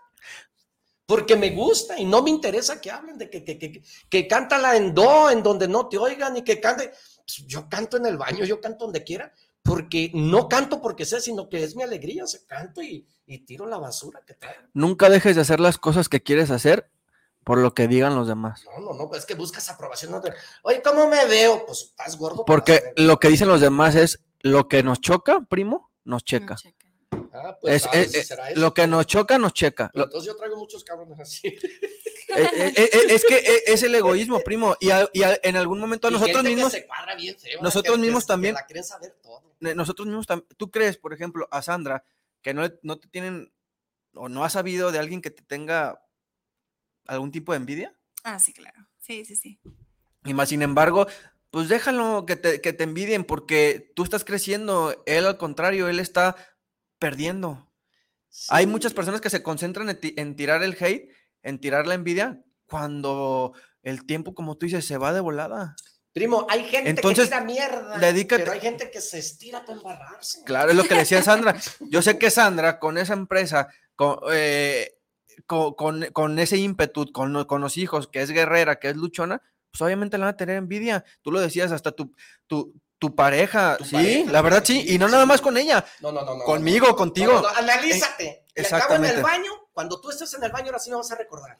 [1.06, 4.76] Porque me gusta y no me interesa que hablen de que, que, que, que cántala
[4.76, 6.90] en do, en donde no te oigan y que cante.
[7.18, 9.32] Pues yo canto en el baño, yo canto donde quiera,
[9.62, 13.38] porque no canto porque sé, sino que es mi alegría, o sea, canto y, y
[13.38, 14.56] tiro la basura que trae.
[14.74, 16.90] Nunca dejes de hacer las cosas que quieres hacer
[17.46, 18.64] por lo que digan los demás.
[18.64, 20.10] No, no, no, es que buscas aprobación.
[20.10, 20.32] No te...
[20.64, 21.64] Oye, ¿cómo me veo?
[21.64, 22.44] Pues estás gordo.
[22.44, 26.54] Porque lo que dicen los demás es lo que nos choca, primo, nos checa.
[26.54, 26.85] No checa.
[27.36, 29.90] Ah, pues, es, es, es, lo que nos choca, nos checa.
[29.92, 31.56] Pero entonces yo traigo muchos cabrones así.
[32.28, 34.76] Eh, es que es el egoísmo, primo.
[34.80, 36.72] Y, a, y a, en algún momento y nosotros mismos.
[36.72, 38.56] Bien feo, nosotros que, mismos que, también.
[38.68, 38.82] Que
[39.22, 39.42] todo.
[39.60, 40.48] Nosotros mismos también.
[40.56, 42.04] ¿Tú crees, por ejemplo, a Sandra,
[42.42, 43.52] que no, no te tienen
[44.14, 46.04] o no has sabido de alguien que te tenga
[47.06, 47.94] algún tipo de envidia?
[48.24, 48.88] Ah, sí, claro.
[48.98, 49.60] Sí, sí, sí.
[50.24, 51.06] Y más, sin embargo,
[51.50, 55.02] pues déjalo que te, que te envidien porque tú estás creciendo.
[55.06, 56.36] Él, al contrario, él está
[56.98, 57.70] perdiendo.
[58.28, 58.48] Sí.
[58.50, 61.10] Hay muchas personas que se concentran en, en, tirar el hate,
[61.42, 65.76] en tirar la envidia, cuando el tiempo, como tú dices, se va de volada.
[66.12, 68.42] Primo, hay gente Entonces, que tira mierda, dedícate.
[68.42, 70.42] pero hay gente que se estira para embarrarse.
[70.44, 71.60] Claro, es lo que decía Sandra.
[71.90, 74.96] Yo sé que Sandra, con esa empresa, con, eh,
[75.46, 79.42] con, con, con, ese ímpetu, con, con los hijos, que es guerrera, que es luchona,
[79.70, 81.04] pues obviamente le van a tener envidia.
[81.20, 82.14] Tú lo decías, hasta tu,
[82.46, 85.84] tu, tu pareja, Tu sí, pareja, la verdad sí, y no nada más con ella,
[86.00, 86.36] No, no, no.
[86.36, 87.32] no conmigo, no, contigo.
[87.34, 88.24] no, no, analízate.
[88.24, 89.16] Eh, Y acabo en exactamente.
[89.16, 91.58] el baño, cuando tú estés en el baño, ahora sí me vas a recordar.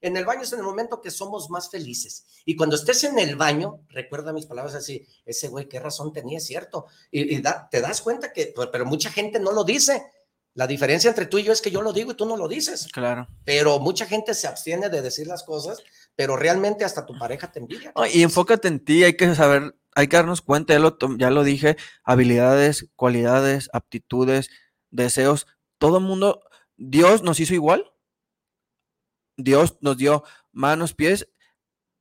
[0.00, 2.24] En el baño es en el momento que somos más felices.
[2.44, 6.38] Y cuando estés en el baño, recuerda mis palabras así, ese güey, qué razón tenía,
[6.40, 6.86] cierto.
[7.10, 10.06] Y, y da- te das cuenta que, pero mucha gente no lo dice.
[10.54, 12.48] La diferencia entre tú y yo es que yo lo digo y tú no lo
[12.48, 12.88] dices.
[12.92, 13.28] Claro.
[13.44, 15.78] Pero mucha gente se abstiene de decir las cosas,
[16.16, 17.92] pero realmente hasta tu pareja te envidia.
[17.94, 21.18] No, y enfócate en ti, hay que saber, hay que darnos cuenta, ya lo, tom-
[21.18, 24.50] ya lo dije, habilidades, cualidades, aptitudes,
[24.90, 25.46] deseos,
[25.78, 26.40] todo el mundo,
[26.76, 27.90] Dios nos hizo igual.
[29.36, 31.28] Dios nos dio manos, pies,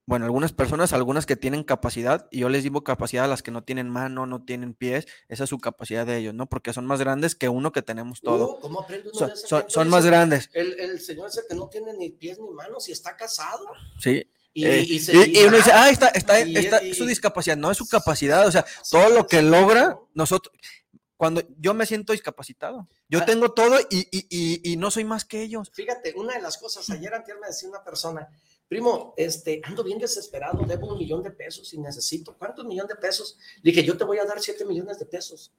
[0.07, 3.51] bueno, algunas personas, algunas que tienen capacidad, y yo les digo capacidad a las que
[3.51, 6.47] no tienen mano, no tienen pies, esa es su capacidad de ellos, ¿no?
[6.47, 8.53] Porque son más grandes que uno que tenemos todo.
[8.55, 11.93] Uh, ¿Cómo aprende uno Son, son- más grandes, El, el señor ese que no tiene
[11.93, 13.65] ni pies ni manos y está casado.
[13.99, 14.31] ¿sí?
[14.60, 17.06] Y, Eh, y se- y- y uno dice, ah, está, está, y- está y- su
[17.06, 20.52] discapacidad, no es su capacidad, o sea, todo lo que logra, nosotros,
[21.16, 23.26] cuando yo me siento discapacitado, yo Ah.
[23.26, 25.70] tengo todo y, y- y- y no soy más que ellos.
[25.72, 28.28] Fíjate, una de las cosas, ayer antes me decía una persona,
[28.68, 32.96] primo, este, ando bien desesperado, debo un millón de pesos y necesito, ¿cuántos millones de
[32.96, 33.38] pesos?
[33.62, 35.52] Dije, yo te voy a dar siete millones de pesos.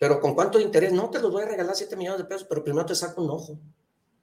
[0.00, 0.92] Pero ¿con cuánto interés?
[0.92, 3.30] No te los voy a regalar siete millones de pesos, pero primero te saco un
[3.30, 3.58] ojo,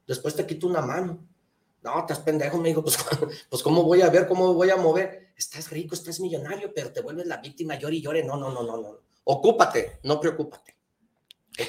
[0.06, 1.26] después te quito una mano.
[1.84, 2.97] No, estás pendejo, me dijo, pues,
[3.49, 5.34] pues ¿cómo voy a ver, cómo voy a mover?
[5.35, 8.23] Estás rico, estás millonario, pero te vuelves la víctima, llore y llore.
[8.23, 8.99] No, no, no, no, no.
[9.26, 10.76] Ocúpate, no preocúpate.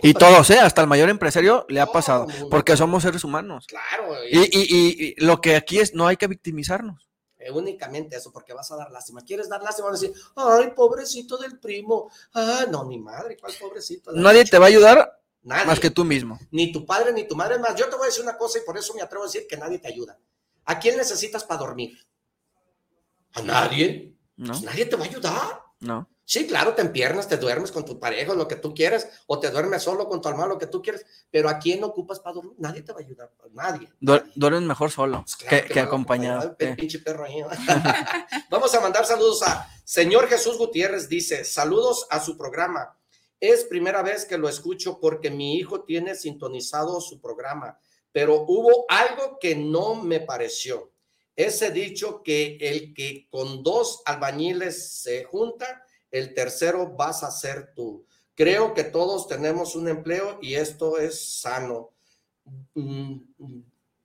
[0.03, 0.59] Y todos, ¿eh?
[0.59, 3.67] Hasta el mayor empresario le ha pasado, porque somos seres humanos.
[3.67, 7.07] Claro, Y, y- y- y lo que aquí es, no hay que victimizarnos.
[7.39, 9.21] Eh, únicamente eso, porque vas a dar lástima.
[9.21, 9.91] ¿Quieres dar lástima?
[9.91, 12.11] Vas a decir, ay, pobrecito del primo.
[12.33, 14.13] Ah, no, mi madre, ¿cuál pobrecito?
[14.13, 15.67] Nadie te va a ayudar Nadie.
[15.67, 16.39] más que tú mismo.
[16.51, 17.59] Ni tu padre ni tu madre.
[17.59, 19.47] Más, yo te voy a decir una cosa y por eso me atrevo a decir
[19.47, 20.19] que nadie te ayuda.
[20.65, 21.99] ¿A quién necesitas para dormir?
[23.35, 24.15] ¿A nadie?
[24.37, 24.53] ¿No?
[24.53, 25.63] Pues nadie te va a ayudar.
[25.81, 26.09] No.
[26.27, 29.51] Sí, claro, te empiernas, te duermes con tu pareja, lo que tú quieras, o te
[29.51, 32.55] duermes solo con tu hermano, lo que tú quieras, pero ¿a quién ocupas para dormir?
[32.57, 33.89] Nadie te va a ayudar, nadie.
[34.01, 34.33] Duer- nadie.
[34.35, 36.57] duermes mejor solo Pues claro que, que acompañado.
[36.59, 37.49] el pinche perro ahí, ¿no?
[38.51, 41.11] Vamos a mandar saludos a señor Jesús Gutiérrez.
[41.11, 42.97] Dice: Saludos a su programa.
[43.41, 47.79] Es primera vez que lo escucho porque mi hijo tiene sintonizado su programa,
[48.13, 50.93] pero hubo algo que no me pareció.
[51.37, 57.75] Ese dicho que el que con dos albañiles se junta, el tercero vas a ser
[57.75, 58.07] tú.
[58.35, 61.91] Creo que todos tenemos un empleo y esto es sano.
[62.75, 63.19] Mm,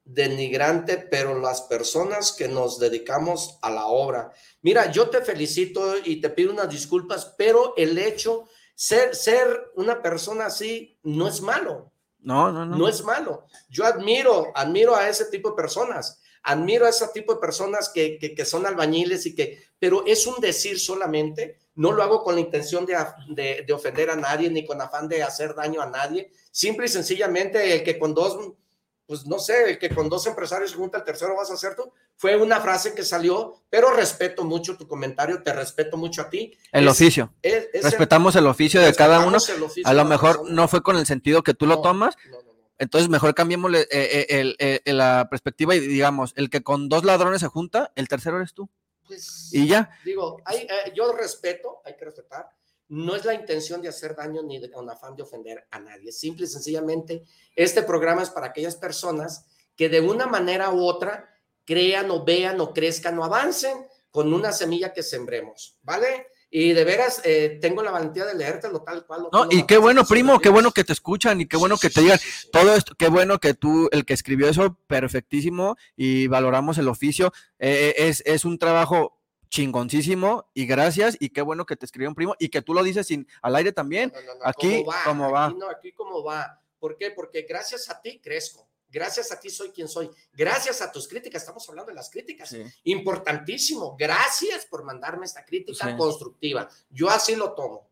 [0.09, 4.31] denigrante, pero las personas que nos dedicamos a la obra.
[4.61, 8.47] Mira, yo te felicito y te pido unas disculpas, pero el hecho,
[8.79, 11.91] ser, ser una persona así no es malo,
[12.21, 12.77] No, no, no.
[12.77, 13.43] no es malo.
[13.69, 18.17] Yo admiro, admiro a ese tipo de personas, admiro a ese tipo de personas que,
[18.17, 22.35] que, que son albañiles y que, pero es un decir solamente, no lo hago con
[22.35, 22.95] la intención de,
[23.27, 26.89] de, de ofender a nadie ni con afán de hacer daño a nadie, simple y
[26.89, 28.37] sencillamente el que con dos
[29.09, 31.73] pues no sé, el que con dos empresarios se junta el tercero vas a hacer
[31.75, 31.91] tú.
[32.15, 36.55] Fue una frase que salió, pero respeto mucho tu comentario, te respeto mucho a ti.
[36.71, 37.33] El Es- oficio.
[37.41, 39.39] es- es el- Respetamos el oficio de cada uno.
[39.83, 40.53] A lo mejor persona.
[40.55, 42.49] no fue con el sentido que tú lo tomas, no, no, no.
[42.77, 48.07] entonces mejor cambiemos la perspectiva y digamos, el que con dos ladrones se junta, el
[48.07, 48.69] tercero eres tú.
[49.07, 49.89] Pues, Y ya.
[50.05, 52.47] digo, hay, eh, yo respeto, hay que respetar.
[52.89, 56.11] No es la intención de hacer daño ni de, con afán de ofender a nadie.
[56.11, 57.23] Simple y sencillamente,
[57.55, 59.45] este programa es para aquellas personas
[59.75, 61.29] que de una manera u otra
[61.65, 66.27] crean o vean o crezcan o avancen con una semilla que sembremos, ¿vale?
[66.51, 69.23] Y de veras, eh, tengo la valentía de leértelo tal cual.
[69.23, 71.91] lo No, y qué bueno, primo, qué bueno que te escuchan y qué bueno que
[71.91, 72.19] te digan
[72.51, 77.31] todo esto, qué bueno que tú, el que escribió eso, perfectísimo y valoramos el oficio.
[77.59, 79.18] Eh, es, es un trabajo
[79.49, 82.83] chingoncísimo y gracias y qué bueno que te escribió un primo y que tú lo
[82.83, 84.11] dices sin, al aire también.
[84.13, 85.45] No, no, no, Aquí, ¿cómo va?
[85.45, 86.61] Aquí, no, aquí cómo va.
[86.79, 87.11] ¿Por qué?
[87.11, 88.67] Porque gracias a ti crezco.
[88.91, 90.09] Gracias a ti soy quien soy.
[90.33, 91.43] Gracias a tus críticas.
[91.43, 92.49] Estamos hablando de las críticas.
[92.49, 92.63] Sí.
[92.85, 93.95] Importantísimo.
[93.97, 95.97] Gracias por mandarme esta crítica Sí.
[95.97, 96.67] constructiva.
[96.89, 97.88] Yo así lo tomo.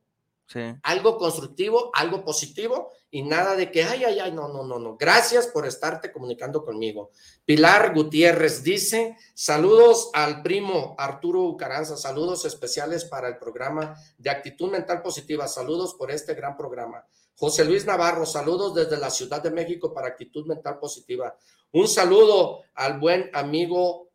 [0.48, 0.61] Sí.
[0.84, 4.95] Algo constructivo, algo positivo y nada de que, ay, ay, ay, no, no, no, no.
[4.95, 7.11] Gracias por estarte comunicando conmigo.
[7.44, 14.72] Pilar Gutiérrez dice, saludos al primo Arturo Ucaranza, saludos especiales para el programa de actitud
[14.72, 17.06] mental positiva, saludos por este gran programa.
[17.36, 21.36] José Luis Navarro, saludos desde la Ciudad de México para actitud mental positiva.
[21.74, 24.10] Un saludo al buen amigo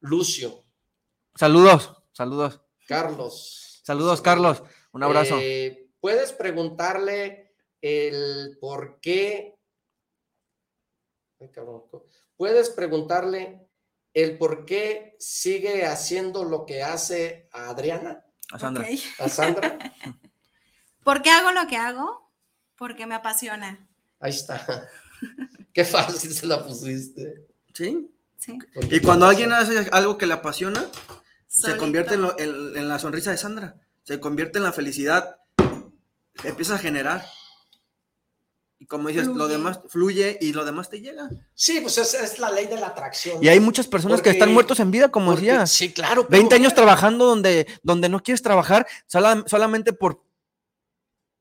[0.00, 0.62] Lucio,
[1.34, 3.80] Saludos, saludos, Carlos.
[3.84, 4.62] saludos, Carlos.
[4.92, 5.38] Un abrazo.
[5.40, 9.54] Eh, Puedes preguntarle el por qué.
[11.40, 11.84] Ay, cabrón.
[12.36, 13.66] Puedes preguntarle
[14.14, 18.86] el por qué sigue haciendo lo que hace a Adriana, A Sandra.
[19.18, 19.78] A Sandra.
[21.04, 22.32] ¿Por qué hago lo que hago?
[22.76, 23.88] Porque me apasiona.
[24.20, 24.88] Ahí está.
[25.72, 27.46] Qué fácil se la pusiste.
[27.74, 28.08] Sí.
[28.38, 28.58] Sí.
[28.90, 30.84] Y cuando alguien hace algo que le apasiona,
[31.46, 35.36] se convierte en, lo- en- en la sonrisa de Sandra, se convierte en la felicidad,
[36.44, 37.24] empieza a generar.
[38.78, 39.52] Y como dices, lo Fluye.
[39.52, 41.30] demás fluye y lo demás te llega.
[41.54, 43.38] Sí, pues es, es la ley de la atracción.
[43.42, 45.70] Y hay muchas personas Porque- que están muertos en vida, como Porque- decías.
[45.70, 46.26] Sí, claro.
[46.26, 50.24] pero- 20 años trabajando donde, donde no quieres trabajar sola- solamente por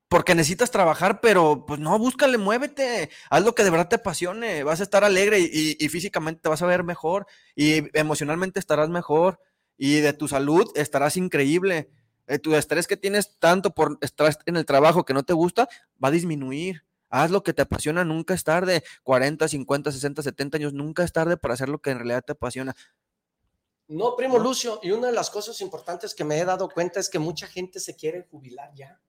[0.07, 4.61] porque necesitas trabajar, pero pues no, búscale, muévete, haz lo que de verdad te apasione,
[4.65, 8.59] vas a estar alegre y, y- y físicamente te vas a ver mejor y emocionalmente
[8.59, 9.39] estarás mejor
[9.77, 11.89] y de tu salud estarás increíble.
[12.31, 15.67] Eh, tu estrés que tienes tanto por estar en el trabajo que no te gusta
[16.01, 16.85] va a disminuir.
[17.09, 18.85] Haz lo que te apasiona, nunca es tarde.
[19.03, 22.31] 40, 50, 60, 70 años, nunca es tarde para hacer lo que en realidad te
[22.31, 22.73] apasiona.
[23.89, 27.09] No, primo Lucio, y una de las cosas importantes que me he dado cuenta es
[27.09, 29.01] que mucha gente se quiere jubilar ya.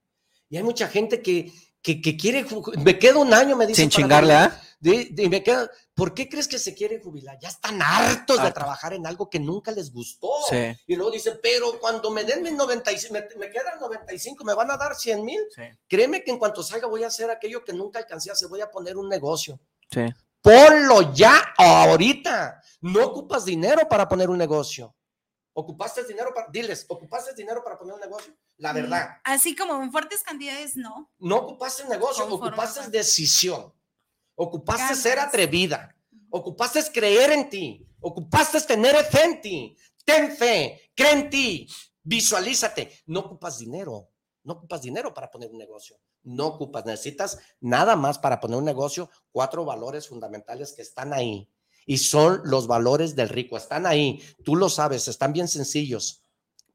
[0.49, 2.44] Y hay mucha gente que, que, que quiere,
[2.78, 3.89] me quedo un año, me dicen.
[3.89, 4.35] Sin chingarle.
[4.35, 4.61] ¿ah?
[4.83, 7.39] De- de- me quedo- ¿Por qué crees que se quiere jubilar?
[7.41, 10.29] Ya están hartos de trabajar en algo que nunca les gustó.
[10.51, 10.77] Sí.
[10.89, 14.71] Y luego dicen, pero cuando me den mis 95, me, me quedan 95, me van
[14.73, 15.41] a dar 100 mil.
[15.55, 15.63] Sí.
[15.89, 18.61] Créeme que en cuanto salga voy a hacer aquello que nunca alcancé a hacer, voy
[18.61, 19.61] a poner un negocio.
[19.89, 20.01] Sí.
[20.41, 22.61] Ponlo ya ahorita.
[22.81, 24.95] No ocupas dinero para poner un negocio.
[25.55, 28.35] ¿Ocupaste dinero para, diles, ¿ocupaste dinero para poner un negocio?
[28.57, 29.19] La verdad.
[29.23, 31.13] Así como en fuertes cantidades, no.
[31.19, 33.73] No ocupaste negocio, Conforme ocupaste decisión.
[34.43, 34.98] Ocupaste Ganas.
[34.98, 35.94] ser atrevida.
[36.31, 37.86] Ocupaste creer en ti.
[38.01, 39.77] Ocupaste tener fe en ti.
[40.05, 41.69] Ten fe, cree en ti.
[42.02, 42.90] Visualízate.
[43.06, 44.10] No ocupas dinero.
[44.43, 45.97] No ocupas dinero para poner un negocio.
[46.24, 46.85] No ocupas.
[46.85, 49.09] Necesitas nada más para poner un negocio.
[49.31, 51.48] Cuatro valores fundamentales que están ahí.
[51.86, 53.56] Y son los valores del rico.
[53.56, 54.20] Están ahí.
[54.44, 55.06] Tú lo sabes.
[55.06, 56.24] Están bien sencillos,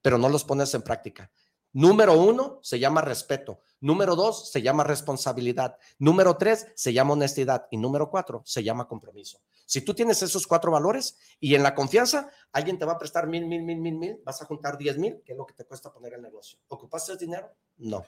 [0.02, 1.30] pero no los pones en práctica.
[1.74, 3.60] Número uno se llama respeto.
[3.80, 5.78] Número dos se llama responsabilidad.
[6.00, 7.68] Número tres se llama honestidad.
[7.70, 9.40] Y número cuatro se llama compromiso.
[9.66, 13.28] Si tú tienes esos cuatro valores y en la confianza, alguien te va a prestar
[13.28, 15.66] mil, mil, mil, mil, mil, vas a juntar diez mil, que es lo que te
[15.66, 16.58] cuesta poner el negocio.
[16.70, 17.52] ¿Ocupaste el dinero?
[17.78, 18.04] No.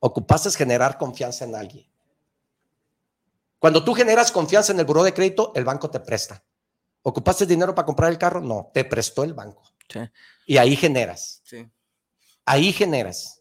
[0.00, 1.86] Ocupaste generar confianza en alguien.
[3.58, 6.42] Cuando tú generas confianza en el buró de crédito, el banco te presta.
[7.02, 8.40] ¿Ocupaste dinero para comprar el carro?
[8.40, 9.62] No, te prestó el banco.
[9.88, 10.00] Sí.
[10.46, 11.68] Y ahí generas Sí.
[12.44, 13.37] ahí generas.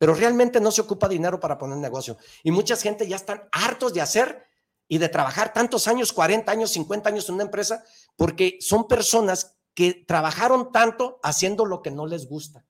[0.00, 2.16] Pero realmente no se ocupa dinero para poner negocio.
[2.42, 4.46] Y mucha gente ya están hartos de hacer
[4.88, 7.84] y de trabajar tantos años, 40 años, 50 años en una empresa,
[8.16, 12.64] porque son personas que trabajaron tanto haciendo lo que no les gusta.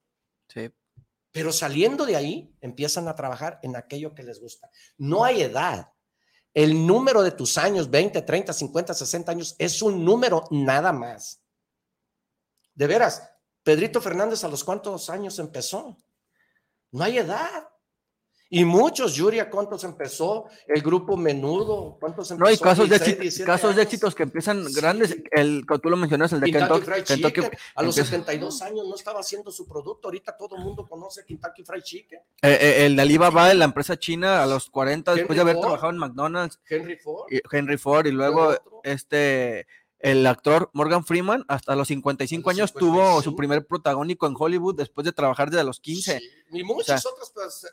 [0.49, 0.73] Sí.
[1.31, 4.69] Pero saliendo de ahí, empiezan a trabajar en aquello que les gusta.
[4.99, 5.93] No hay edad.
[6.53, 11.41] El número de tus años, 20, 30, 50, 60 años, es un número nada más.
[12.75, 13.23] De veras,
[13.63, 15.97] Pedrito Fernández, ¿a los cuántos años empezó?
[16.93, 17.67] No hay edad.
[18.53, 20.47] Y muchos, Yuria, ¿cuántos empezó?
[20.67, 22.43] El grupo Menudo, ¿cuántos empezó?
[22.43, 24.75] No, hay casos de, 16, éxito- 17 casos de éxitos que empiezan Sí.
[24.75, 25.17] grandes.
[25.31, 26.85] El, tú lo mencionas, el de Kentucky Kentucky.
[26.91, 27.59] Fried Kentucky Chicken.
[27.77, 30.09] A los empieza- 72 años no estaba haciendo su producto.
[30.09, 32.19] Ahorita todo el mundo conoce Kentucky Fried Chicken.
[32.43, 35.63] eh, eh, el de Alibaba, la empresa china, a los 40, después de haber Ford.
[35.67, 37.27] trabajado en McDonald's, Henry Ford.
[37.31, 39.69] y Henry Ford, y luego este,
[40.01, 43.23] el actor Morgan Freeman, hasta los 55 A los años, tuvo 55.
[43.23, 46.19] su primer protagónico en Hollywood después de trabajar desde los 15.
[46.19, 47.67] Sí, Y muchas otras pues,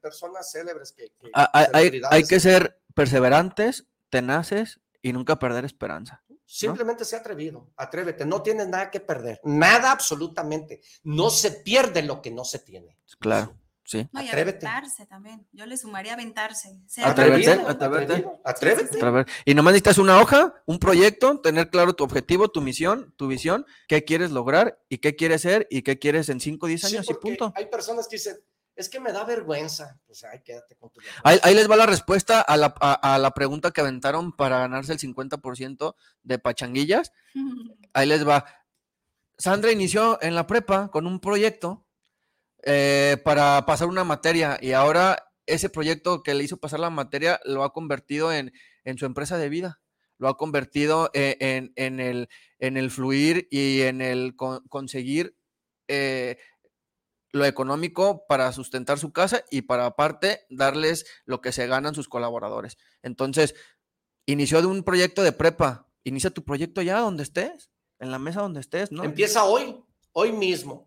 [0.00, 1.10] personas célebres que.
[1.20, 6.22] que- Ah, Hay, que ser perseverantes, tenaces y nunca perder esperanza.
[6.48, 10.80] Simplemente sea atrevido, atrévete, no tienes nada que perder, nada absolutamente.
[11.02, 12.96] No se pierde lo que no se tiene.
[13.18, 13.54] Claro,
[13.86, 14.06] sí.
[14.12, 14.66] No, y Atrévete.
[14.66, 15.46] aventarse también.
[15.52, 16.78] Yo le sumaría aventarse.
[16.86, 18.26] Ser Atrévete, atrévete.
[18.44, 18.96] atrévete.
[18.96, 19.26] Otra vez.
[19.44, 23.64] Y nomás necesitas una hoja, un proyecto, tener claro tu objetivo, tu misión, tu visión,
[23.88, 26.96] qué quieres lograr y qué quieres ser y qué quieres en 5 o 10 Sí,
[26.96, 27.52] años y punto.
[27.56, 28.36] Hay personas que dicen,
[28.74, 29.98] es que me da vergüenza.
[30.06, 31.22] Pues ay, quédate con tu vergüenza.
[31.24, 34.58] Ahí, ahí les va la respuesta a la, a- a la pregunta que aventaron para
[34.58, 37.12] ganarse el 50% de pachanguillas.
[37.94, 38.44] Ahí les va.
[39.38, 41.85] Sandra inició en la prepa con un proyecto
[42.66, 47.40] eh, para pasar una materia y ahora ese proyecto que le hizo pasar la materia
[47.44, 48.52] lo ha convertido en,
[48.84, 49.80] en su empresa de vida,
[50.18, 52.28] lo ha convertido eh, en, en el,
[52.58, 55.36] en el fluir y en el con- conseguir
[55.88, 56.36] eh,
[57.32, 62.08] lo económico para sustentar su casa y para aparte darles lo que se ganan sus
[62.08, 62.76] colaboradores.
[63.02, 63.54] Entonces,
[64.26, 68.40] inició de un proyecto de prepa, inicia tu proyecto ya donde estés, en la mesa
[68.40, 69.04] donde estés, ¿no?
[69.04, 70.85] Empieza hoy, hoy mismo.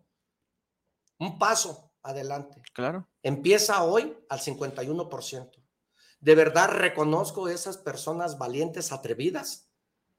[1.20, 2.60] Un paso adelante.
[2.72, 3.08] Claro.
[3.22, 5.50] Empieza hoy al 51%.
[6.18, 9.70] De verdad reconozco esas personas valientes, atrevidas,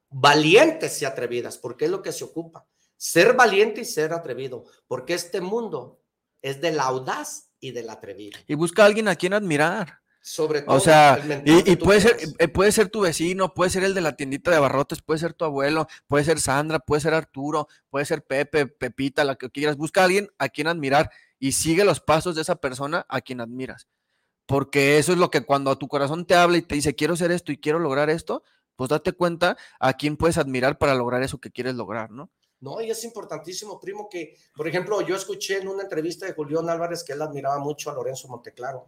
[0.09, 2.67] valientes y atrevidas, porque es lo que se ocupa.
[2.97, 6.01] Ser valiente y ser atrevido, porque este mundo
[6.41, 8.39] es del audaz y del atrevido.
[8.47, 10.00] Y busca a alguien a quien admirar.
[10.21, 10.75] Sobre todo.
[10.75, 14.15] O sea, y, puede ser, eh, puede ser tu vecino, puede ser el de la
[14.15, 18.23] tiendita de abarrotes, puede ser tu abuelo, puede ser Sandra, puede ser Arturo, puede ser
[18.23, 19.77] Pepe, Pepita, la que quieras.
[19.77, 23.41] Busca a alguien a quien admirar y sigue los pasos de esa persona a quien
[23.41, 23.87] admiras.
[24.45, 27.31] Porque eso es lo que cuando tu corazón te habla y te dice, quiero hacer
[27.31, 28.43] esto y quiero lograr esto,
[28.75, 32.29] pues date cuenta a quién puedes admirar para lograr eso que quieres lograr, ¿no?
[32.59, 36.69] No, y es importantísimo, primo, que, por ejemplo, yo escuché en una entrevista de Julián
[36.69, 38.87] Álvarez que él admiraba mucho a Lorenzo Monteclaro.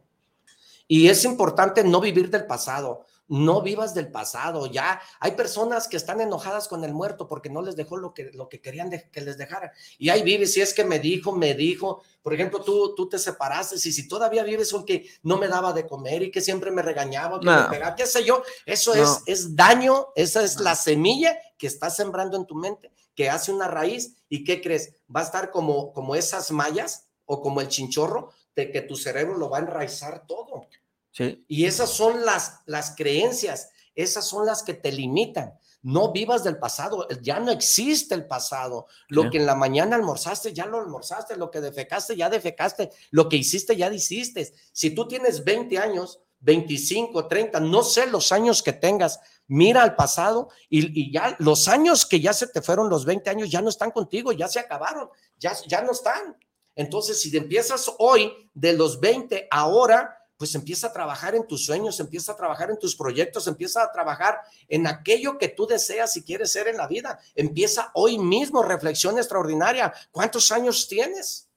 [0.87, 4.67] Y es importante no vivir del pasado, no vivas del pasado.
[4.67, 8.25] Ya hay personas que están enojadas con el muerto porque no les dejó lo que,
[8.33, 9.71] lo que querían de- que les dejara.
[9.97, 12.01] Y ahí vives, si es que me dijo, me dijo.
[12.21, 15.71] Por ejemplo, tú, tú te separaste, y si todavía vives con que no me daba
[15.73, 17.63] de comer y que siempre me regañaba, que No.
[17.63, 19.01] me pegaba, qué sé yo, eso No.
[19.01, 23.51] es, es daño, esa es la semilla que estás sembrando en tu mente, que hace
[23.53, 24.15] una raíz.
[24.29, 24.95] ¿Y qué crees?
[25.13, 29.37] Va a estar como, como esas mallas o como el chinchorro de que tu cerebro
[29.37, 30.67] lo va a enraizar todo.
[31.11, 31.43] Sí.
[31.47, 35.53] Y esas son las, las creencias, esas son las que te limitan.
[35.81, 38.87] No vivas del pasado, ya no existe el pasado.
[39.09, 39.29] Lo Sí.
[39.31, 41.35] que en la mañana almorzaste, ya lo almorzaste.
[41.35, 42.89] Lo que defecaste, ya defecaste.
[43.11, 44.53] Lo que hiciste, ya hiciste.
[44.71, 49.95] Si tú tienes 20 años, 25, 30, no sé los años que tengas, mira al
[49.95, 53.61] pasado y, y ya los años que ya se te fueron, los 20 años, ya
[53.61, 56.37] no están contigo, ya se acabaron, ya, ya no están.
[56.75, 61.99] Entonces, si empiezas hoy de los 20 ahora, pues empieza a trabajar en tus sueños,
[61.99, 66.23] empieza a trabajar en tus proyectos, empieza a trabajar en aquello que tú deseas y
[66.23, 67.19] quieres ser en la vida.
[67.35, 69.93] Empieza hoy mismo, reflexión extraordinaria.
[70.11, 71.47] ¿Cuántos años tienes?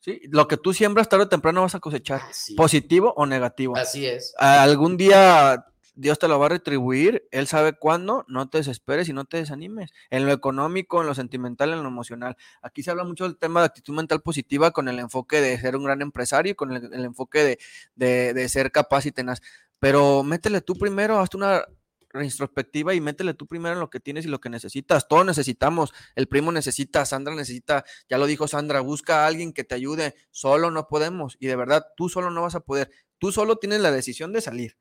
[0.00, 3.76] Sí, lo que tú siembras tarde o temprano vas a cosechar, Así, positivo o negativo.
[3.76, 4.34] así es.
[4.38, 5.64] Algún día
[6.00, 9.38] Dios te lo va a retribuir, Él sabe cuándo, no te desesperes y no te
[9.38, 12.36] desanimes, en lo económico, en lo sentimental, en lo emocional.
[12.62, 15.74] Aquí se habla mucho del tema de actitud mental positiva con el enfoque de ser
[15.76, 17.58] un gran empresario y con el, enfoque
[17.96, 19.40] de, de- ser capaz y tenaz.
[19.80, 21.64] Pero métele tú primero, hazte una
[22.10, 25.08] reintrospectiva y métele tú primero en lo que tienes y lo que necesitas.
[25.08, 29.64] Todos necesitamos, el primo necesita, Sandra necesita, ya lo dijo Sandra, busca a alguien que
[29.64, 33.30] te ayude, solo no podemos y de verdad tú solo no vas a poder, tú
[33.32, 34.76] solo tienes la decisión de salir,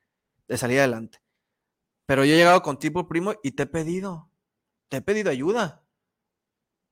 [0.47, 1.21] de salir adelante.
[2.05, 4.31] Pero yo he llegado contigo, primo, y te he pedido,
[4.89, 5.83] te he pedido ayuda.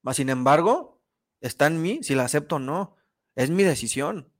[0.01, 1.01] Mas, sin embargo,
[1.41, 2.95] está en mí si la acepto o no,
[3.35, 4.31] es mi decisión.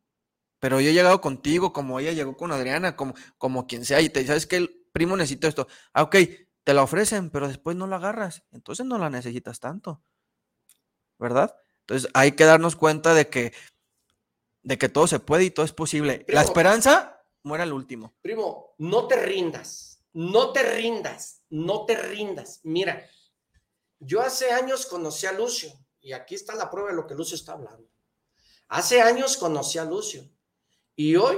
[0.59, 4.09] Pero yo he llegado contigo, como ella llegó con Adriana, como, como quien sea, y
[4.09, 5.67] te sabes que el primo necesita esto.
[5.93, 6.15] Ah, ok,
[6.63, 8.43] te la ofrecen, pero después no la agarras.
[8.51, 10.03] Entonces no la necesitas tanto.
[11.17, 11.55] ¿Verdad?
[11.81, 13.53] Entonces hay que darnos cuenta de que,
[14.63, 16.19] de que todo se puede y todo es posible.
[16.19, 16.35] Primo.
[16.35, 17.14] La esperanza
[17.45, 18.15] muere al último.
[18.21, 22.59] Primo, no te rindas, no te rindas, no te rindas.
[22.63, 23.07] Mira,
[23.99, 27.35] yo hace años conocí a Lucio y aquí está la prueba de lo que Lucio
[27.35, 27.87] está hablando.
[28.69, 30.27] Hace años conocí a Lucio
[30.95, 31.37] y hoy,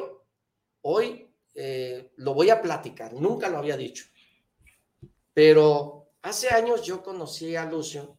[0.82, 4.06] hoy eh, lo voy a platicar, nunca lo había dicho,
[5.34, 8.18] pero hace años yo conocí a Lucio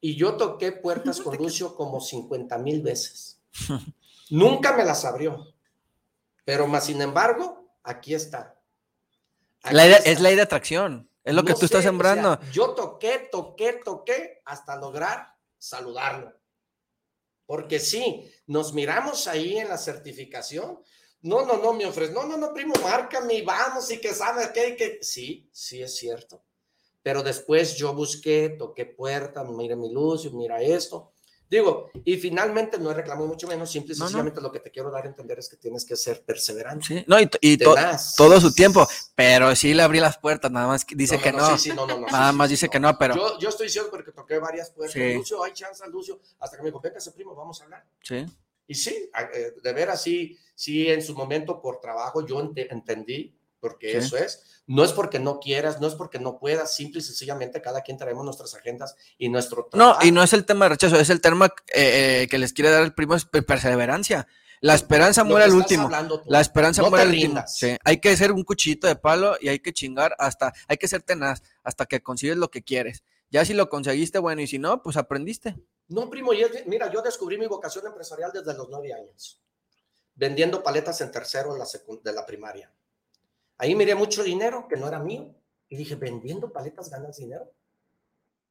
[0.00, 3.40] y yo toqué puertas con Lucio como 50 mil veces.
[4.30, 5.54] Nunca me las abrió,
[6.48, 8.58] pero más sin embargo, aquí está.
[9.64, 10.10] La Aquí idea- está.
[10.12, 11.10] es la idea de atracción.
[11.22, 12.40] Es lo que tú estás sé, o sea, sembrando.
[12.52, 16.32] yo toqué, toqué, toqué hasta lograr saludarlo.
[17.44, 20.80] Porque sí, nos miramos ahí en la certificación.
[21.20, 22.14] No, no, no, me ofrece.
[22.14, 25.00] No, no, no, primo, márcame y vamos y que sabes qué, que.
[25.02, 26.42] Sí, sí es cierto.
[27.02, 31.12] Pero después yo busqué, toqué puertas, mira mi luz, mira esto.
[31.50, 34.08] Digo, y finalmente no he reclamado mucho menos, simple y No, no.
[34.08, 36.84] sencillamente lo que te quiero dar a entender es que tienes que ser perseverante.
[36.86, 37.74] Sí, no, y, y to-
[38.16, 38.86] todo su tiempo.
[39.14, 41.56] Pero sí le abrí las puertas, nada más dice que no.
[41.56, 41.76] sí, sí,
[42.10, 44.94] Nada más dice que no, pero- Yo, yo estoy diciendo porque toqué varias puertas.
[45.14, 46.20] Lucio, hay chance, Lucio.
[46.38, 47.84] Hasta que me dijo, venga, ese primo, vamos a hablar.
[48.02, 48.26] Sí.
[48.66, 53.34] Y sí, eh, de veras, sí, sí, en su momento por trabajo yo ente- entendí,
[53.60, 53.96] porque Sí.
[53.98, 54.44] eso es.
[54.66, 57.96] No es porque no quieras, no es porque no puedas, simple y sencillamente cada quien
[57.96, 60.06] traemos nuestras agendas y nuestro No, trabajo.
[60.06, 62.70] y no es el tema de rechazo, es el tema eh, eh, que les quiere
[62.70, 64.26] dar el primo, es per- perseverancia.
[64.60, 65.88] La esperanza muere al último.
[66.26, 67.44] La esperanza No muere al último.
[67.46, 70.88] Sí, Hay que ser un cuchillito de palo y hay que chingar hasta, hay que
[70.88, 73.04] ser tenaz hasta que consigues lo que quieres.
[73.30, 75.54] Ya si lo conseguiste, bueno, y si no, pues aprendiste.
[75.86, 79.40] No, primo, y es- mira, yo descubrí mi vocación empresarial desde los nueve años,
[80.14, 81.66] vendiendo paletas en tercero en la
[82.02, 82.70] de la primaria.
[83.58, 85.34] Ahí miré mucho dinero que no era mío
[85.68, 87.52] y dije, ¿vendiendo paletas ganas dinero?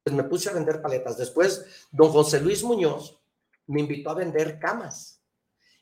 [0.04, 1.16] Pues me puse a vender paletas.
[1.16, 3.20] Después, don José Luis Muñoz
[3.66, 5.22] me invitó a vender camas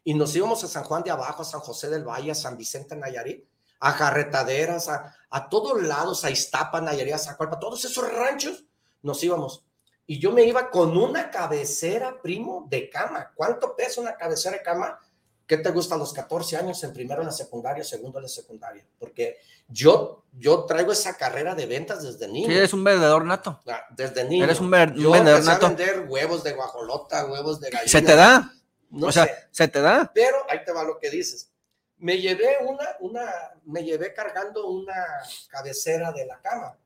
[0.05, 2.57] y nos íbamos a San Juan de Abajo, a San José del Valle, a San
[2.57, 3.45] Vicente Nayarit,
[3.81, 8.65] a Jarretaderas, a, a todos lados, a Iztapa, Nayarit, a Zacualpa, todos esos ranchos
[9.03, 9.65] nos íbamos.
[10.07, 13.33] Y yo me iba con una cabecera, primo, de cama.
[13.35, 14.99] ¿Cuánto pesa una cabecera de cama?
[15.47, 18.29] ¿Qué te gusta a los 14 años en primero en la secundaria, segundo en la
[18.29, 18.85] secundaria?
[18.99, 22.49] Porque yo, yo traigo esa carrera de ventas desde niño.
[22.49, 23.61] Sí, eres un vendedor nato.
[23.67, 24.45] Ah, Desde niño.
[24.45, 25.67] Eres un ver- un yo vendedor empecé nato.
[25.67, 27.91] a vender huevos de guajolota, huevos de gallina.
[27.91, 28.53] Se te da.
[28.91, 29.35] No o sea, sé.
[29.51, 30.11] se te da.
[30.15, 31.51] Pero ahí te va lo que dices.
[31.99, 33.25] Me llevé una, una,
[33.65, 35.05] me llevé cargando una
[35.49, 36.77] cabecera de la cama.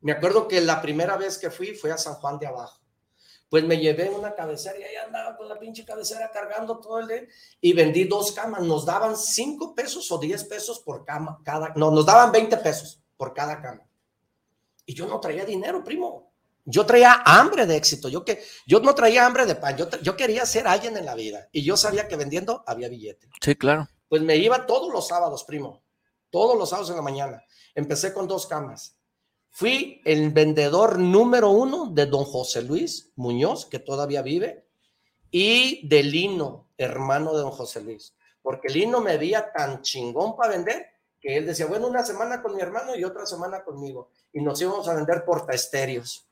[0.00, 2.79] Me acuerdo que la primera vez que fui fue a San Juan de Abajo.
[3.50, 7.08] Pues me llevé una cabecera y ahí andaba con la pinche cabecera cargando todo el
[7.08, 7.22] día
[7.60, 8.62] y vendí dos camas.
[8.62, 13.02] Nos daban cinco pesos o diez pesos por cama, cada, no, nos daban 20 pesos
[13.16, 13.82] por cada cama.
[14.86, 16.32] Y yo no traía dinero, primo.
[16.64, 18.08] Yo traía hambre de éxito.
[18.08, 19.76] Yo, que, yo no traía hambre de pan.
[19.76, 21.48] Yo, yo quería ser alguien en la vida.
[21.50, 23.28] Y yo sabía que vendiendo había billete.
[23.40, 23.88] Sí, claro.
[24.08, 25.82] Pues me iba todos los sábados, primo.
[26.30, 27.42] Todos los sábados en la mañana.
[27.74, 28.96] Empecé con dos camas.
[29.50, 34.66] Fui el vendedor número uno de don José Luis Muñoz, que todavía vive,
[35.30, 38.14] y de Lino, hermano de don José Luis.
[38.42, 40.86] Porque Lino me veía tan chingón para vender
[41.20, 44.10] que él decía, bueno, una semana con mi hermano y otra semana conmigo.
[44.32, 46.26] Y nos íbamos a vender portaestéreos.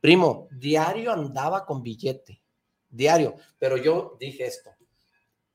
[0.00, 2.42] Primo, diario andaba con billete,
[2.90, 3.36] diario.
[3.58, 4.70] Pero yo dije esto,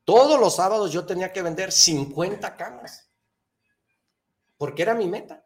[0.04, 3.08] todos los sábados yo tenía que vender 50 camas,
[4.58, 5.46] porque era mi meta.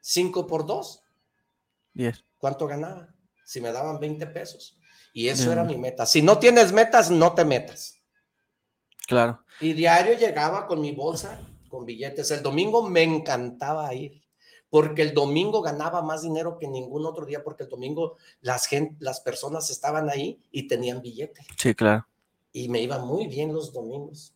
[0.00, 1.02] 5 por 2,
[1.94, 2.24] Diez.
[2.38, 3.08] ¿cuánto ganaba?
[3.44, 4.78] Si me daban 20 pesos.
[5.12, 5.52] Y eso Bien.
[5.52, 6.06] era mi meta.
[6.06, 7.96] Si no tienes metas, no te metas.
[9.06, 9.42] Claro.
[9.60, 12.30] Y diario llegaba con mi bolsa con billetes.
[12.30, 14.22] El domingo me encantaba ir,
[14.70, 18.96] porque el domingo ganaba más dinero que ningún otro día, porque el domingo las, gen-
[19.00, 21.46] las personas estaban ahí y tenían billete.
[21.56, 22.06] Sí, claro.
[22.52, 24.34] y me iba muy bien los domingos.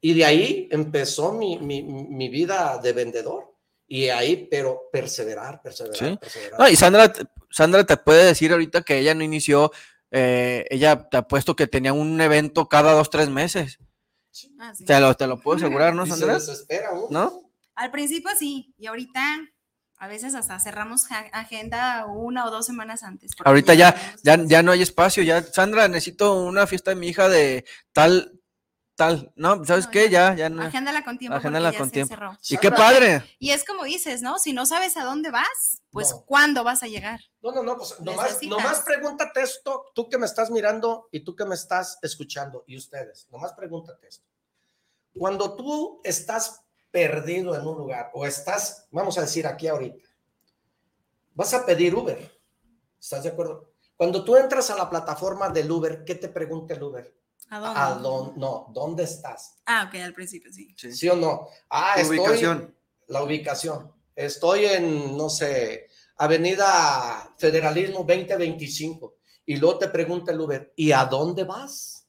[0.00, 3.47] Y de ahí empezó mi, mi, mi vida de vendedor.
[3.90, 6.16] Y ahí, pero perseverar, perseverar, Sí.
[6.20, 6.60] perseverar.
[6.60, 7.10] No, y Sandra,
[7.50, 9.72] Sandra te puede decir ahorita que ella no inició,
[10.10, 13.78] eh, ella te ha puesto que tenía un evento cada dos, tres meses.
[14.60, 14.84] Ah, sí.
[14.84, 16.34] Te lo, te lo puedo asegurar, ¿no, se Sandra?
[16.34, 17.06] desespera uno.
[17.10, 17.50] ¿No?
[17.74, 19.38] Al principio sí, y ahorita
[20.00, 23.32] a veces hasta cerramos agenda una o dos semanas antes.
[23.44, 27.28] Ahorita ya, ya, ya no hay espacio, ya, Sandra, necesito una fiesta de mi hija
[27.28, 28.37] de tal,
[28.98, 29.64] tal, ¿no?
[29.64, 30.10] ¿Sabes No, qué?
[30.10, 30.30] ya.
[30.30, 30.60] Ya, ya no.
[30.60, 31.36] Agéndala con tiempo.
[31.36, 32.16] Agéndala con se tiempo.
[32.48, 33.22] Y qué padre.
[33.38, 34.40] Y es como dices, ¿no?
[34.40, 36.24] Si no sabes a dónde vas, pues No.
[36.26, 37.20] ¿cuándo vas a llegar?
[37.40, 41.36] No, no, no, pues nomás, nomás pregúntate esto, tú que me estás mirando y tú
[41.36, 44.26] que me estás escuchando y ustedes, nomás pregúntate esto.
[45.14, 50.08] Cuando tú estás perdido en un lugar o estás, vamos a decir aquí ahorita,
[51.34, 52.18] vas a pedir Uber,
[53.00, 53.70] ¿estás de acuerdo?
[53.96, 57.17] Cuando tú entras a la plataforma del Uber, ¿qué te pregunta el Uber?
[57.50, 57.80] ¿A dónde?
[57.80, 58.40] ¿A dónde?
[58.40, 59.56] No, ¿dónde estás?
[59.66, 60.74] Ah, ok, al principio sí.
[60.76, 61.48] ¿Sí, o no?
[61.70, 62.76] Ah, Tu estoy, ubicación.
[63.06, 63.92] la ubicación.
[64.14, 69.16] Estoy en, no sé, Avenida Federalismo 2025.
[69.46, 72.06] Y luego te pregunta el Uber, ¿y a dónde vas?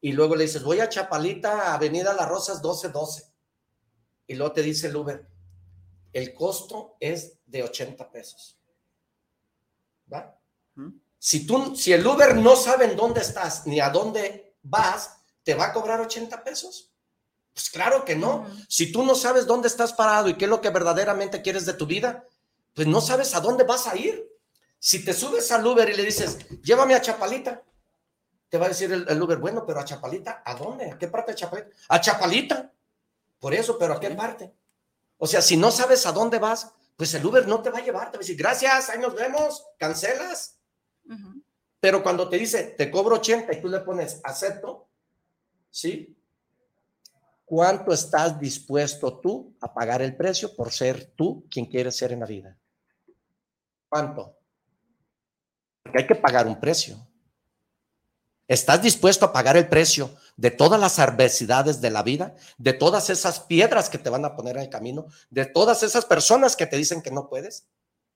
[0.00, 3.24] Y luego le dices, voy a Chapalita, Avenida Las Rosas 1212.
[4.28, 5.26] Y luego te dice el Uber,
[6.12, 8.58] el costo es de 80 pesos.
[10.12, 10.38] ¿Va?
[11.18, 15.54] Si, tú, si el Uber no sabe en dónde estás ni a dónde vas, ¿te
[15.54, 16.92] va a cobrar 80 pesos?
[17.52, 18.46] Pues claro que no.
[18.68, 21.72] Si tú no sabes dónde estás parado y qué es lo que verdaderamente quieres de
[21.72, 22.24] tu vida,
[22.74, 24.28] pues no sabes a dónde vas a ir.
[24.78, 27.62] Si te subes al Uber y le dices, llévame a Chapalita,
[28.48, 30.90] te va a decir el, el Uber, bueno, pero a Chapalita, ¿a dónde?
[30.90, 31.70] ¿A qué parte de Chapalita?
[31.88, 32.72] A Chapalita.
[33.40, 34.52] Por eso, pero ¿a qué parte?
[35.18, 37.82] O sea, si no sabes a dónde vas, pues el Uber no te va a
[37.82, 40.58] llevar, te va a decir, gracias, ahí nos vemos, cancelas.
[41.04, 41.35] Ujú.
[41.86, 44.88] Pero cuando te dice, te cobro 80 y tú le pones, acepto,
[45.70, 46.18] ¿sí?
[47.44, 52.18] ¿Cuánto estás dispuesto tú a pagar el precio por ser tú quien quieres ser en
[52.18, 52.58] la vida?
[53.88, 54.36] ¿Cuánto?
[55.84, 56.96] Porque hay que pagar un precio.
[58.48, 63.10] ¿Estás dispuesto a pagar el precio de todas las adversidades de la vida, de todas
[63.10, 66.66] esas piedras que te van a poner en el camino, de todas esas personas que
[66.66, 67.68] te dicen que no puedes?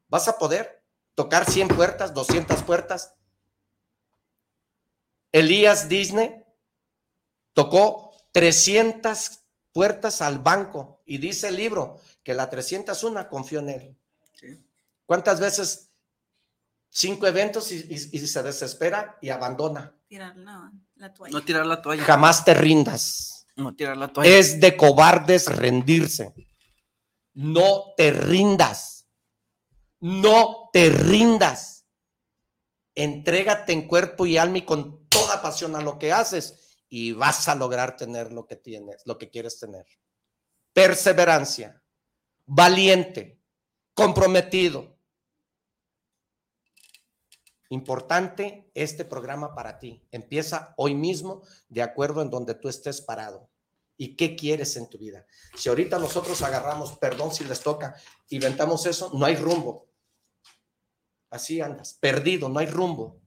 [0.08, 0.82] ¿Vas a poder
[1.14, 3.14] tocar 100 puertas, 200 puertas?
[5.32, 6.44] Elías Disney
[7.52, 9.40] tocó 300
[9.72, 13.96] puertas al banco y dice el libro que la 301 confió en él.
[15.06, 15.90] ¿Cuántas veces?
[16.92, 19.94] Cinco eventos y, y- y se desespera y abandona.
[20.08, 21.32] Tirar la, la toalla.
[21.32, 22.02] No tirar la toalla.
[22.02, 23.46] Jamás te rindas.
[23.54, 24.36] No tirar la toalla.
[24.36, 26.34] Es de cobardes rendirse.
[27.34, 29.06] No te rindas.
[30.00, 31.79] No te rindas.
[33.00, 37.48] Entrégate en cuerpo y alma y con toda pasión a lo que haces y vas
[37.48, 39.86] a lograr tener lo que tienes, lo que quieres tener.
[40.74, 41.82] Perseverancia,
[42.44, 43.40] valiente,
[43.94, 44.98] comprometido.
[47.70, 50.06] Importante este programa para ti.
[50.10, 51.40] Empieza hoy mismo
[51.70, 53.48] de acuerdo en donde tú estés parado.
[53.96, 55.24] ¿Y qué quieres en tu vida?
[55.56, 57.94] Si ahorita nosotros agarramos, perdón si les toca,
[58.28, 59.89] y inventamos eso, no hay rumbo.
[61.30, 63.20] Así andas, perdido, no hay rumbo.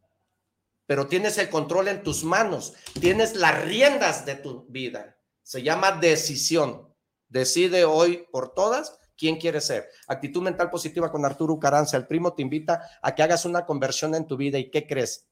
[0.86, 5.18] Pero tienes el control en tus manos, tienes las riendas de tu vida.
[5.42, 6.94] Se llama decisión.
[7.30, 9.90] Decide hoy por todas quién quieres ser.
[10.08, 11.98] Actitud mental positiva con Arturo Caranza.
[11.98, 14.60] El primo te invita a que hagas una conversión en tu vida.
[14.60, 15.28] ¿Y qué crees?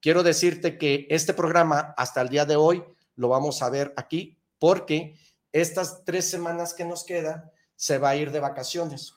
[0.00, 2.82] Quiero decirte que este programa hasta el día de hoy
[3.14, 5.18] lo vamos a ver aquí porque
[5.52, 9.14] estas tres semanas que nos quedan se va a ir de vacaciones.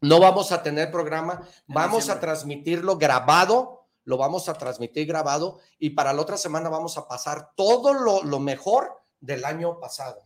[0.00, 5.90] No vamos a tener programa, vamos a transmitirlo grabado, lo vamos a transmitir grabado y
[5.90, 10.22] para la otra semana vamos a pasar todo lo, lo mejor del año pasado.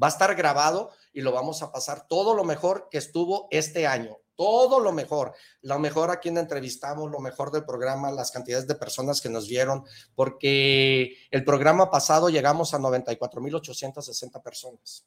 [0.00, 3.86] Va a estar grabado y lo vamos a pasar todo lo mejor que estuvo este
[3.86, 8.66] año todo lo mejor, lo mejor a quien entrevistamos, lo mejor del programa, las cantidades
[8.66, 9.84] de personas que nos vieron,
[10.14, 15.06] porque el programa pasado llegamos a 94.860 personas.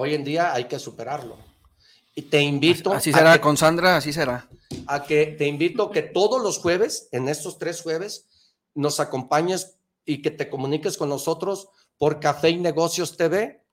[0.00, 1.36] Hoy en día hay que superarlo.
[2.14, 2.92] Y te invito.
[2.92, 4.48] Así será, con Sandra, así será.
[4.86, 8.28] A que te invito que todos los jueves, en estos tres jueves,
[8.76, 13.64] nos acompañes y que te comuniques con nosotros por Café y Negocios TV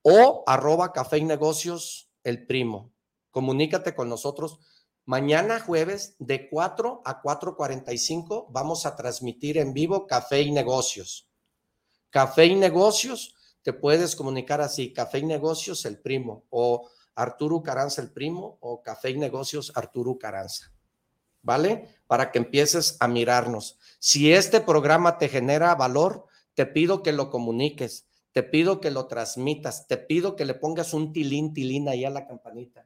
[0.00, 2.90] o arroba café y negocios el primo.
[3.30, 4.60] Comunícate con nosotros.
[5.04, 11.28] Mañana jueves de 4 a 4.45 vamos a transmitir en vivo Café y Negocios.
[12.08, 13.34] Café y Negocios,
[13.64, 18.80] te puedes comunicar así, Café y Negocios el primo o Arturo Caranza el primo o
[18.80, 20.70] Café y Negocios Arturo Caranza.
[21.42, 21.88] ¿Vale?
[22.06, 23.78] Para que empieces a mirarnos.
[23.98, 29.06] Si este programa te genera valor, te pido que lo comuniques te pido que lo
[29.06, 32.84] transmitas, te pido que le pongas un tilín, tilín ahí a la campanita.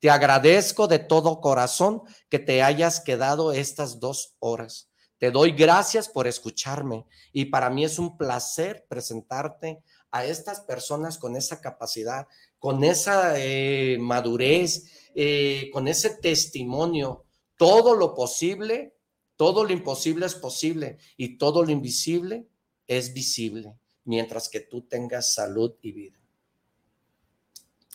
[0.00, 4.90] Te agradezco de todo corazón que te hayas quedado estas dos horas.
[5.16, 9.82] Te doy gracias por escucharme y para mí es un placer presentarte
[10.16, 12.26] a estas personas con esa capacidad,
[12.58, 17.24] con esa eh, madurez, eh, con ese testimonio.
[17.56, 18.96] Todo lo posible,
[19.36, 22.46] todo lo imposible es posible y todo lo invisible
[22.86, 23.74] es visible
[24.04, 26.18] mientras que tú tengas salud y vida.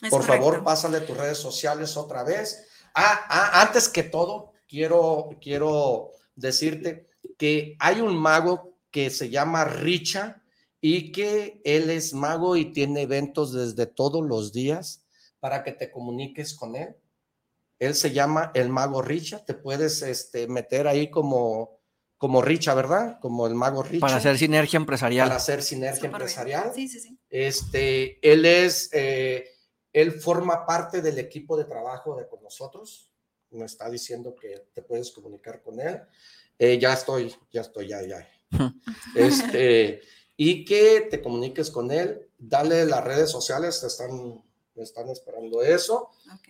[0.10, 2.68] Por favor, pásale tus redes sociales otra vez.
[2.95, 7.07] Ah, ah, antes que todo, quiero, quiero decirte
[7.38, 10.41] que hay un mago que se llama Richa
[10.82, 15.06] y que él es mago y tiene eventos desde todos los días
[15.40, 16.95] para que te comuniques con él.
[17.80, 19.45] Él se llama el mago Richa.
[19.45, 21.82] Te puedes este, meter ahí como
[22.22, 23.18] como Richa, ¿verdad?
[23.20, 23.99] Como el mago Richa.
[23.99, 25.28] Para hacer sinergia empresarial.
[25.28, 26.72] Para hacer sinergia empresarial.
[26.76, 27.18] Sí, sí, sí.
[27.28, 29.49] Este, él es, eh,
[29.91, 33.10] él forma parte del equipo de trabajo de con nosotros.
[33.49, 35.99] Me está diciendo que te puedes comunicar con él.
[36.60, 38.30] Eh, ya estoy, ya estoy, ya, ya.
[39.16, 40.02] este,
[40.44, 42.28] y que te comuniques con él.
[42.40, 44.44] Dale las redes sociales, te están,
[44.76, 46.10] están esperando eso.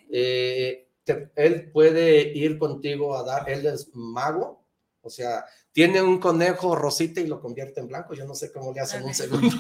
[0.10, 0.88] Eh,
[1.36, 4.64] él puede ir contigo a dar, él es mago,
[5.02, 5.44] o sea,
[5.74, 8.14] tiene un conejo rosita y lo convierte en blanco.
[8.14, 9.58] Yo no sé cómo le hacen un segundo.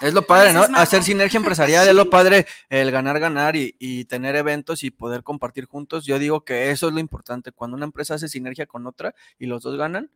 [0.00, 0.62] Es lo padre, ¿no?
[0.74, 5.66] Hacer sinergia empresarial es lo padre, el ganar, ganar y, tener eventos y poder compartir
[5.66, 6.06] juntos.
[6.06, 7.52] Yo digo que eso es lo importante.
[7.52, 10.10] Cuando una empresa hace sinergia con otra y los dos ganan,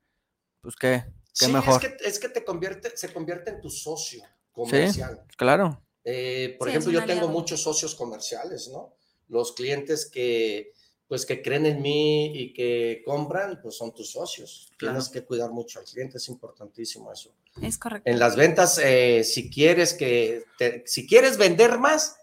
[0.62, 1.04] pues qué,
[1.38, 1.84] qué sí, mejor.
[1.84, 5.22] Es que, es que te convierte, se convierte en tu socio comercial.
[5.28, 5.82] Sí, claro.
[6.04, 8.94] Eh, por ejemplo, yo tengo muchos socios comerciales, ¿no?
[9.28, 10.72] Los clientes que,
[11.06, 14.70] pues que creen en mí y que compran, pues son tus socios.
[14.78, 17.34] Tienes que cuidar mucho al cliente, es importantísimo eso.
[17.60, 18.10] Es correcto.
[18.10, 20.44] En las ventas, eh, si quieres que,
[20.86, 22.16] si quieres vender más,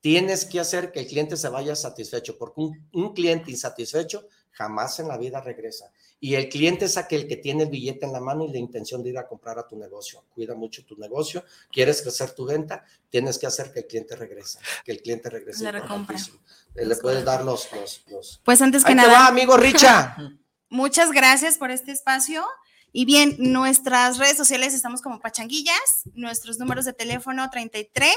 [0.00, 2.60] tienes que hacer que el cliente se vaya satisfecho, porque
[2.92, 5.92] un cliente insatisfecho jamás en la vida regresa.
[6.22, 9.02] Y el cliente es aquel que tiene el billete en la mano y la intención
[9.02, 10.22] de ir a comprar a tu negocio.
[10.34, 11.42] Cuida mucho tu negocio.
[11.72, 12.84] ¿Quieres crecer tu venta?
[13.08, 14.58] Tienes que hacer que el cliente regrese.
[14.84, 15.64] Que el cliente regrese.
[15.64, 16.18] Le recompra.
[16.74, 17.68] Le puedes dar los,
[18.10, 19.08] los, Pues antes que Ahí nada.
[19.08, 20.16] Te va, amigo Richa.
[20.68, 22.44] Muchas gracias por este espacio.
[22.92, 26.02] Y bien, nuestras redes sociales estamos como Pachanguillas.
[26.12, 28.14] Nuestros números de teléfono 33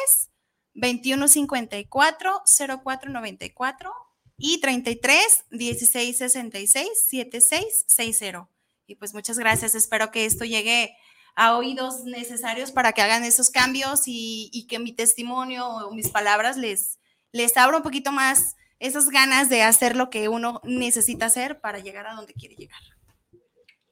[0.74, 2.44] 2154
[2.84, 3.94] 0494
[4.38, 8.50] y 33 16 66 7660.
[8.88, 9.76] Y pues muchas gracias.
[9.76, 10.96] Espero que esto llegue
[11.36, 16.58] a oídos necesarios para que hagan esos cambios y, que mi testimonio o mis palabras
[16.58, 17.00] les,
[17.32, 21.80] les abra un poquito más esas ganas de hacer lo que uno necesita hacer para
[21.80, 22.82] llegar a donde quiere llegar.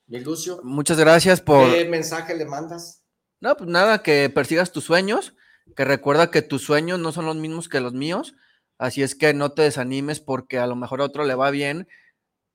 [0.08, 0.60] Lucio.
[0.64, 1.72] Muchas gracias por.
[1.72, 3.02] ¿Qué mensaje le mandas?
[3.40, 5.34] No, pues nada, que persigas tus sueños,
[5.76, 8.36] que recuerda que tus sueños no son los mismos que los míos
[8.82, 11.88] Así es que no te desanimes porque a lo mejor a otro le va bien,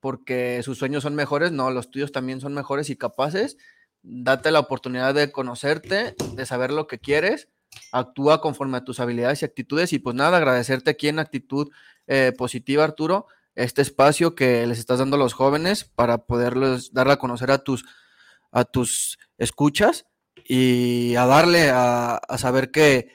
[0.00, 3.58] porque sus sueños son mejores, no, los tuyos también son mejores y capaces.
[4.02, 7.48] Date la oportunidad de conocerte, de saber lo que quieres,
[7.92, 11.70] actúa conforme a tus habilidades y actitudes y pues nada, agradecerte aquí en actitud
[12.08, 17.08] eh, positiva, Arturo, este espacio que les estás dando a los jóvenes para poderles dar
[17.08, 17.84] a conocer a tus,
[18.50, 20.06] a tus escuchas
[20.44, 23.14] y a darle a, a saber que,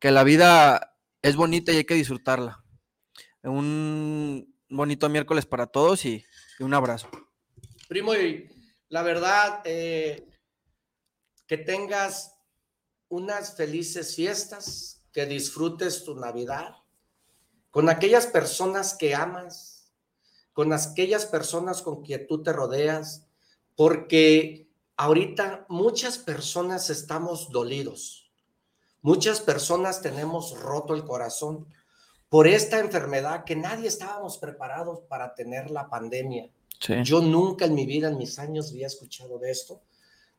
[0.00, 0.89] que la vida
[1.22, 2.62] es bonita y hay que disfrutarla.
[3.42, 6.24] Un bonito miércoles para todos y,
[6.58, 7.08] un abrazo.
[7.88, 8.48] Primo, y
[8.88, 10.28] la verdad, eh,
[11.46, 12.34] que tengas
[13.08, 16.76] unas felices fiestas, que disfrutes tu Navidad
[17.70, 19.92] con aquellas personas que amas,
[20.52, 23.28] con aquellas personas con quien tú te rodeas,
[23.76, 28.19] porque ahorita muchas personas estamos dolidos
[29.02, 31.66] Muchas personas tenemos roto el corazón
[32.28, 36.50] por esta enfermedad que nadie estábamos preparados para tener la pandemia.
[37.02, 39.82] Yo nunca en mi vida, en mis años, había escuchado de esto,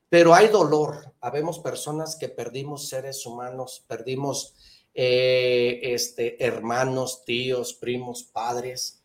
[0.10, 1.14] pero hay dolor.
[1.22, 4.56] Habemos personas que perdimos seres humanos, perdimos
[4.94, 9.04] eh, este, hermanos, tíos, primos, padres,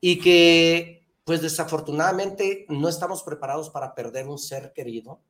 [0.00, 5.20] y que pues desafortunadamente no estamos preparados para perder un ser querido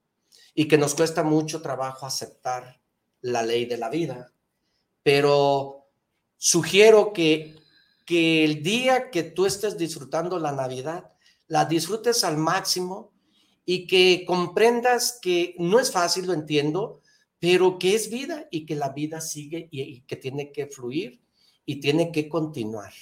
[0.55, 2.82] y que nos cuesta mucho trabajo aceptar
[3.23, 4.33] la ley de la vida.
[5.03, 5.87] Pero
[6.37, 7.57] sugiero que,
[8.05, 11.13] que el día que tú estés disfrutando la Navidad,
[11.49, 13.13] la disfrutes al máximo
[13.65, 17.01] y que comprendas que no es fácil, lo entiendo,
[17.39, 21.21] pero que es vida y que la vida sigue y, que tiene que fluir
[21.67, 22.93] y tiene que continuar.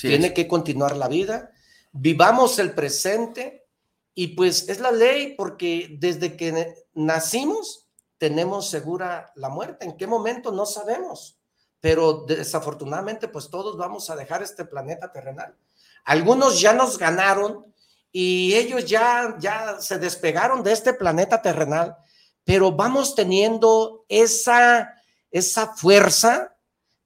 [0.00, 1.50] tiene que continuar la vida.
[1.92, 3.66] Vivamos el presente
[4.14, 7.79] y pues es la ley porque desde que nacimos
[8.20, 9.86] tenemos segura la muerte.
[9.86, 10.52] ¿En qué momento?
[10.52, 11.38] No sabemos.
[11.80, 15.56] Pero desafortunadamente, pues todos vamos a dejar este planeta terrenal.
[16.04, 17.64] Algunos ya nos ganaron
[18.12, 21.96] y ellos ya, ya se despegaron de este planeta terrenal,
[22.44, 24.94] pero vamos teniendo esa,
[25.30, 26.54] esa fuerza,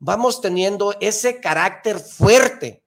[0.00, 2.82] vamos teniendo ese carácter fuerte,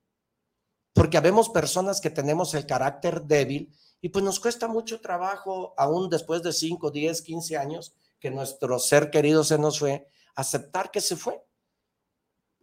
[0.91, 6.09] porque habemos personas que tenemos el carácter débil y pues nos cuesta mucho trabajo, aún
[6.09, 11.01] después de 5, 10, 15 años, que nuestro ser querido se nos fue, aceptar que
[11.01, 11.43] se fue.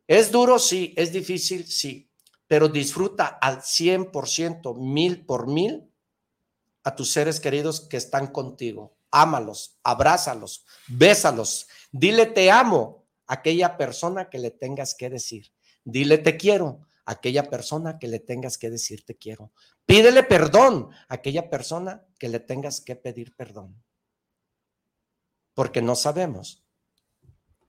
[0.07, 2.11] Es duro, sí, es difícil, sí,
[2.47, 5.91] pero disfruta al 100%, mil por mil,
[6.83, 8.97] a tus seres queridos que están contigo.
[9.11, 15.53] Ámalos, abrázalos, bésalos, dile te amo a aquella persona que le tengas que decir.
[15.85, 19.53] Dile te quiero a aquella persona que le tengas que decir te quiero.
[19.87, 23.84] Pídele perdón a aquella persona que le tengas que pedir perdón
[25.55, 26.63] porque no sabemos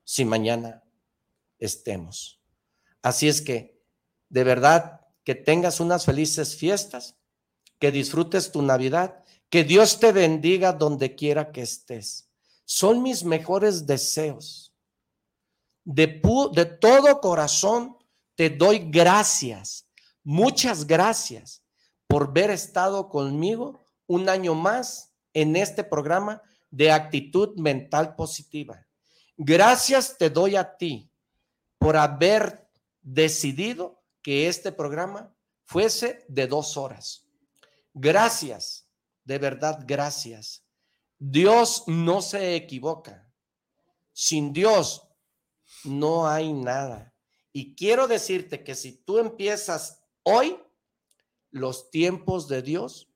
[0.04, 0.84] si mañana
[1.58, 2.42] estemos.
[3.02, 3.82] Así es que,
[4.30, 7.16] de verdad, que tengas unas felices fiestas,
[7.80, 12.30] que disfrutes tu Navidad, que Dios te bendiga donde quiera que estés.
[12.66, 14.74] Son mis mejores deseos.
[15.84, 16.22] De,
[16.54, 17.96] de todo corazón
[18.36, 19.88] te doy gracias,
[20.24, 21.64] muchas gracias
[22.08, 26.42] por haber estado conmigo un año más en este programa
[26.76, 28.86] de actitud mental positiva.
[29.38, 31.10] Gracias te doy a ti
[31.78, 32.68] por haber
[33.02, 35.34] decidido que este programa
[35.64, 37.26] fuese de dos horas.
[37.94, 38.90] Gracias,
[39.24, 40.66] de verdad, gracias.
[41.18, 43.26] Dios no se equivoca.
[44.12, 45.08] Sin Dios
[45.86, 47.14] no hay nada.
[47.54, 50.60] Y quiero decirte que si tú empiezas hoy,
[51.52, 53.10] los tiempos de Dios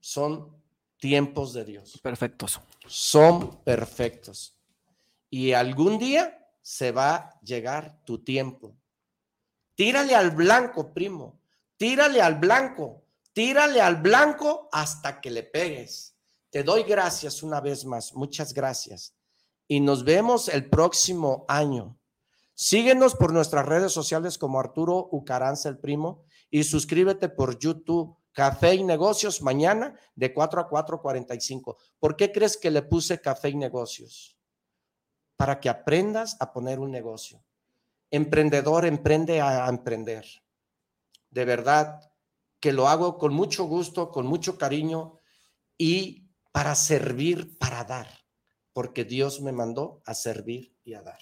[0.00, 0.57] son
[0.98, 1.98] tiempos de Dios.
[2.02, 2.60] Perfectos.
[2.86, 4.56] Son perfectos.
[5.30, 8.76] Y algún día se va a llegar tu tiempo.
[9.74, 11.40] Tírale al blanco, primo.
[11.76, 13.04] Tírale al blanco.
[13.32, 16.14] Tírale al blanco hasta que le pegues.
[16.50, 18.14] Te doy gracias una vez más.
[18.14, 19.14] Muchas gracias.
[19.68, 21.98] Y nos vemos el próximo año.
[22.54, 28.76] Síguenos por nuestras redes sociales como Arturo Ucaranza el Primo y suscríbete por YouTube Café
[28.76, 31.76] y negocios mañana de 4 a 4.45.
[31.98, 34.38] ¿Por qué crees que le puse café y negocios?
[35.36, 37.44] Para que aprendas a poner un negocio.
[38.12, 40.24] Emprendedor, emprende a emprender.
[41.30, 42.12] De verdad
[42.60, 45.18] que lo hago con mucho gusto, con mucho cariño
[45.76, 48.06] y para servir, para dar,
[48.72, 51.18] porque Dios me mandó a servir y a dar.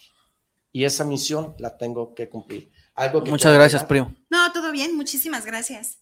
[0.71, 2.71] Y esa misión la tengo que cumplir.
[2.95, 4.15] Algo Muchas gracias, primo.
[4.29, 6.01] No, todo bien, muchísimas gracias.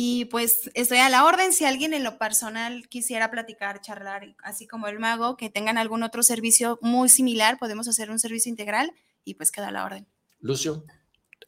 [0.00, 1.52] Y pues estoy a la orden.
[1.52, 6.04] Si alguien en lo personal quisiera platicar, charlar, así como el mago, que tengan algún
[6.04, 8.92] otro servicio muy similar, podemos hacer un servicio integral
[9.24, 10.06] y pues queda la orden.
[10.38, 10.84] Lucio.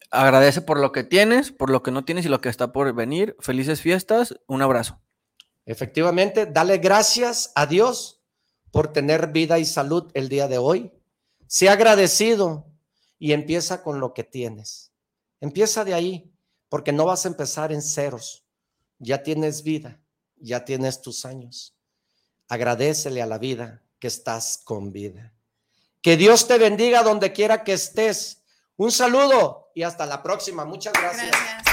[0.09, 2.93] Agradece por lo que tienes, por lo que no tienes y lo que está por
[2.93, 3.37] venir.
[3.39, 4.35] Felices fiestas.
[4.47, 4.99] Un abrazo.
[5.65, 8.21] Efectivamente, dale gracias a Dios
[8.69, 10.91] por tener vida y salud el día de hoy.
[11.47, 12.67] Sea agradecido
[13.17, 14.91] y empieza con lo que tienes.
[15.39, 16.33] Empieza de ahí,
[16.71, 18.45] porque no vas a empezar en ceros.
[18.97, 19.99] Ya tienes vida,
[20.37, 21.75] ya tienes tus años.
[22.47, 25.33] Agradecele a la vida que estás con vida.
[26.01, 28.43] Que Dios te bendiga donde quiera que estés.
[28.77, 30.63] Un saludo y hasta la próxima.
[30.63, 31.29] Muchas gracias.
[31.29, 31.70] Gracias.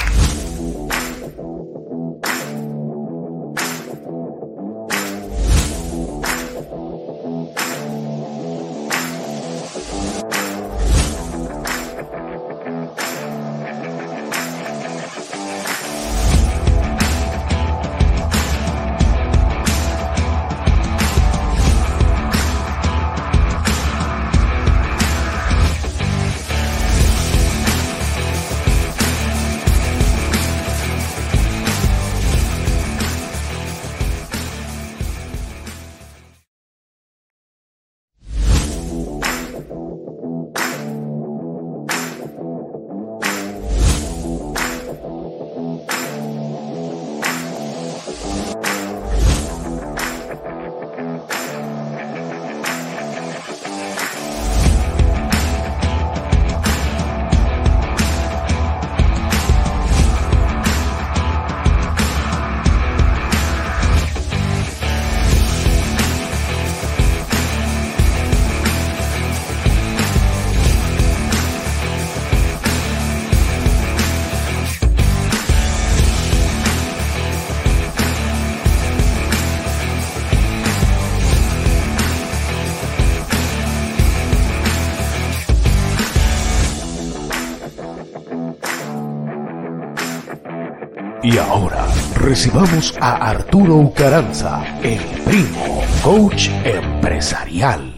[92.29, 97.98] Recibamos a Arturo Ucaranza, el primo coach empresarial.